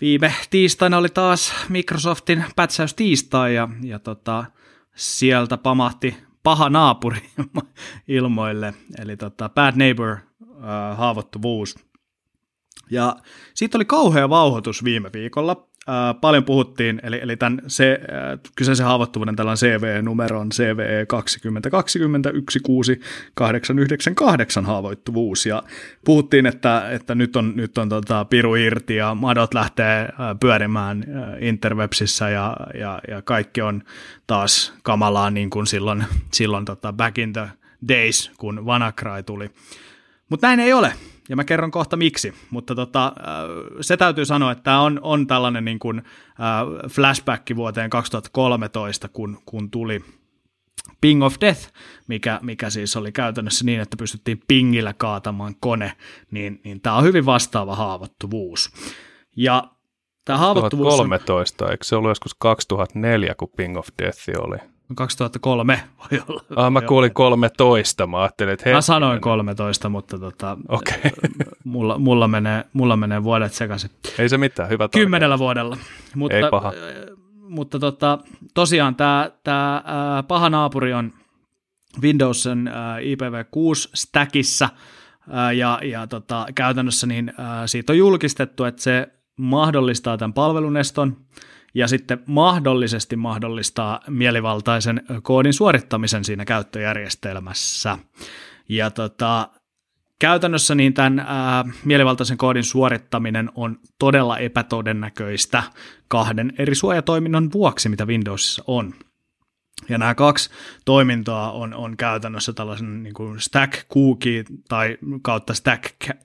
viime 0.00 0.34
tiistaina 0.50 0.96
oli 0.98 1.08
taas 1.08 1.54
Microsoftin 1.68 2.44
pätsäys 2.56 2.94
tiistai 2.94 3.54
ja, 3.54 3.68
ja 3.82 3.98
tota, 3.98 4.44
sieltä 4.94 5.56
pamahti 5.56 6.16
paha 6.42 6.70
naapuri 6.70 7.30
ilmoille, 8.08 8.74
eli 8.98 9.16
tota, 9.16 9.48
Bad 9.48 9.76
Neighbor 9.76 10.16
ää, 10.62 10.94
haavoittuvuus. 10.94 11.85
Ja 12.90 13.16
siitä 13.54 13.78
oli 13.78 13.84
kauhea 13.84 14.28
vauhoitus 14.28 14.84
viime 14.84 15.10
viikolla. 15.12 15.66
Ää, 15.88 16.14
paljon 16.14 16.44
puhuttiin, 16.44 17.00
eli, 17.02 17.20
eli 17.22 17.36
tämän 17.36 17.60
se, 17.66 18.00
ää, 18.10 18.38
kyseisen 18.56 18.86
haavoittuvuuden 18.86 19.36
tällainen 19.36 19.58
CVE-numero 19.58 20.40
on 20.40 20.50
CVE 20.50 21.06
2020 21.06 22.32
16898 22.32 24.64
haavoittuvuus, 24.64 25.46
ja 25.46 25.62
puhuttiin, 26.04 26.46
että, 26.46 26.90
että 26.90 27.14
nyt 27.14 27.36
on, 27.36 27.52
nyt 27.56 27.78
on 27.78 27.88
tota, 27.88 28.24
piru 28.24 28.54
irti, 28.54 28.96
ja 28.96 29.14
madot 29.14 29.54
lähtee 29.54 30.08
ää, 30.18 30.34
pyörimään 30.34 31.04
ää, 31.14 31.36
interwebsissä, 31.40 32.28
ja, 32.28 32.56
ja, 32.74 33.00
ja 33.08 33.22
kaikki 33.22 33.62
on 33.62 33.82
taas 34.26 34.74
kamalaa 34.82 35.30
niin 35.30 35.50
kuin 35.50 35.66
silloin, 35.66 36.04
silloin 36.32 36.64
tota, 36.64 36.92
back 36.92 37.18
in 37.18 37.32
the 37.32 37.48
days, 37.88 38.30
kun 38.38 38.66
WannaCry 38.66 39.22
tuli. 39.26 39.50
Mutta 40.28 40.46
näin 40.46 40.60
ei 40.60 40.72
ole 40.72 40.92
ja 41.28 41.36
mä 41.36 41.44
kerron 41.44 41.70
kohta 41.70 41.96
miksi, 41.96 42.34
mutta 42.50 42.74
tota, 42.74 43.12
se 43.80 43.96
täytyy 43.96 44.24
sanoa, 44.24 44.52
että 44.52 44.64
tämä 44.64 44.80
on, 44.80 45.00
on 45.02 45.26
tällainen 45.26 45.64
niin 45.64 45.78
kuin, 45.78 45.98
äh, 45.98 46.90
flashback 46.90 47.56
vuoteen 47.56 47.90
2013, 47.90 49.08
kun, 49.08 49.38
kun 49.46 49.70
tuli 49.70 50.04
Ping 51.00 51.24
of 51.24 51.34
Death, 51.40 51.72
mikä, 52.08 52.38
mikä 52.42 52.70
siis 52.70 52.96
oli 52.96 53.12
käytännössä 53.12 53.64
niin, 53.64 53.80
että 53.80 53.96
pystyttiin 53.96 54.42
pingillä 54.48 54.94
kaatamaan 54.94 55.54
kone, 55.60 55.92
niin, 56.30 56.60
niin 56.64 56.80
tämä 56.80 56.96
on 56.96 57.04
hyvin 57.04 57.26
vastaava 57.26 57.76
haavoittuvuus. 57.76 58.70
Ja 59.36 59.64
tämä 60.24 60.38
haavoittuvuus 60.38 60.94
2013, 60.94 61.64
on... 61.64 61.70
eikö 61.70 61.84
se 61.84 61.96
ollut 61.96 62.10
joskus 62.10 62.34
2004, 62.34 63.34
kun 63.34 63.48
Ping 63.56 63.76
of 63.76 63.88
Death 64.02 64.18
oli? 64.38 64.75
2003 64.94 65.82
voi 65.98 66.20
olla. 66.28 66.40
Ah, 66.56 66.72
mä 66.72 66.80
kuulin 66.80 67.14
13, 67.14 68.06
mä 68.06 68.20
ajattelin, 68.20 68.54
että 68.54 68.72
Mä 68.72 68.80
sanoin 68.80 69.20
13, 69.20 69.88
mutta 69.88 70.18
tota, 70.18 70.56
okay. 70.68 71.10
mulla, 71.64 71.98
mulla, 71.98 72.28
menee, 72.28 72.64
mulla 72.72 72.96
menee 72.96 73.22
vuodet 73.22 73.52
sekaisin. 73.52 73.90
Ei 74.18 74.28
se 74.28 74.38
mitään, 74.38 74.68
hyvä 74.68 74.88
Kymmenellä 74.88 75.38
vuodella. 75.38 75.76
Mutta, 76.14 76.36
Ei 76.36 76.42
paha. 76.50 76.72
Mutta 77.48 77.78
tota, 77.78 78.18
tosiaan 78.54 78.94
tämä 78.94 79.30
tää, 79.44 79.76
äh, 79.76 79.82
paha 80.28 80.50
naapuri 80.50 80.92
on 80.92 81.12
Windowsin 82.02 82.68
äh, 82.68 82.74
IPv6 82.98 83.90
stackissa, 83.94 84.68
äh, 85.34 85.54
ja, 85.54 85.80
ja 85.84 86.06
tota, 86.06 86.46
käytännössä 86.54 87.06
niin, 87.06 87.28
äh, 87.40 87.46
siitä 87.66 87.92
on 87.92 87.98
julkistettu, 87.98 88.64
että 88.64 88.82
se 88.82 89.08
mahdollistaa 89.36 90.18
tämän 90.18 90.32
palveluneston, 90.32 91.16
ja 91.76 91.88
sitten 91.88 92.22
mahdollisesti 92.26 93.16
mahdollistaa 93.16 94.00
mielivaltaisen 94.08 95.02
koodin 95.22 95.52
suorittamisen 95.52 96.24
siinä 96.24 96.44
käyttöjärjestelmässä. 96.44 97.98
Ja 98.68 98.90
tota, 98.90 99.48
käytännössä 100.18 100.74
niin 100.74 100.94
tämän 100.94 101.18
ää, 101.18 101.64
mielivaltaisen 101.84 102.36
koodin 102.36 102.64
suorittaminen 102.64 103.50
on 103.54 103.78
todella 103.98 104.38
epätodennäköistä 104.38 105.62
kahden 106.08 106.52
eri 106.58 106.74
suojatoiminnon 106.74 107.52
vuoksi, 107.52 107.88
mitä 107.88 108.06
Windowsissa 108.06 108.64
on. 108.66 108.94
Ja 109.88 109.98
nämä 109.98 110.14
kaksi 110.14 110.50
toimintoa 110.84 111.52
on, 111.52 111.74
on 111.74 111.96
käytännössä 111.96 112.52
tällaisen 112.52 113.02
niin 113.02 113.14
kuin 113.14 113.40
stack 113.40 113.88
cookie 113.94 114.44
tai 114.68 114.98
kautta 115.22 115.54
stack 115.54 115.84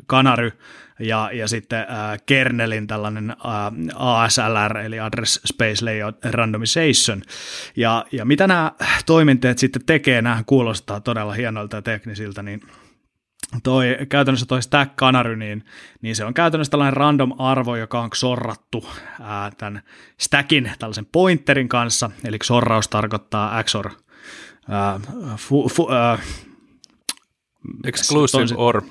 canary 0.09 0.51
ja, 0.99 1.29
ja 1.33 1.47
sitten 1.47 1.79
äh, 1.79 2.19
kernelin 2.25 2.87
tällainen 2.87 3.29
äh, 3.29 3.37
ASLR 3.95 4.77
eli 4.77 4.99
Address 4.99 5.41
Space 5.45 5.85
Layout 5.85 6.15
Randomization. 6.25 7.21
Ja, 7.75 8.05
ja 8.11 8.25
mitä 8.25 8.47
nämä 8.47 8.71
toiminteet 9.05 9.57
sitten 9.57 9.85
tekee, 9.85 10.21
nämä 10.21 10.43
kuulostaa 10.45 11.01
todella 11.01 11.33
hienolta 11.33 11.75
ja 11.75 11.81
teknisiltä, 11.81 12.43
niin 12.43 12.61
toi, 13.63 13.97
käytännössä 14.09 14.45
toi 14.45 14.61
stack 14.61 14.95
canary, 14.95 15.35
niin, 15.35 15.65
niin 16.01 16.15
se 16.15 16.25
on 16.25 16.33
käytännössä 16.33 16.71
tällainen 16.71 16.97
random 16.97 17.31
arvo, 17.37 17.75
joka 17.75 18.01
on 18.01 18.09
sorrattu 18.15 18.89
ää, 19.21 19.51
tämän 19.57 19.81
stackin 20.17 20.71
tällaisen 20.79 21.05
pointerin 21.05 21.69
kanssa, 21.69 22.11
eli 22.23 22.37
sorraus 22.43 22.87
tarkoittaa 22.87 23.63
XOR 23.63 23.89
ää, 24.69 24.99
fu, 25.37 25.69
fu, 25.69 25.91
ää, 25.91 26.17
Exclusive 27.85 28.43
tosi, 28.43 28.55
or. 28.57 28.81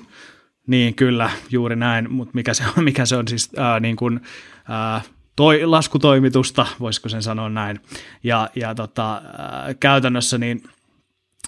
Niin, 0.67 0.95
kyllä, 0.95 1.29
juuri 1.49 1.75
näin, 1.75 2.11
mutta 2.11 2.31
mikä 2.33 2.53
se 2.53 2.63
on, 2.77 2.83
mikä 2.89 3.05
se 3.05 3.15
on 3.15 3.27
siis 3.27 3.49
ää, 3.57 3.79
niin 3.79 3.95
kuin, 3.95 4.19
ää, 4.67 5.01
toi, 5.35 5.65
laskutoimitusta, 5.65 6.65
voisiko 6.79 7.09
sen 7.09 7.23
sanoa 7.23 7.49
näin, 7.49 7.79
ja, 8.23 8.49
ja 8.55 8.75
tota, 8.75 9.13
ää, 9.13 9.73
käytännössä 9.79 10.37
niin– 10.37 10.63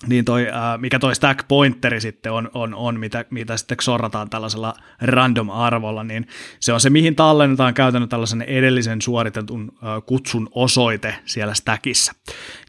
niin 0.08 0.26
toi, 0.26 0.48
äh, 0.48 0.80
mikä 0.80 1.00
toi 1.00 1.16
stack 1.16 1.48
pointeri 1.48 2.02
sitten 2.02 2.32
on, 2.32 2.50
on, 2.54 2.76
on 2.76 3.00
mitä, 3.00 3.26
mitä 3.30 3.58
sitten 3.58 3.78
sorrataan 3.82 4.30
tällaisella 4.30 4.74
random 5.02 5.50
arvolla, 5.50 6.04
niin 6.04 6.28
se 6.60 6.74
on 6.74 6.80
se, 6.80 6.90
mihin 6.90 7.16
tallennetaan 7.16 7.74
käytännön 7.74 8.10
tällaisen 8.10 8.42
edellisen 8.42 9.02
suoritetun 9.02 9.72
äh, 9.74 10.04
kutsun 10.06 10.50
osoite 10.52 11.16
siellä 11.26 11.54
stackissa. 11.54 12.14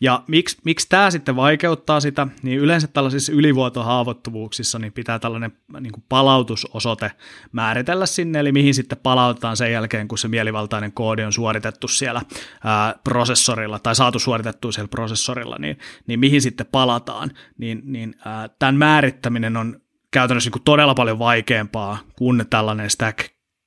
Ja 0.01 0.22
miksi, 0.26 0.59
miksi 0.64 0.89
tämä 0.89 1.11
sitten 1.11 1.37
vaikeuttaa 1.37 2.01
sitä, 2.01 2.26
niin 2.43 2.59
yleensä 2.59 2.87
tällaisissa 2.87 3.32
ylivuotohaavoittuvuuksissa 3.32 4.78
niin 4.78 4.93
pitää 4.93 5.18
tällainen 5.18 5.53
niin 5.80 5.93
kuin 5.93 6.05
palautusosoite 6.09 7.11
määritellä 7.53 8.07
sinne, 8.07 8.41
eli 8.41 8.53
mihin 8.53 8.74
sitten 8.74 8.99
palautetaan 9.03 9.57
sen 9.57 9.72
jälkeen, 9.72 10.09
kun 10.09 10.18
se 10.18 10.28
mielivaltainen 10.28 10.93
koodi 10.93 11.24
on 11.24 11.32
suoritettu 11.32 11.89
siellä 11.89 12.18
äh, 12.18 12.95
prosessorilla 13.05 13.78
tai 13.78 13.95
saatu 13.95 14.18
suoritettua 14.18 14.72
siellä 14.72 14.89
prosessorilla, 14.89 15.57
niin, 15.59 15.78
niin 16.07 16.20
mihin 16.20 16.43
sitten 16.43 16.66
palataan 16.66 17.24
vastaan, 17.25 17.45
niin, 17.59 17.83
niin 17.85 18.14
ää, 18.25 18.49
tämän 18.59 18.75
määrittäminen 18.75 19.57
on 19.57 19.81
käytännössä 20.11 20.51
niin 20.55 20.64
todella 20.64 20.95
paljon 20.95 21.18
vaikeampaa, 21.18 21.99
kun 22.18 22.45
tällainen 22.51 22.91
stack 22.91 23.18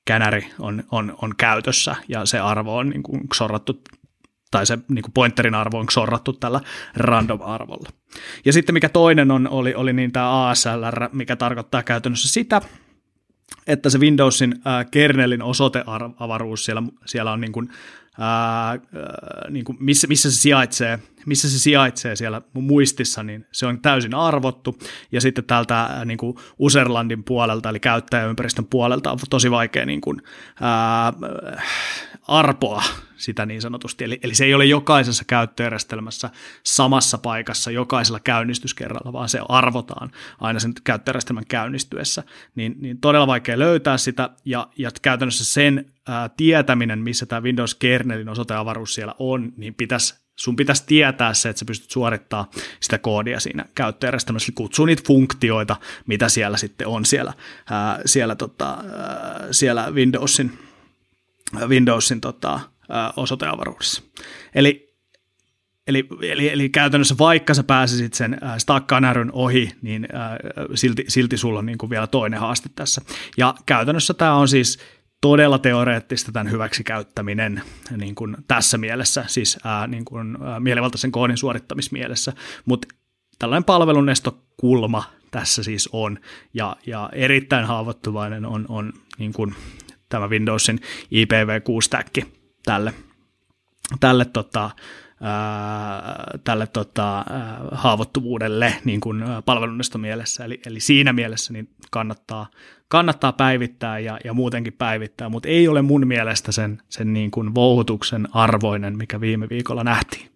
känäri 0.04 0.46
on, 0.58 0.84
on, 0.90 1.16
on 1.22 1.36
käytössä 1.36 1.96
ja 2.08 2.26
se 2.26 2.38
arvo 2.38 2.76
on 2.76 2.88
niin 2.88 3.02
kuin 3.02 3.20
sorrattu 3.34 3.82
tai 4.50 4.66
se 4.66 4.78
niin 4.88 5.02
kuin 5.02 5.12
pointerin 5.12 5.54
arvo 5.54 5.78
on 5.78 5.86
sorrattu 5.90 6.32
tällä 6.32 6.60
random-arvolla. 6.96 7.90
Ja 8.44 8.52
sitten 8.52 8.74
mikä 8.74 8.88
toinen 8.88 9.30
on, 9.30 9.48
oli, 9.48 9.74
oli 9.74 9.92
niin 9.92 10.12
tämä 10.12 10.48
ASLR, 10.48 11.08
mikä 11.12 11.36
tarkoittaa 11.36 11.82
käytännössä 11.82 12.28
sitä, 12.28 12.60
että 13.66 13.90
se 13.90 13.98
Windowsin 13.98 14.52
äh, 14.52 14.86
kernelin 14.90 15.42
osoiteavaruus 15.42 16.64
siellä, 16.64 16.82
siellä 17.06 17.32
on 17.32 17.40
niin 17.40 17.52
kuin, 17.52 17.68
ää, 18.18 18.78
niin 19.50 19.64
kuin 19.64 19.78
missä, 19.80 20.06
missä, 20.06 20.30
se 20.30 20.36
sijaitsee, 20.36 20.98
missä 21.26 21.50
se 21.50 21.58
sijaitsee 21.58 22.16
siellä 22.16 22.42
muistissa, 22.54 23.22
niin 23.22 23.46
se 23.52 23.66
on 23.66 23.80
täysin 23.80 24.14
arvottu. 24.14 24.78
Ja 25.12 25.20
sitten 25.20 25.44
täältä 25.44 26.02
niin 26.04 26.18
kuin 26.18 26.36
Userlandin 26.58 27.24
puolelta, 27.24 27.68
eli 27.68 27.80
käyttäjäympäristön 27.80 28.66
puolelta 28.66 29.12
on 29.12 29.18
tosi 29.30 29.50
vaikea 29.50 29.86
niin 29.86 30.00
kuin, 30.00 30.22
ää, 30.60 31.12
arpoa 32.28 32.82
sitä 33.16 33.46
niin 33.46 33.62
sanotusti. 33.62 34.04
Eli, 34.04 34.20
eli 34.22 34.34
se 34.34 34.44
ei 34.44 34.54
ole 34.54 34.64
jokaisessa 34.64 35.24
käyttöjärjestelmässä 35.26 36.30
samassa 36.62 37.18
paikassa 37.18 37.70
jokaisella 37.70 38.20
käynnistyskerralla, 38.20 39.12
vaan 39.12 39.28
se 39.28 39.40
arvotaan 39.48 40.10
aina 40.40 40.60
sen 40.60 40.72
käyttöjärjestelmän 40.84 41.46
käynnistyessä. 41.48 42.22
Niin, 42.54 42.76
niin 42.80 43.00
todella 43.00 43.26
vaikea 43.26 43.58
löytää 43.58 43.98
sitä, 43.98 44.30
ja, 44.44 44.68
ja 44.76 44.90
käytännössä 45.02 45.44
sen 45.44 45.92
ää, 46.08 46.28
tietäminen, 46.28 46.98
missä 46.98 47.26
tämä 47.26 47.42
Windows 47.42 47.74
kernelin 47.74 48.28
osoiteavaruus 48.28 48.94
siellä 48.94 49.14
on, 49.18 49.52
niin 49.56 49.74
pitäisi 49.74 50.14
sun 50.36 50.56
pitäisi 50.56 50.84
tietää 50.86 51.34
se, 51.34 51.48
että 51.48 51.58
sä 51.58 51.64
pystyt 51.64 51.90
suorittamaan 51.90 52.46
sitä 52.80 52.98
koodia 52.98 53.40
siinä 53.40 53.64
käyttöjärjestelmässä, 53.74 54.52
kutsuu 54.54 54.86
niitä 54.86 55.02
funktioita, 55.06 55.76
mitä 56.06 56.28
siellä 56.28 56.56
sitten 56.56 56.86
on 56.86 57.04
siellä, 57.04 57.32
ää, 57.70 58.00
siellä, 58.06 58.34
tota, 58.34 58.70
ää, 58.70 59.48
siellä 59.50 59.90
Windowsin, 59.90 60.58
Windowsin 61.66 62.20
tota, 62.20 62.60
osoiteavaruudessa. 63.16 64.02
Eli, 64.54 64.94
eli, 65.86 66.08
eli, 66.22 66.48
eli 66.48 66.68
käytännössä 66.68 67.14
vaikka 67.18 67.54
sä 67.54 67.62
pääsisit 67.62 68.14
sen 68.14 68.40
stack 68.58 68.88
ohi, 69.32 69.70
niin 69.82 70.08
silti, 70.74 71.04
silti 71.08 71.36
sulla 71.36 71.58
on 71.58 71.66
niin 71.66 71.78
kuin 71.78 71.90
vielä 71.90 72.06
toinen 72.06 72.40
haaste 72.40 72.68
tässä. 72.74 73.00
Ja 73.36 73.54
käytännössä 73.66 74.14
tämä 74.14 74.34
on 74.34 74.48
siis 74.48 74.78
todella 75.20 75.58
teoreettista 75.58 76.32
tämän 76.32 76.50
hyväksikäyttäminen 76.50 77.62
niin 77.96 78.14
kuin 78.14 78.36
tässä 78.48 78.78
mielessä, 78.78 79.24
siis 79.26 79.58
niin 79.86 80.04
kuin, 80.04 80.38
ää, 80.42 80.60
mielivaltaisen 80.60 81.12
koodin 81.12 81.36
suorittamismielessä, 81.36 82.32
mutta 82.64 82.88
tällainen 83.38 83.64
palvelunestokulma 83.64 85.04
tässä 85.30 85.62
siis 85.62 85.88
on, 85.92 86.18
ja, 86.54 86.76
ja 86.86 87.10
erittäin 87.12 87.66
haavoittuvainen 87.66 88.46
on, 88.46 88.66
on 88.68 88.92
niin 89.18 89.32
kuin 89.32 89.54
tämä 90.08 90.28
Windowsin 90.28 90.80
IPv6-täkki 91.12 92.24
tälle, 92.64 92.94
tälle 94.00 94.24
tota, 94.24 94.70
tälle 96.44 96.66
tota, 96.66 97.24
haavoittuvuudelle 97.72 98.74
niin 98.84 99.00
kuin 99.00 99.24
palvelunnista 99.44 99.98
mielessä. 99.98 100.44
Eli, 100.44 100.60
eli 100.66 100.80
siinä 100.80 101.12
mielessä 101.12 101.52
niin 101.52 101.68
kannattaa, 101.90 102.46
kannattaa 102.88 103.32
päivittää 103.32 103.98
ja, 103.98 104.18
ja 104.24 104.34
muutenkin 104.34 104.72
päivittää, 104.72 105.28
mutta 105.28 105.48
ei 105.48 105.68
ole 105.68 105.82
mun 105.82 106.06
mielestä 106.06 106.52
sen, 106.52 106.82
sen 106.88 107.12
niin 107.12 107.30
kuin 107.30 107.54
vouhutuksen 107.54 108.28
arvoinen, 108.32 108.96
mikä 108.96 109.20
viime 109.20 109.48
viikolla 109.48 109.84
nähtiin. 109.84 110.30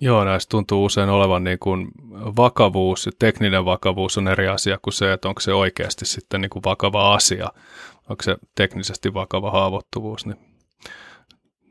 Joo, 0.00 0.24
näistä 0.24 0.50
tuntuu 0.50 0.84
usein 0.84 1.08
olevan 1.08 1.44
niin 1.44 1.58
kuin 1.58 1.88
vakavuus, 2.36 3.08
tekninen 3.18 3.64
vakavuus 3.64 4.18
on 4.18 4.28
eri 4.28 4.48
asia 4.48 4.78
kuin 4.82 4.94
se, 4.94 5.12
että 5.12 5.28
onko 5.28 5.40
se 5.40 5.52
oikeasti 5.52 6.06
sitten 6.06 6.40
niin 6.40 6.50
kuin 6.50 6.64
vakava 6.64 7.14
asia, 7.14 7.48
onko 8.10 8.22
se 8.22 8.36
teknisesti 8.54 9.14
vakava 9.14 9.50
haavoittuvuus, 9.50 10.26
niin 10.26 10.38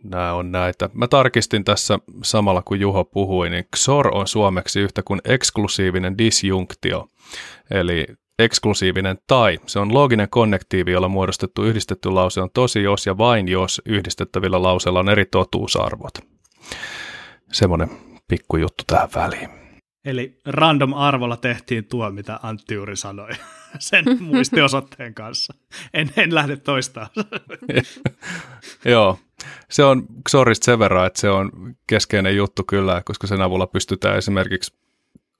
nämä 0.03 0.33
on 0.33 0.51
näitä. 0.51 0.89
Mä 0.93 1.07
tarkistin 1.07 1.63
tässä 1.63 1.99
samalla 2.23 2.61
kun 2.61 2.79
Juho 2.79 3.05
puhui, 3.05 3.49
niin 3.49 3.65
XOR 3.75 4.07
on 4.07 4.27
suomeksi 4.27 4.79
yhtä 4.79 5.03
kuin 5.03 5.21
eksklusiivinen 5.25 6.17
disjunktio, 6.17 7.07
eli 7.71 8.05
eksklusiivinen 8.39 9.17
tai. 9.27 9.59
Se 9.65 9.79
on 9.79 9.93
looginen 9.93 10.29
konnektiivi, 10.29 10.91
jolla 10.91 11.09
muodostettu 11.09 11.63
yhdistetty 11.63 12.09
lause 12.09 12.41
on 12.41 12.49
tosi 12.53 12.83
jos 12.83 13.05
ja 13.05 13.17
vain 13.17 13.47
jos 13.47 13.81
yhdistettävillä 13.85 14.63
lauseilla 14.63 14.99
on 14.99 15.09
eri 15.09 15.25
totuusarvot. 15.25 16.13
Semmoinen 17.51 17.89
pikkujuttu 18.27 18.83
tähän 18.87 19.09
väliin. 19.15 19.60
Eli 20.05 20.39
random 20.45 20.93
arvolla 20.93 21.37
tehtiin 21.37 21.85
tuo, 21.85 22.11
mitä 22.11 22.39
Antti 22.43 22.73
juuri 22.73 22.95
sanoi 22.95 23.29
sen 23.79 24.05
muistiosoitteen 24.19 25.13
kanssa. 25.13 25.53
En, 25.93 26.09
en 26.17 26.35
lähde 26.35 26.57
toistaan. 26.57 27.07
Joo, 28.85 29.19
se 29.69 29.83
on 29.83 30.05
Xorista 30.29 30.65
sen 30.65 30.79
verran, 30.79 31.07
että 31.07 31.21
se 31.21 31.29
on 31.29 31.51
keskeinen 31.87 32.35
juttu 32.35 32.63
kyllä, 32.63 33.01
koska 33.05 33.27
sen 33.27 33.41
avulla 33.41 33.67
pystytään 33.67 34.17
esimerkiksi 34.17 34.73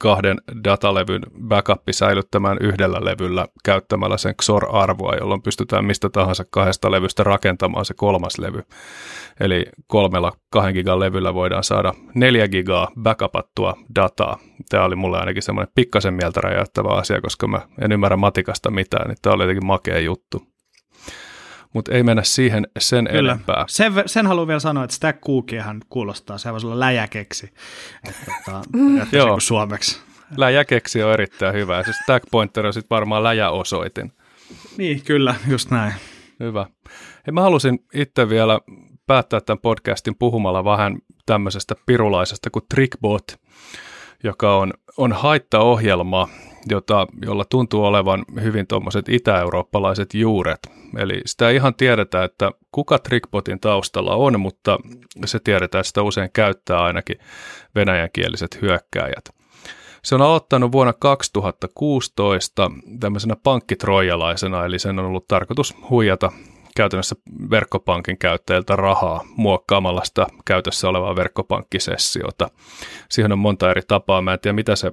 kahden 0.01 0.37
datalevyn 0.63 1.21
backup 1.47 1.81
säilyttämään 1.91 2.57
yhdellä 2.61 2.97
levyllä 3.01 3.47
käyttämällä 3.65 4.17
sen 4.17 4.35
XOR-arvoa, 4.41 5.15
jolloin 5.15 5.41
pystytään 5.41 5.85
mistä 5.85 6.09
tahansa 6.09 6.45
kahdesta 6.49 6.91
levystä 6.91 7.23
rakentamaan 7.23 7.85
se 7.85 7.93
kolmas 7.93 8.37
levy. 8.37 8.63
Eli 9.39 9.65
kolmella 9.87 10.31
kahden 10.49 10.73
gigan 10.73 10.99
levyllä 10.99 11.33
voidaan 11.33 11.63
saada 11.63 11.93
neljä 12.15 12.47
gigaa 12.47 12.87
backupattua 13.01 13.77
dataa. 13.95 14.37
Tämä 14.69 14.85
oli 14.85 14.95
mulle 14.95 15.19
ainakin 15.19 15.43
semmoinen 15.43 15.73
pikkasen 15.75 16.13
mieltä 16.13 16.41
räjäyttävä 16.41 16.89
asia, 16.89 17.21
koska 17.21 17.47
mä 17.47 17.61
en 17.81 17.91
ymmärrä 17.91 18.17
matikasta 18.17 18.71
mitään, 18.71 19.07
niin 19.07 19.17
tämä 19.21 19.33
oli 19.33 19.43
jotenkin 19.43 19.65
makea 19.65 19.99
juttu 19.99 20.50
mutta 21.73 21.91
ei 21.91 22.03
mennä 22.03 22.23
siihen 22.23 22.67
sen 22.79 23.07
Kyllä. 23.11 23.31
enempää. 23.31 23.65
Sen, 23.67 23.93
sen 24.05 24.27
haluan 24.27 24.47
vielä 24.47 24.59
sanoa, 24.59 24.83
että 24.83 24.95
Stack 24.95 25.21
Cookiahan 25.21 25.81
kuulostaa, 25.89 26.37
se 26.37 26.51
voisi 26.51 26.67
olla 26.67 26.79
läjäkeksi, 26.79 27.53
että, 28.09 28.31
että 29.03 29.17
Joo. 29.17 29.39
suomeksi. 29.39 29.99
Läjäkeksi 30.37 31.03
on 31.03 31.13
erittäin 31.13 31.53
hyvä, 31.53 31.77
ja 31.77 31.83
se 31.83 31.93
Stack 32.03 32.25
Pointer 32.31 32.65
on 32.65 32.73
sitten 32.73 32.95
varmaan 32.95 33.23
läjäosoitin. 33.23 34.13
Niin, 34.77 35.03
kyllä, 35.03 35.35
just 35.47 35.71
näin. 35.71 35.93
Hyvä. 36.39 36.65
Hei, 37.27 37.31
mä 37.31 37.41
halusin 37.41 37.85
itse 37.93 38.29
vielä 38.29 38.59
päättää 39.07 39.41
tämän 39.41 39.61
podcastin 39.61 40.15
puhumalla 40.19 40.63
vähän 40.63 40.97
tämmöisestä 41.25 41.75
pirulaisesta 41.85 42.49
kuin 42.49 42.65
Trickbot, 42.69 43.23
joka 44.23 44.57
on, 44.57 44.73
on 44.97 45.13
haittaohjelma, 45.13 46.29
jota, 46.69 47.07
jolla 47.25 47.45
tuntuu 47.45 47.85
olevan 47.85 48.25
hyvin 48.41 48.67
tuommoiset 48.67 49.09
itä-eurooppalaiset 49.09 50.13
juuret. 50.13 50.59
Eli 50.97 51.21
sitä 51.25 51.49
ei 51.49 51.55
ihan 51.55 51.75
tiedetä, 51.75 52.23
että 52.23 52.51
kuka 52.71 52.99
Trickbotin 52.99 53.59
taustalla 53.59 54.15
on, 54.15 54.39
mutta 54.39 54.79
se 55.25 55.39
tiedetään, 55.39 55.79
että 55.79 55.87
sitä 55.87 56.01
usein 56.01 56.29
käyttää 56.33 56.83
ainakin 56.83 57.17
venäjänkieliset 57.75 58.61
hyökkääjät. 58.61 59.29
Se 60.03 60.15
on 60.15 60.21
aloittanut 60.21 60.71
vuonna 60.71 60.93
2016 60.93 62.71
tämmöisenä 62.99 63.35
pankkitrojalaisena, 63.43 64.65
eli 64.65 64.79
sen 64.79 64.99
on 64.99 65.05
ollut 65.05 65.27
tarkoitus 65.27 65.75
huijata 65.89 66.31
käytännössä 66.75 67.15
verkkopankin 67.49 68.17
käyttäjiltä 68.17 68.75
rahaa 68.75 69.23
muokkaamalla 69.35 70.03
sitä 70.03 70.27
käytössä 70.45 70.89
olevaa 70.89 71.15
verkkopankkisessiota. 71.15 72.49
Siihen 73.09 73.31
on 73.31 73.39
monta 73.39 73.71
eri 73.71 73.81
tapaa. 73.87 74.21
Mä 74.21 74.33
en 74.33 74.39
tiedä, 74.39 74.55
mitä 74.55 74.75
se 74.75 74.91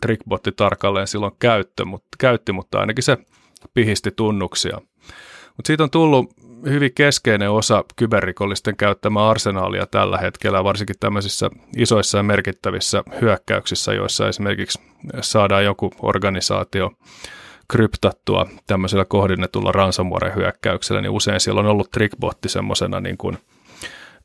trickbotti 0.00 0.52
tarkalleen 0.52 1.06
silloin 1.06 1.32
käyttö, 1.38 1.84
mutta, 1.84 2.08
käytti, 2.18 2.52
mutta 2.52 2.80
ainakin 2.80 3.04
se 3.04 3.18
pihisti 3.74 4.10
tunnuksia. 4.10 4.80
Mutta 5.56 5.66
siitä 5.66 5.82
on 5.82 5.90
tullut 5.90 6.30
hyvin 6.66 6.94
keskeinen 6.94 7.50
osa 7.50 7.84
kyberrikollisten 7.96 8.76
käyttämää 8.76 9.28
arsenaalia 9.28 9.86
tällä 9.86 10.18
hetkellä, 10.18 10.64
varsinkin 10.64 10.96
tämmöisissä 11.00 11.50
isoissa 11.76 12.18
ja 12.18 12.22
merkittävissä 12.22 13.02
hyökkäyksissä, 13.20 13.92
joissa 13.92 14.28
esimerkiksi 14.28 14.80
saadaan 15.20 15.64
joku 15.64 15.90
organisaatio 16.02 16.90
kryptattua 17.72 18.46
tämmöisellä 18.66 19.04
kohdennetulla 19.04 19.72
ransomware-hyökkäyksellä, 19.72 21.00
niin 21.00 21.10
usein 21.10 21.40
siellä 21.40 21.60
on 21.60 21.66
ollut 21.66 21.90
trickbotti 21.90 22.48
semmoisena 22.48 23.00
niin 23.00 23.18
kuin 23.18 23.38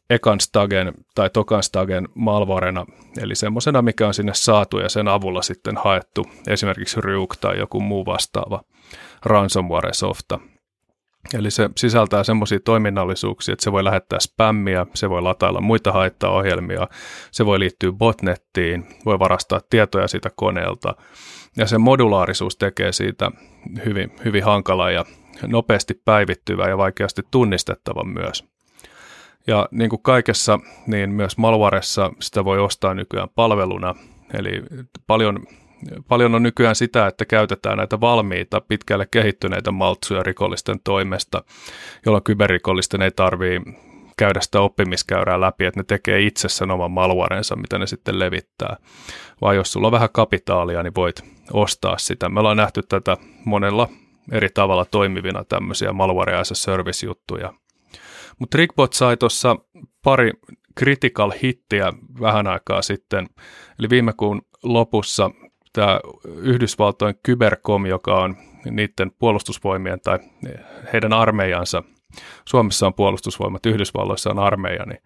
ekan 0.09 0.39
stagen 0.39 0.93
tai 1.15 1.29
tokan 1.29 1.63
stagen 1.63 2.07
malvarena, 2.15 2.85
eli 3.21 3.35
semmoisena, 3.35 3.81
mikä 3.81 4.07
on 4.07 4.13
sinne 4.13 4.33
saatu 4.33 4.79
ja 4.79 4.89
sen 4.89 5.07
avulla 5.07 5.41
sitten 5.41 5.77
haettu 5.77 6.25
esimerkiksi 6.47 7.01
Ryuk 7.01 7.35
tai 7.37 7.57
joku 7.59 7.79
muu 7.79 8.05
vastaava 8.05 8.61
ransomware-softa. 9.25 10.39
Eli 11.33 11.51
se 11.51 11.69
sisältää 11.77 12.23
semmoisia 12.23 12.59
toiminnallisuuksia, 12.59 13.53
että 13.53 13.63
se 13.63 13.71
voi 13.71 13.83
lähettää 13.83 14.19
spämmiä, 14.19 14.85
se 14.93 15.09
voi 15.09 15.21
latailla 15.21 15.61
muita 15.61 15.91
haittaohjelmia, 15.91 16.87
se 17.31 17.45
voi 17.45 17.59
liittyä 17.59 17.91
botnettiin, 17.91 18.87
voi 19.05 19.19
varastaa 19.19 19.61
tietoja 19.69 20.07
siitä 20.07 20.29
koneelta, 20.35 20.95
ja 21.57 21.67
se 21.67 21.77
modulaarisuus 21.77 22.57
tekee 22.57 22.91
siitä 22.91 23.31
hyvin, 23.85 24.11
hyvin 24.25 24.43
hankala 24.43 24.91
ja 24.91 25.05
nopeasti 25.47 26.01
päivittyvä 26.05 26.69
ja 26.69 26.77
vaikeasti 26.77 27.21
tunnistettava 27.31 28.03
myös. 28.03 28.43
Ja 29.47 29.67
niin 29.71 29.89
kuin 29.89 30.01
kaikessa, 30.01 30.59
niin 30.87 31.09
myös 31.09 31.37
Malwaressa 31.37 32.11
sitä 32.19 32.45
voi 32.45 32.59
ostaa 32.59 32.93
nykyään 32.93 33.29
palveluna. 33.35 33.95
Eli 34.33 34.63
paljon, 35.07 35.47
paljon 36.07 36.35
on 36.35 36.43
nykyään 36.43 36.75
sitä, 36.75 37.07
että 37.07 37.25
käytetään 37.25 37.77
näitä 37.77 37.99
valmiita, 38.01 38.61
pitkälle 38.61 39.07
kehittyneitä 39.11 39.71
maltsuja 39.71 40.23
rikollisten 40.23 40.79
toimesta, 40.83 41.43
jolloin 42.05 42.23
kyberrikollisten 42.23 43.01
ei 43.01 43.11
tarvitse 43.11 43.71
käydä 44.17 44.41
sitä 44.41 44.61
oppimiskäyrää 44.61 45.41
läpi, 45.41 45.65
että 45.65 45.79
ne 45.79 45.83
tekee 45.83 46.21
itse 46.21 46.49
sen 46.49 46.71
oman 46.71 46.91
malwarensa, 46.91 47.55
mitä 47.55 47.77
ne 47.77 47.87
sitten 47.87 48.19
levittää. 48.19 48.77
Vai 49.41 49.55
jos 49.55 49.71
sulla 49.71 49.87
on 49.87 49.91
vähän 49.91 50.09
kapitaalia, 50.13 50.83
niin 50.83 50.95
voit 50.95 51.23
ostaa 51.53 51.97
sitä. 51.97 52.29
Me 52.29 52.39
ollaan 52.39 52.57
nähty 52.57 52.81
tätä 52.89 53.17
monella 53.45 53.89
eri 54.31 54.49
tavalla 54.53 54.85
toimivina 54.85 55.43
tämmöisiä 55.43 55.93
malware 55.93 56.35
as 56.35 56.51
a 56.51 56.55
service-juttuja. 56.55 57.53
Mutta 58.39 58.57
Trickbot 58.57 58.93
sai 58.93 59.17
tuossa 59.17 59.55
pari 60.03 60.31
critical 60.79 61.31
hittiä 61.43 61.93
vähän 62.19 62.47
aikaa 62.47 62.81
sitten, 62.81 63.27
eli 63.79 63.89
viime 63.89 64.13
kuun 64.17 64.41
lopussa 64.63 65.31
tämä 65.73 65.99
Yhdysvaltojen 66.35 67.15
Kybercom, 67.23 67.85
joka 67.85 68.15
on 68.15 68.37
niiden 68.71 69.11
puolustusvoimien 69.19 70.01
tai 70.01 70.19
heidän 70.93 71.13
armeijansa, 71.13 71.83
Suomessa 72.45 72.87
on 72.87 72.93
puolustusvoimat, 72.93 73.65
Yhdysvalloissa 73.65 74.29
on 74.29 74.39
armeija, 74.39 74.85
niin 74.85 74.99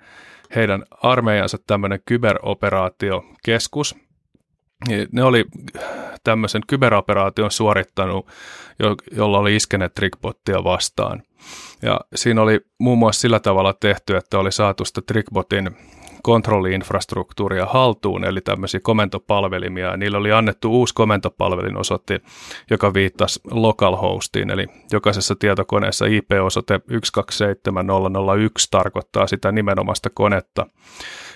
heidän 0.55 0.83
armeijansa 1.03 1.57
tämmöinen 1.67 1.99
kyberoperaatiokeskus, 2.05 3.95
niin 4.87 5.07
ne 5.11 5.23
oli 5.23 5.45
tämmöisen 6.23 6.61
kyberoperaation 6.67 7.51
suorittanut, 7.51 8.27
jo, 8.79 8.95
jolla 9.11 9.39
oli 9.39 9.55
iskeneet 9.55 9.93
Trickbottia 9.93 10.63
vastaan. 10.63 11.23
Ja 11.81 12.01
siinä 12.15 12.41
oli 12.41 12.59
muun 12.79 12.97
muassa 12.97 13.21
sillä 13.21 13.39
tavalla 13.39 13.73
tehty, 13.73 14.15
että 14.17 14.39
oli 14.39 14.51
saatu 14.51 14.85
sitä 14.85 15.01
Trickbotin 15.07 15.77
kontrolliinfrastruktuuria 16.23 17.65
haltuun, 17.65 18.25
eli 18.25 18.41
tämmöisiä 18.41 18.79
komentopalvelimia. 18.83 19.97
Niillä 19.97 20.17
oli 20.17 20.31
annettu 20.31 20.71
uusi 20.71 20.93
komentopalvelin 20.93 21.77
osoitti, 21.77 22.21
joka 22.69 22.93
viittasi 22.93 23.39
localhostiin, 23.51 24.49
eli 24.49 24.65
jokaisessa 24.91 25.35
tietokoneessa 25.39 26.05
IP-osoite 26.05 26.79
127001 26.79 28.67
tarkoittaa 28.71 29.27
sitä 29.27 29.51
nimenomaista 29.51 30.09
konetta. 30.09 30.65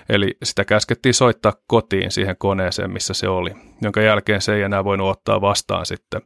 Eli 0.10 0.38
sitä 0.44 0.66
käskettiin 0.66 1.14
soittaa 1.14 1.54
kotiin 1.68 2.12
siihen 2.12 2.36
koneeseen, 2.38 2.92
missä 2.92 3.14
se 3.14 3.28
oli, 3.28 3.52
jonka 3.82 4.02
jälkeen 4.02 4.42
se 4.42 4.56
ei 4.56 4.62
enää 4.62 4.84
voinut 4.84 5.10
ottaa 5.10 5.42
vastaan 5.42 5.86
sitten 5.86 6.22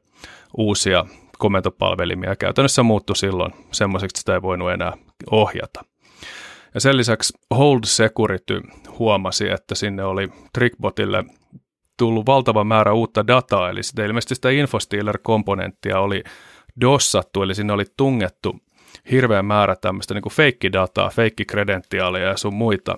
uusia 0.58 1.06
komentopalvelimia. 1.38 2.36
Käytännössä 2.36 2.84
muuttui 2.84 3.16
silloin 3.16 3.54
semmoiseksi, 3.72 4.12
että 4.12 4.20
sitä 4.20 4.34
ei 4.34 4.42
voinut 4.42 4.72
enää 4.72 4.94
ohjata. 5.32 5.86
Ja 6.76 6.82
sen 6.82 6.98
lisäksi 6.98 7.34
Hold 7.52 7.80
Security 7.84 8.62
huomasi, 9.00 9.50
että 9.50 9.76
sinne 9.76 10.04
oli 10.04 10.30
Trickbotille 10.54 11.24
tullut 11.98 12.26
valtava 12.26 12.64
määrä 12.64 12.94
uutta 12.94 13.28
dataa, 13.28 13.70
eli 13.70 13.84
sitä 13.84 14.06
ilmeisesti 14.06 14.36
sitä 14.36 14.50
Infostealer-komponenttia 14.50 16.00
oli 16.00 16.24
dossattu, 16.82 17.44
eli 17.44 17.56
sinne 17.56 17.74
oli 17.74 17.86
tungettu 17.98 18.60
hirveä 19.12 19.44
määrä 19.44 19.76
tämmöistä 19.76 20.14
niin 20.14 20.32
feikkidataa, 20.32 21.10
feikkikredentiaaleja 21.10 22.28
ja 22.28 22.38
sun 22.38 22.54
muita, 22.54 22.98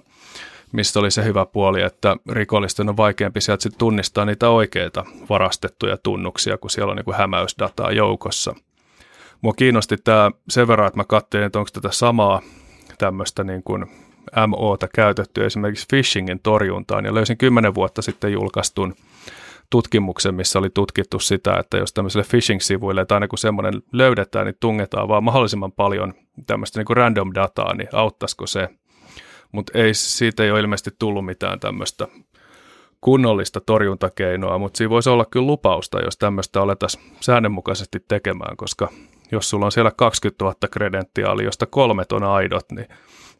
mistä 0.71 0.99
oli 0.99 1.11
se 1.11 1.23
hyvä 1.23 1.45
puoli, 1.45 1.81
että 1.81 2.17
rikollisten 2.29 2.89
on 2.89 2.97
vaikeampi 2.97 3.41
sieltä 3.41 3.63
sit 3.63 3.77
tunnistaa 3.77 4.25
niitä 4.25 4.49
oikeita 4.49 5.05
varastettuja 5.29 5.97
tunnuksia, 5.97 6.57
kun 6.57 6.69
siellä 6.69 6.91
on 6.91 6.97
niin 6.97 7.17
hämäysdataa 7.17 7.91
joukossa. 7.91 8.55
Mua 9.41 9.53
kiinnosti 9.53 9.97
tämä 9.97 10.31
sen 10.49 10.67
verran, 10.67 10.87
että 10.87 10.99
mä 10.99 11.03
katsoin, 11.03 11.43
että 11.43 11.59
onko 11.59 11.69
tätä 11.73 11.91
samaa 11.91 12.41
tämmöistä 12.97 13.43
niin 13.43 13.63
kuin 13.63 13.85
MOta 14.47 14.87
käytetty 14.95 15.45
esimerkiksi 15.45 15.85
phishingin 15.89 16.39
torjuntaan 16.43 17.05
ja 17.05 17.13
löysin 17.13 17.37
kymmenen 17.37 17.75
vuotta 17.75 18.01
sitten 18.01 18.33
julkaistun 18.33 18.95
tutkimuksen, 19.69 20.35
missä 20.35 20.59
oli 20.59 20.69
tutkittu 20.69 21.19
sitä, 21.19 21.57
että 21.57 21.77
jos 21.77 21.93
tämmöiselle 21.93 22.25
phishing-sivuille, 22.29 23.05
tai 23.05 23.15
aina 23.15 23.27
kun 23.27 23.37
semmoinen 23.37 23.81
löydetään, 23.91 24.45
niin 24.45 24.57
tungetaan 24.59 25.07
vaan 25.07 25.23
mahdollisimman 25.23 25.71
paljon 25.71 26.13
tämmöistä 26.45 26.79
niin 26.79 26.85
kuin 26.85 26.97
random 26.97 27.31
dataa, 27.35 27.75
niin 27.75 27.89
auttaisiko 27.93 28.47
se. 28.47 28.69
Mutta 29.51 29.77
ei, 29.79 29.93
siitä 29.93 30.43
ei 30.43 30.51
ole 30.51 30.59
ilmeisesti 30.59 30.91
tullut 30.99 31.25
mitään 31.25 31.59
tämmöistä 31.59 32.07
kunnollista 33.01 33.61
torjuntakeinoa, 33.61 34.57
mutta 34.57 34.77
siinä 34.77 34.89
voisi 34.89 35.09
olla 35.09 35.25
kyllä 35.25 35.47
lupausta, 35.47 36.01
jos 36.01 36.17
tämmöistä 36.17 36.61
aletaan 36.61 36.89
säännönmukaisesti 37.19 37.99
tekemään, 38.07 38.57
koska 38.57 38.89
jos 39.31 39.49
sulla 39.49 39.65
on 39.65 39.71
siellä 39.71 39.91
20 39.91 40.45
000 40.45 40.55
kredentiaalia, 40.71 41.45
josta 41.45 41.65
kolmet 41.65 42.11
on 42.11 42.23
aidot, 42.23 42.71
niin 42.71 42.87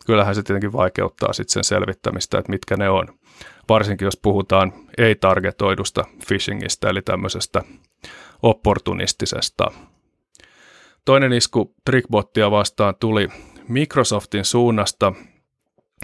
kyllähän 0.05 0.35
se 0.35 0.43
tietenkin 0.43 0.73
vaikeuttaa 0.73 1.33
sitten 1.33 1.53
sen 1.53 1.63
selvittämistä, 1.63 2.38
että 2.38 2.51
mitkä 2.51 2.77
ne 2.77 2.89
on. 2.89 3.07
Varsinkin 3.69 4.05
jos 4.05 4.17
puhutaan 4.17 4.73
ei-targetoidusta 4.97 6.03
phishingistä, 6.27 6.89
eli 6.89 7.01
tämmöisestä 7.01 7.63
opportunistisesta. 8.43 9.71
Toinen 11.05 11.33
isku 11.33 11.75
Trickbottia 11.85 12.51
vastaan 12.51 12.95
tuli 12.99 13.27
Microsoftin 13.67 14.45
suunnasta. 14.45 15.13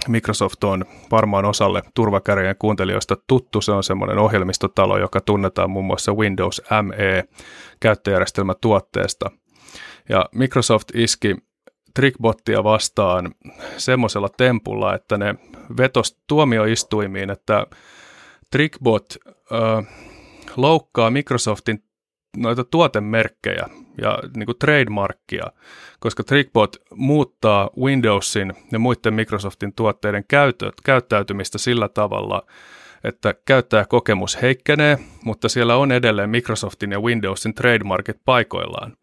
Microsoft 0.08 0.64
on 0.64 0.84
varmaan 1.10 1.44
osalle 1.44 1.82
turvakärjen 1.94 2.56
kuuntelijoista 2.58 3.16
tuttu. 3.26 3.60
Se 3.60 3.72
on 3.72 3.84
semmoinen 3.84 4.18
ohjelmistotalo, 4.18 4.98
joka 4.98 5.20
tunnetaan 5.20 5.70
muun 5.70 5.84
muassa 5.84 6.12
Windows 6.12 6.62
ME 6.82 7.24
käyttöjärjestelmätuotteesta– 7.80 9.30
ja 10.08 10.28
Microsoft 10.34 10.88
iski 10.94 11.36
Trickbottia 11.94 12.64
vastaan 12.64 13.34
semmoisella 13.76 14.28
tempulla, 14.28 14.94
että 14.94 15.18
ne 15.18 15.34
vetos 15.76 16.18
tuomioistuimiin, 16.26 17.30
että 17.30 17.66
Trickbot 18.50 19.04
ö, 19.26 19.82
loukkaa 20.56 21.10
Microsoftin 21.10 21.84
noita 22.36 22.64
tuotemerkkejä 22.64 23.66
ja 24.02 24.18
niin 24.36 24.46
kuin 24.46 24.58
trademarkkia, 24.58 25.44
koska 26.00 26.24
Trickbot 26.24 26.76
muuttaa 26.94 27.70
Windowsin 27.80 28.52
ja 28.72 28.78
muiden 28.78 29.14
Microsoftin 29.14 29.72
tuotteiden 29.74 30.24
käyttäytymistä 30.84 31.58
sillä 31.58 31.88
tavalla, 31.88 32.42
että 33.04 33.34
käyttäjäkokemus 33.44 34.42
heikkenee, 34.42 34.98
mutta 35.24 35.48
siellä 35.48 35.76
on 35.76 35.92
edelleen 35.92 36.30
Microsoftin 36.30 36.92
ja 36.92 37.00
Windowsin 37.00 37.54
trademarkit 37.54 38.16
paikoillaan. 38.24 38.96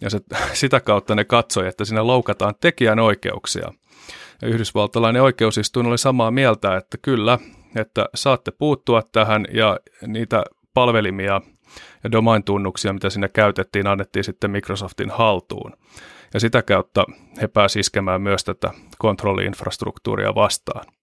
Ja 0.00 0.10
se, 0.10 0.20
sitä 0.52 0.80
kautta 0.80 1.14
ne 1.14 1.24
katsoi, 1.24 1.68
että 1.68 1.84
siinä 1.84 2.06
loukataan 2.06 2.54
tekijän 2.60 2.98
oikeuksia. 2.98 3.72
Ja 4.42 4.48
yhdysvaltalainen 4.48 5.22
oikeusistuin 5.22 5.86
oli 5.86 5.98
samaa 5.98 6.30
mieltä, 6.30 6.76
että 6.76 6.98
kyllä, 7.02 7.38
että 7.76 8.06
saatte 8.14 8.50
puuttua 8.50 9.02
tähän 9.12 9.44
ja 9.52 9.78
niitä 10.06 10.44
palvelimia 10.74 11.40
ja 12.04 12.12
domain-tunnuksia, 12.12 12.92
mitä 12.92 13.10
siinä 13.10 13.28
käytettiin, 13.28 13.86
annettiin 13.86 14.24
sitten 14.24 14.50
Microsoftin 14.50 15.10
haltuun. 15.10 15.72
Ja 16.34 16.40
sitä 16.40 16.62
kautta 16.62 17.04
he 17.40 17.48
pääsivät 17.48 17.80
iskemään 17.80 18.22
myös 18.22 18.44
tätä 18.44 18.70
kontrolliinfrastruktuuria 18.98 20.34
vastaan. 20.34 20.97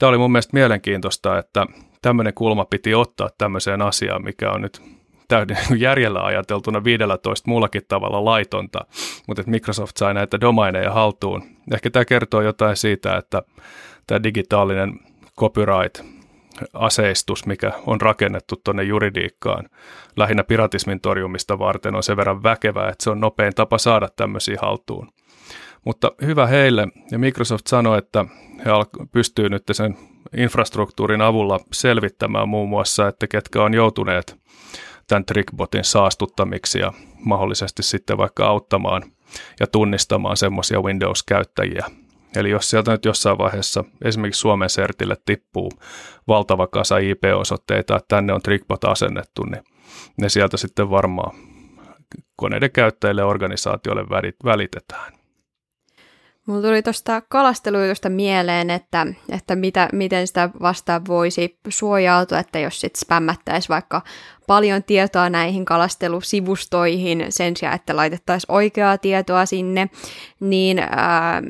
Tämä 0.00 0.10
oli 0.10 0.18
mun 0.18 0.32
mielestä 0.32 0.56
mielenkiintoista, 0.56 1.38
että 1.38 1.66
tämmöinen 2.02 2.34
kulma 2.34 2.64
piti 2.64 2.94
ottaa 2.94 3.28
tämmöiseen 3.38 3.82
asiaan, 3.82 4.24
mikä 4.24 4.50
on 4.50 4.62
nyt 4.62 4.82
täyden 5.28 5.58
järjellä 5.76 6.24
ajateltuna 6.24 6.84
15 6.84 7.50
muullakin 7.50 7.82
tavalla 7.88 8.24
laitonta, 8.24 8.78
mutta 9.26 9.40
että 9.40 9.50
Microsoft 9.50 9.96
sai 9.96 10.14
näitä 10.14 10.40
domaineja 10.40 10.92
haltuun. 10.92 11.42
Ehkä 11.74 11.90
tämä 11.90 12.04
kertoo 12.04 12.40
jotain 12.40 12.76
siitä, 12.76 13.16
että 13.16 13.42
tämä 14.06 14.22
digitaalinen 14.22 15.00
copyright 15.38 16.00
aseistus, 16.72 17.46
mikä 17.46 17.72
on 17.86 18.00
rakennettu 18.00 18.56
tuonne 18.64 18.82
juridiikkaan 18.82 19.68
lähinnä 20.16 20.44
piratismin 20.44 21.00
torjumista 21.00 21.58
varten, 21.58 21.94
on 21.94 22.02
sen 22.02 22.16
verran 22.16 22.42
väkevää, 22.42 22.88
että 22.88 23.04
se 23.04 23.10
on 23.10 23.20
nopein 23.20 23.54
tapa 23.54 23.78
saada 23.78 24.08
tämmöisiä 24.16 24.58
haltuun. 24.62 25.08
Mutta 25.84 26.12
hyvä 26.22 26.46
heille, 26.46 26.88
ja 27.10 27.18
Microsoft 27.18 27.66
sanoi, 27.66 27.98
että 27.98 28.24
he 28.58 28.70
pystyy 29.12 29.48
nyt 29.48 29.62
sen 29.72 29.96
infrastruktuurin 30.36 31.22
avulla 31.22 31.60
selvittämään 31.72 32.48
muun 32.48 32.68
muassa, 32.68 33.08
että 33.08 33.26
ketkä 33.26 33.62
on 33.62 33.74
joutuneet 33.74 34.36
tämän 35.06 35.24
trickbotin 35.24 35.84
saastuttamiksi 35.84 36.78
ja 36.78 36.92
mahdollisesti 37.24 37.82
sitten 37.82 38.18
vaikka 38.18 38.46
auttamaan 38.46 39.02
ja 39.60 39.66
tunnistamaan 39.66 40.36
semmoisia 40.36 40.80
Windows-käyttäjiä. 40.80 41.86
Eli 42.36 42.50
jos 42.50 42.70
sieltä 42.70 42.92
nyt 42.92 43.04
jossain 43.04 43.38
vaiheessa 43.38 43.84
esimerkiksi 44.04 44.40
Suomen 44.40 44.70
sertille 44.70 45.16
tippuu 45.24 45.70
valtava 46.28 46.66
kasa 46.66 46.98
IP-osoitteita, 46.98 47.96
että 47.96 48.16
tänne 48.16 48.32
on 48.32 48.42
trickbot 48.42 48.84
asennettu, 48.84 49.44
niin 49.44 49.62
ne 50.16 50.28
sieltä 50.28 50.56
sitten 50.56 50.90
varmaan 50.90 51.36
koneiden 52.36 52.70
käyttäjille 52.70 53.20
ja 53.20 53.26
organisaatioille 53.26 54.04
välitetään. 54.44 55.19
Mulla 56.46 56.62
tuli 56.62 56.82
tuosta 56.82 57.22
kalastelujutusta 57.28 58.08
mieleen, 58.08 58.70
että, 58.70 59.06
että 59.28 59.56
mitä, 59.56 59.88
miten 59.92 60.26
sitä 60.26 60.50
vastaan 60.62 61.06
voisi 61.08 61.58
suojautua, 61.68 62.38
että 62.38 62.58
jos 62.58 62.80
sitten 62.80 63.00
spämmättäisi 63.00 63.68
vaikka 63.68 64.02
paljon 64.46 64.82
tietoa 64.82 65.30
näihin 65.30 65.64
kalastelusivustoihin 65.64 67.26
sen 67.28 67.56
sijaan, 67.56 67.76
että 67.76 67.96
laitettaisiin 67.96 68.52
oikeaa 68.52 68.98
tietoa 68.98 69.46
sinne, 69.46 69.88
niin 70.40 70.78
ää, 70.78 71.42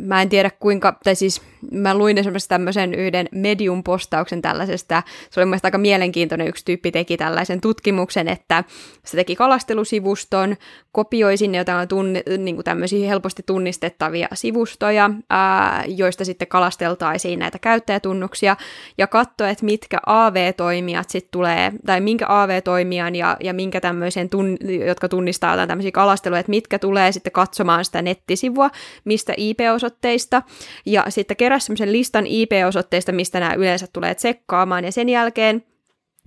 mä 0.00 0.22
en 0.22 0.28
tiedä 0.28 0.50
kuinka, 0.50 0.98
tai 1.04 1.14
siis 1.14 1.42
mä 1.70 1.94
luin 1.94 2.18
esimerkiksi 2.18 2.48
tämmöisen 2.48 2.94
yhden 2.94 3.28
Medium-postauksen 3.32 4.42
tällaisesta, 4.42 5.02
se 5.30 5.40
oli 5.40 5.46
mielestäni 5.46 5.68
aika 5.68 5.78
mielenkiintoinen, 5.78 6.48
yksi 6.48 6.64
tyyppi 6.64 6.92
teki 6.92 7.16
tällaisen 7.16 7.60
tutkimuksen, 7.60 8.28
että 8.28 8.64
se 9.04 9.16
teki 9.16 9.36
kalastelusivuston, 9.36 10.56
kopioi 10.92 11.36
sinne 11.36 11.58
jotain 11.58 11.88
tunni, 11.88 12.22
niin 12.38 12.54
kuin 12.54 12.64
tämmöisiä 12.64 13.08
helposti 13.08 13.42
tunnistettavia 13.46 14.28
sivustoja, 14.34 15.10
ää, 15.30 15.84
joista 15.86 16.24
sitten 16.24 16.48
kalasteltaisiin 16.48 17.38
näitä 17.38 17.58
käyttäjätunnuksia, 17.58 18.56
ja 18.98 19.06
katsoi, 19.06 19.50
että 19.50 19.64
mitkä 19.64 19.98
AV-toimijat 20.06 21.10
sitten 21.10 21.30
tulee, 21.30 21.72
tai 21.86 22.00
minkä 22.00 22.26
AV-toimijan 22.28 23.14
ja, 23.14 23.36
ja 23.40 23.54
minkä 23.54 23.80
tämmöisen, 23.80 24.28
tun, 24.28 24.56
jotka 24.86 25.08
tunnistaa 25.08 25.52
jotain 25.52 25.68
tämmöisiä 25.68 25.92
kalasteluja, 25.92 26.40
että 26.40 26.50
mitkä 26.50 26.78
tulee 26.78 27.12
sitten 27.12 27.32
katsomaan 27.32 27.84
sitä 27.84 28.02
nettisivua, 28.02 28.70
mistä 29.04 29.34
IP-osoitteista, 29.36 30.42
ja 30.86 31.04
sitten 31.08 31.36
keräsi 31.54 31.66
semmoisen 31.66 31.92
listan 31.92 32.26
IP-osoitteista, 32.26 33.12
mistä 33.12 33.40
nämä 33.40 33.54
yleensä 33.54 33.86
tulee 33.92 34.14
tsekkaamaan, 34.14 34.84
ja 34.84 34.92
sen 34.92 35.08
jälkeen 35.08 35.62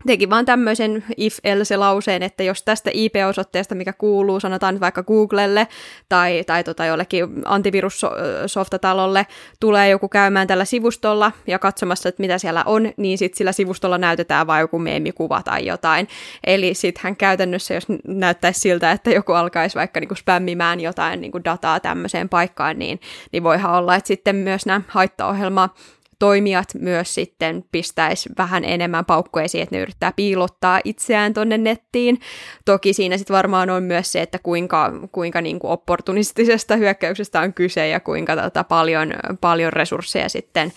teki 0.05 0.29
vaan 0.29 0.45
tämmöisen 0.45 1.03
if-else-lauseen, 1.17 2.23
että 2.23 2.43
jos 2.43 2.63
tästä 2.63 2.91
IP-osoitteesta, 2.93 3.75
mikä 3.75 3.93
kuuluu, 3.93 4.39
sanotaan 4.39 4.73
nyt 4.73 4.81
vaikka 4.81 5.03
Googlelle 5.03 5.67
tai, 6.09 6.43
tai 6.47 6.63
tota 6.63 6.85
jollekin 6.85 7.27
antivirussoftatalolle, 7.45 9.27
tulee 9.59 9.89
joku 9.89 10.09
käymään 10.09 10.47
tällä 10.47 10.65
sivustolla 10.65 11.31
ja 11.47 11.59
katsomassa, 11.59 12.09
että 12.09 12.23
mitä 12.23 12.37
siellä 12.37 12.63
on, 12.65 12.91
niin 12.97 13.17
sitten 13.17 13.37
sillä 13.37 13.51
sivustolla 13.51 13.97
näytetään 13.97 14.47
vain 14.47 14.61
joku 14.61 14.79
meemikuva 14.79 15.43
tai 15.43 15.65
jotain. 15.65 16.07
Eli 16.43 16.73
sittenhän 16.73 17.15
käytännössä, 17.15 17.73
jos 17.73 17.87
näyttäisi 18.07 18.59
siltä, 18.59 18.91
että 18.91 19.09
joku 19.09 19.31
alkaisi 19.31 19.75
vaikka 19.75 19.99
niinku 19.99 20.15
spämmimään 20.15 20.79
jotain 20.79 21.21
niinku 21.21 21.43
dataa 21.43 21.79
tämmöiseen 21.79 22.29
paikkaan, 22.29 22.79
niin, 22.79 22.99
niin 23.31 23.43
voihan 23.43 23.73
olla, 23.73 23.95
että 23.95 24.07
sitten 24.07 24.35
myös 24.35 24.65
nämä 24.65 24.81
haittaohjelma 24.87 25.69
toimijat 26.19 26.67
myös 26.79 27.13
sitten 27.13 27.63
pistäisi 27.71 28.29
vähän 28.37 28.63
enemmän 28.65 29.05
paukkoja 29.05 29.45
esiin, 29.45 29.63
että 29.63 29.75
ne 29.75 29.81
yrittää 29.81 30.11
piilottaa 30.15 30.79
itseään 30.83 31.33
tonne 31.33 31.57
nettiin. 31.57 32.19
Toki 32.65 32.93
siinä 32.93 33.17
sitten 33.17 33.35
varmaan 33.35 33.69
on 33.69 33.83
myös 33.83 34.11
se, 34.11 34.21
että 34.21 34.39
kuinka, 34.39 34.91
kuinka 35.11 35.41
niin 35.41 35.59
kuin 35.59 35.71
opportunistisesta 35.71 36.75
hyökkäyksestä 36.75 37.41
on 37.41 37.53
kyse 37.53 37.87
ja 37.87 37.99
kuinka 37.99 38.35
tota, 38.35 38.63
paljon, 38.63 39.13
paljon 39.41 39.73
resursseja 39.73 40.29
sitten 40.29 40.73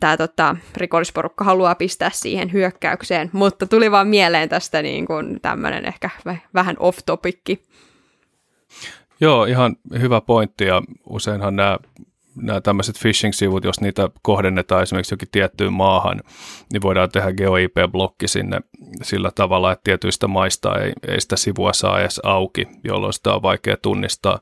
tämä 0.00 0.16
tota, 0.16 0.56
rikollisporukka 0.76 1.44
haluaa 1.44 1.74
pistää 1.74 2.10
siihen 2.14 2.52
hyökkäykseen. 2.52 3.30
Mutta 3.32 3.66
tuli 3.66 3.90
vaan 3.90 4.08
mieleen 4.08 4.48
tästä 4.48 4.82
niin 4.82 5.06
kuin 5.06 5.40
tämmöinen 5.42 5.86
ehkä 5.86 6.10
vähän 6.54 6.76
off-topikki. 6.78 7.62
Joo, 9.20 9.44
ihan 9.44 9.76
hyvä 10.00 10.20
pointti 10.20 10.64
ja 10.64 10.82
useinhan 11.06 11.56
nämä 11.56 11.78
nämä 12.42 12.60
tämmöiset 12.60 12.96
phishing-sivut, 13.02 13.64
jos 13.64 13.80
niitä 13.80 14.10
kohdennetaan 14.22 14.82
esimerkiksi 14.82 15.14
jokin 15.14 15.28
tiettyyn 15.32 15.72
maahan, 15.72 16.20
niin 16.72 16.82
voidaan 16.82 17.10
tehdä 17.10 17.32
GeoIP-blokki 17.32 18.28
sinne 18.28 18.60
sillä 19.02 19.30
tavalla, 19.34 19.72
että 19.72 19.84
tietyistä 19.84 20.28
maista 20.28 20.78
ei, 20.78 20.92
ei 21.08 21.20
sitä 21.20 21.36
sivua 21.36 21.72
saa 21.72 22.00
edes 22.00 22.20
auki, 22.24 22.68
jolloin 22.84 23.12
sitä 23.12 23.34
on 23.34 23.42
vaikea 23.42 23.76
tunnistaa. 23.76 24.38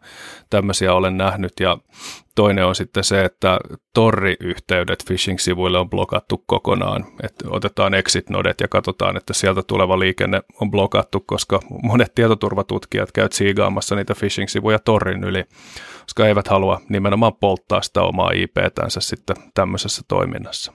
Tämmöisiä 0.50 0.94
olen 0.94 1.16
nähnyt 1.16 1.52
ja 1.60 1.78
toinen 2.34 2.66
on 2.66 2.74
sitten 2.74 3.04
se, 3.04 3.24
että 3.24 3.58
torriyhteydet 3.94 5.04
phishing-sivuille 5.06 5.78
on 5.78 5.90
blokattu 5.90 6.44
kokonaan. 6.46 7.04
Että 7.22 7.44
otetaan 7.50 7.94
exit-nodet 7.94 8.60
ja 8.60 8.68
katsotaan, 8.68 9.16
että 9.16 9.32
sieltä 9.34 9.62
tuleva 9.62 9.98
liikenne 9.98 10.42
on 10.60 10.70
blokattu, 10.70 11.20
koska 11.20 11.60
monet 11.82 12.14
tietoturvatutkijat 12.14 13.12
käyvät 13.12 13.32
siigaamassa 13.32 13.96
niitä 13.96 14.14
phishing-sivuja 14.14 14.78
torrin 14.78 15.24
yli 15.24 15.44
koska 16.08 16.26
eivät 16.26 16.48
halua 16.48 16.80
nimenomaan 16.88 17.34
polttaa 17.34 17.82
sitä 17.82 18.02
omaa 18.02 18.30
IP-tänsä 18.30 19.00
sitten 19.00 19.36
tämmöisessä 19.54 20.02
toiminnassa. 20.08 20.72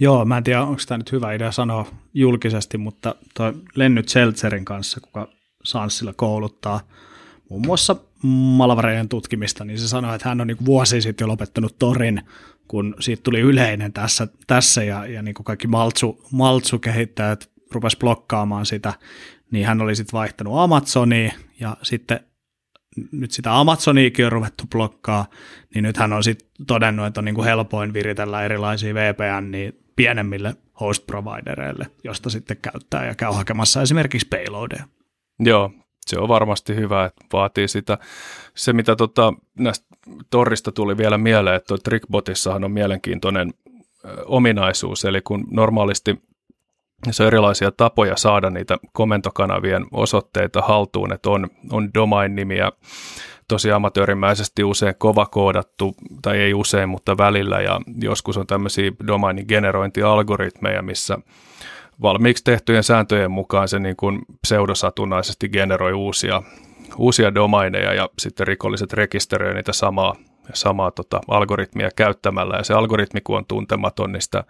Joo, 0.00 0.24
mä 0.24 0.36
en 0.36 0.44
tiedä, 0.44 0.62
onko 0.62 0.82
tämä 0.88 0.98
nyt 0.98 1.12
hyvä 1.12 1.32
idea 1.32 1.52
sanoa 1.52 1.86
julkisesti, 2.14 2.78
mutta 2.78 3.14
toi 3.34 3.52
Lenny 3.74 4.02
Seltzerin 4.06 4.64
kanssa, 4.64 5.00
kuka 5.00 5.28
Sanssilla 5.64 6.12
kouluttaa 6.16 6.80
muun 7.50 7.66
muassa 7.66 7.96
malvareiden 8.56 9.08
tutkimista, 9.08 9.64
niin 9.64 9.78
se 9.78 9.88
sanoi, 9.88 10.14
että 10.14 10.28
hän 10.28 10.40
on 10.40 10.46
niin 10.46 10.64
vuosi 10.64 11.00
sitten 11.00 11.24
jo 11.24 11.28
lopettanut 11.28 11.78
Torin, 11.78 12.22
kun 12.68 12.94
siitä 13.00 13.22
tuli 13.22 13.40
yleinen 13.40 13.92
tässä, 13.92 14.28
tässä 14.46 14.84
ja, 14.84 15.06
ja 15.06 15.22
niin 15.22 15.34
kuin 15.34 15.44
kaikki 15.44 15.66
maltsu, 15.66 16.24
maltsu 16.30 16.78
kehittäjät 16.78 17.50
rupes 17.72 17.96
blokkaamaan 17.96 18.66
sitä, 18.66 18.92
niin 19.50 19.66
hän 19.66 19.80
oli 19.80 19.96
sitten 19.96 20.18
vaihtanut 20.18 20.58
Amazoniin 20.58 21.32
ja 21.60 21.76
sitten 21.82 22.20
nyt 23.12 23.30
sitä 23.30 23.58
Amazoniikin 23.58 24.26
on 24.26 24.32
ruvettu 24.32 24.64
blokkaa, 24.70 25.26
niin 25.74 25.82
nyt 25.82 25.96
hän 25.96 26.12
on 26.12 26.24
sitten 26.24 26.48
todennut, 26.66 27.06
että 27.06 27.20
on 27.20 27.24
niin 27.24 27.34
kuin 27.34 27.44
helpoin 27.44 27.92
viritellä 27.92 28.44
erilaisia 28.44 28.94
VPN 28.94 29.50
niin 29.50 29.78
pienemmille 29.96 30.54
host 30.80 31.06
providereille, 31.06 31.86
josta 32.04 32.30
sitten 32.30 32.56
käyttää 32.62 33.06
ja 33.06 33.14
käy 33.14 33.32
hakemassa 33.32 33.82
esimerkiksi 33.82 34.28
payloadeja. 34.28 34.84
Joo, 35.40 35.70
se 36.06 36.18
on 36.18 36.28
varmasti 36.28 36.74
hyvä, 36.74 37.04
että 37.04 37.24
vaatii 37.32 37.68
sitä. 37.68 37.98
Se, 38.54 38.72
mitä 38.72 38.96
tota, 38.96 39.32
näistä 39.58 39.86
torrista 40.30 40.72
tuli 40.72 40.96
vielä 40.96 41.18
mieleen, 41.18 41.56
että 41.56 41.74
Trickbotissahan 41.84 42.64
on 42.64 42.70
mielenkiintoinen 42.70 43.54
ominaisuus, 44.24 45.04
eli 45.04 45.20
kun 45.20 45.44
normaalisti 45.50 46.22
se 47.10 47.22
on 47.22 47.26
erilaisia 47.26 47.70
tapoja 47.70 48.16
saada 48.16 48.50
niitä 48.50 48.78
komentokanavien 48.92 49.86
osoitteita 49.92 50.60
haltuun, 50.60 51.12
että 51.12 51.30
on, 51.30 51.46
on 51.72 51.90
domain-nimiä. 51.94 52.72
Tosi 53.48 53.72
amatöörimäisesti 53.72 54.64
usein 54.64 54.94
kova 54.98 55.26
koodattu, 55.26 55.94
tai 56.22 56.38
ei 56.38 56.54
usein, 56.54 56.88
mutta 56.88 57.18
välillä, 57.18 57.60
ja 57.60 57.80
joskus 58.00 58.36
on 58.36 58.46
tämmöisiä 58.46 58.92
domainin 59.06 59.44
generointialgoritmeja, 59.48 60.82
missä 60.82 61.18
valmiiksi 62.02 62.44
tehtyjen 62.44 62.84
sääntöjen 62.84 63.30
mukaan 63.30 63.68
se 63.68 63.78
niin 63.78 63.96
kuin 63.96 64.22
pseudosatunnaisesti 64.42 65.48
generoi 65.48 65.92
uusia, 65.92 66.42
uusia 66.96 67.34
domaineja, 67.34 67.94
ja 67.94 68.08
sitten 68.18 68.46
rikolliset 68.46 68.92
rekisteröi 68.92 69.54
niitä 69.54 69.72
samaa, 69.72 70.16
samaa 70.52 70.90
tota, 70.90 71.20
algoritmia 71.28 71.88
käyttämällä, 71.96 72.56
ja 72.56 72.64
se 72.64 72.74
algoritmi, 72.74 73.20
kun 73.20 73.36
on 73.36 73.46
tuntematon, 73.46 74.12
niin 74.12 74.22
sitä 74.22 74.44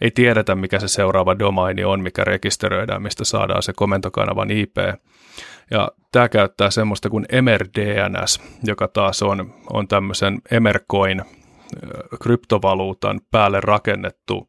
ei 0.00 0.10
tiedetä, 0.10 0.54
mikä 0.54 0.80
se 0.80 0.88
seuraava 0.88 1.38
domaini 1.38 1.84
on, 1.84 2.00
mikä 2.00 2.24
rekisteröidään, 2.24 3.02
mistä 3.02 3.24
saadaan 3.24 3.62
se 3.62 3.72
komentokanavan 3.72 4.50
IP. 4.50 4.76
Ja 5.70 5.88
tämä 6.12 6.28
käyttää 6.28 6.70
semmoista 6.70 7.10
kuin 7.10 7.26
EMER-DNS, 7.28 8.40
joka 8.64 8.88
taas 8.88 9.22
on, 9.22 9.54
on 9.72 9.88
tämmöisen 9.88 10.38
Emercoin 10.50 11.22
kryptovaluutan 12.22 13.20
päälle 13.30 13.60
rakennettu 13.60 14.48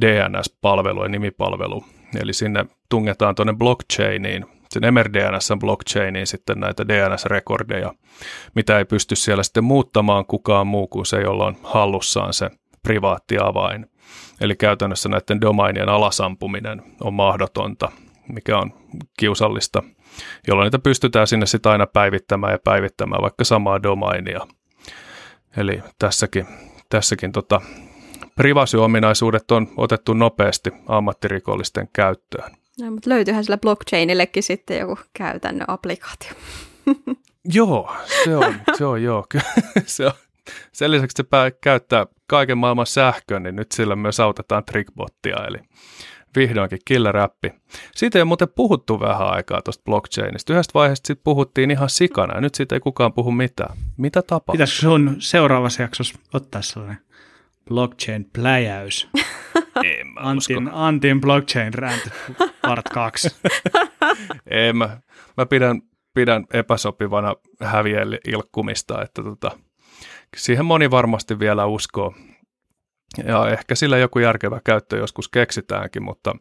DNS-palvelu 0.00 1.02
ja 1.02 1.08
nimipalvelu. 1.08 1.84
Eli 2.20 2.32
sinne 2.32 2.66
tungetaan 2.88 3.34
tuonne 3.34 3.54
blockchainiin, 3.54 4.46
sen 4.76 4.84
EMER-DNSn 4.84 5.58
blockchainiin 5.58 6.26
sitten 6.26 6.60
näitä 6.60 6.88
DNS-rekordeja, 6.88 7.94
mitä 8.54 8.78
ei 8.78 8.84
pysty 8.84 9.16
siellä 9.16 9.42
sitten 9.42 9.64
muuttamaan 9.64 10.26
kukaan 10.26 10.66
muu 10.66 10.86
kuin 10.86 11.06
se, 11.06 11.20
jolla 11.20 11.46
on 11.46 11.56
hallussaan 11.62 12.32
se 12.32 12.50
privaatti 12.82 13.36
avain. 13.42 13.86
Eli 14.40 14.56
käytännössä 14.56 15.08
näiden 15.08 15.40
domainien 15.40 15.88
alasampuminen 15.88 16.82
on 17.00 17.14
mahdotonta, 17.14 17.92
mikä 18.32 18.58
on 18.58 18.72
kiusallista, 19.18 19.82
jolloin 20.48 20.66
niitä 20.66 20.78
pystytään 20.78 21.26
sinne 21.26 21.46
sitten 21.46 21.72
aina 21.72 21.86
päivittämään 21.86 22.52
ja 22.52 22.58
päivittämään 22.64 23.22
vaikka 23.22 23.44
samaa 23.44 23.82
domainia. 23.82 24.46
Eli 25.56 25.82
tässäkin, 25.98 26.46
tässäkin 26.88 27.32
tota, 27.32 27.60
privasy-ominaisuudet 28.36 29.50
on 29.50 29.68
otettu 29.76 30.14
nopeasti 30.14 30.72
ammattirikollisten 30.86 31.88
käyttöön. 31.92 32.50
No, 32.80 32.90
mutta 32.90 33.10
löytyyhän 33.10 33.44
sillä 33.44 33.58
blockchainillekin 33.58 34.42
sitten 34.42 34.78
joku 34.78 34.98
käytännön 35.12 35.70
applikaatio. 35.70 36.32
joo, 37.54 37.96
se 38.24 38.36
on, 38.36 38.54
se 38.78 38.84
on 38.84 39.02
joo. 39.02 39.26
se 39.86 40.06
on, 40.06 40.12
sen 40.72 40.90
lisäksi 40.90 41.14
se 41.16 41.22
pää 41.22 41.50
käyttää 41.50 42.06
kaiken 42.26 42.58
maailman 42.58 42.86
sähkön, 42.86 43.42
niin 43.42 43.56
nyt 43.56 43.72
sillä 43.72 43.96
myös 43.96 44.20
autetaan 44.20 44.64
trickbottia, 44.64 45.36
eli 45.48 45.58
vihdoinkin 46.36 46.78
killer-appi. 46.84 47.52
Siitä 47.94 48.18
ei 48.18 48.20
ole 48.20 48.28
muuten 48.28 48.48
puhuttu 48.48 49.00
vähän 49.00 49.32
aikaa 49.32 49.62
tuosta 49.62 49.82
blockchainista. 49.84 50.52
Yhdestä 50.52 50.74
vaiheesta 50.74 51.06
sitten 51.06 51.24
puhuttiin 51.24 51.70
ihan 51.70 51.90
sikana, 51.90 52.34
ja 52.34 52.40
nyt 52.40 52.54
siitä 52.54 52.74
ei 52.74 52.80
kukaan 52.80 53.12
puhu 53.12 53.30
mitään. 53.30 53.76
Mitä 53.96 54.22
tapahtuu? 54.22 54.52
Pitäisikö 54.52 54.80
sun 54.80 55.16
seuraavassa 55.18 55.82
jaksossa 55.82 56.18
ottaa 56.34 56.62
sellainen 56.62 56.98
blockchain-pläjäys? 57.70 59.08
en 59.84 60.06
mä 60.06 60.20
Antin, 60.20 60.70
Antin 60.72 61.20
blockchain 61.20 61.74
rant 61.74 62.08
part 62.62 62.88
2. 62.92 63.28
en 64.50 64.76
mä, 64.76 65.00
mä 65.36 65.46
pidän, 65.46 65.82
pidän 66.14 66.44
epäsopivana 66.52 67.34
häviä 67.60 68.00
ilkkumista, 68.28 69.02
että 69.02 69.22
tota, 69.22 69.50
siihen 70.36 70.64
moni 70.64 70.90
varmasti 70.90 71.38
vielä 71.38 71.66
uskoo. 71.66 72.14
Ja 73.24 73.50
ehkä 73.50 73.74
sillä 73.74 73.98
joku 73.98 74.18
järkevä 74.18 74.60
käyttö 74.64 74.96
joskus 74.96 75.28
keksitäänkin, 75.28 76.02
mutta 76.02 76.34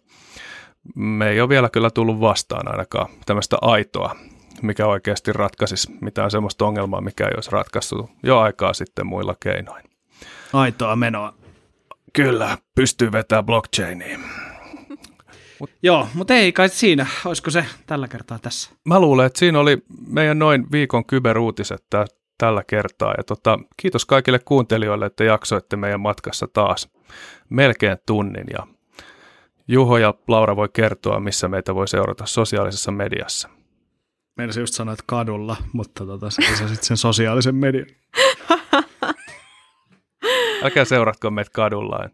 me 0.95 1.29
ei 1.29 1.41
ole 1.41 1.49
vielä 1.49 1.69
kyllä 1.69 1.89
tullut 1.89 2.19
vastaan 2.19 2.71
ainakaan 2.71 3.07
tämmöistä 3.25 3.57
aitoa, 3.61 4.15
mikä 4.61 4.87
oikeasti 4.87 5.33
ratkaisisi 5.33 5.91
mitään 6.01 6.31
sellaista 6.31 6.65
ongelmaa, 6.65 7.01
mikä 7.01 7.23
ei 7.23 7.31
olisi 7.35 7.51
ratkaistu 7.51 8.09
jo 8.23 8.39
aikaa 8.39 8.73
sitten 8.73 9.07
muilla 9.07 9.35
keinoin. 9.39 9.94
Aitoa 10.55 10.95
menoa. 10.95 11.33
Kyllä, 12.13 12.57
pystyy 12.75 13.11
vetämään 13.11 13.45
blockchainiin. 13.45 14.19
Mut, 15.59 15.69
Joo, 15.83 16.07
mutta 16.13 16.33
ei 16.33 16.51
kai 16.51 16.69
siinä. 16.69 17.05
Olisiko 17.25 17.49
se 17.51 17.65
tällä 17.85 18.07
kertaa 18.07 18.39
tässä? 18.39 18.71
Mä 18.85 18.99
luulen, 18.99 19.25
että 19.25 19.39
siinä 19.39 19.59
oli 19.59 19.77
meidän 20.07 20.39
noin 20.39 20.71
viikon 20.71 21.05
kyberuutiset 21.05 21.83
tää, 21.89 22.05
tällä 22.37 22.63
kertaa. 22.67 23.13
Ja 23.17 23.23
tota, 23.23 23.59
kiitos 23.77 24.05
kaikille 24.05 24.39
kuuntelijoille, 24.39 25.05
että 25.05 25.23
jaksoitte 25.23 25.75
meidän 25.75 26.01
matkassa 26.01 26.47
taas 26.47 26.89
melkein 27.49 27.97
tunnin. 28.05 28.45
Ja 28.53 28.67
Juho 29.67 29.97
ja 29.97 30.13
Laura 30.27 30.55
voi 30.55 30.69
kertoa, 30.73 31.19
missä 31.19 31.47
meitä 31.47 31.75
voi 31.75 31.87
seurata 31.87 32.25
sosiaalisessa 32.25 32.91
mediassa. 32.91 33.49
Meidän 34.37 34.53
just 34.59 34.73
sanoa, 34.73 34.93
että 34.93 35.03
kadulla, 35.07 35.55
mutta 35.73 36.05
tota, 36.05 36.29
se 36.29 36.41
sitten 36.41 36.77
sen 36.81 36.97
sosiaalisen 36.97 37.55
median. 37.55 37.87
Älkää 40.63 40.85
seuratko 40.85 41.31
meitä 41.31 41.51
kadulla. 41.53 42.09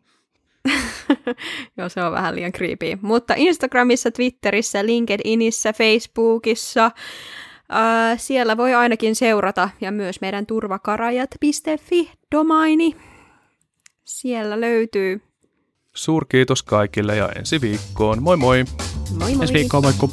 Joo, 1.78 1.90
se 1.90 2.04
on 2.04 2.12
vähän 2.12 2.36
liian 2.36 2.52
creepy. 2.52 2.98
Mutta 3.02 3.34
Instagramissa, 3.38 4.12
Twitterissä, 4.12 4.86
LinkedInissä, 4.86 5.74
Facebookissa, 5.74 6.86
äh, 6.86 8.18
siellä 8.18 8.58
voi 8.58 8.74
ainakin 8.74 9.16
seurata 9.16 9.70
ja 9.82 9.92
myös 9.92 10.22
meidän 10.22 10.46
turvakarajat.fi 10.46 12.12
domaini. 12.36 12.96
Siellä 14.04 14.62
löytyy. 14.62 15.22
Suurkiitos 15.96 16.64
kaikille 16.64 17.16
ja 17.16 17.30
ensi 17.30 17.62
viikkoon. 17.62 18.24
Moi 18.24 18.38
moi! 18.38 18.64
Moi 19.18 19.36
moi! 19.36 19.42
Ensi 19.42 19.54
viikkoon, 19.54 19.84
moikku! 19.84 20.10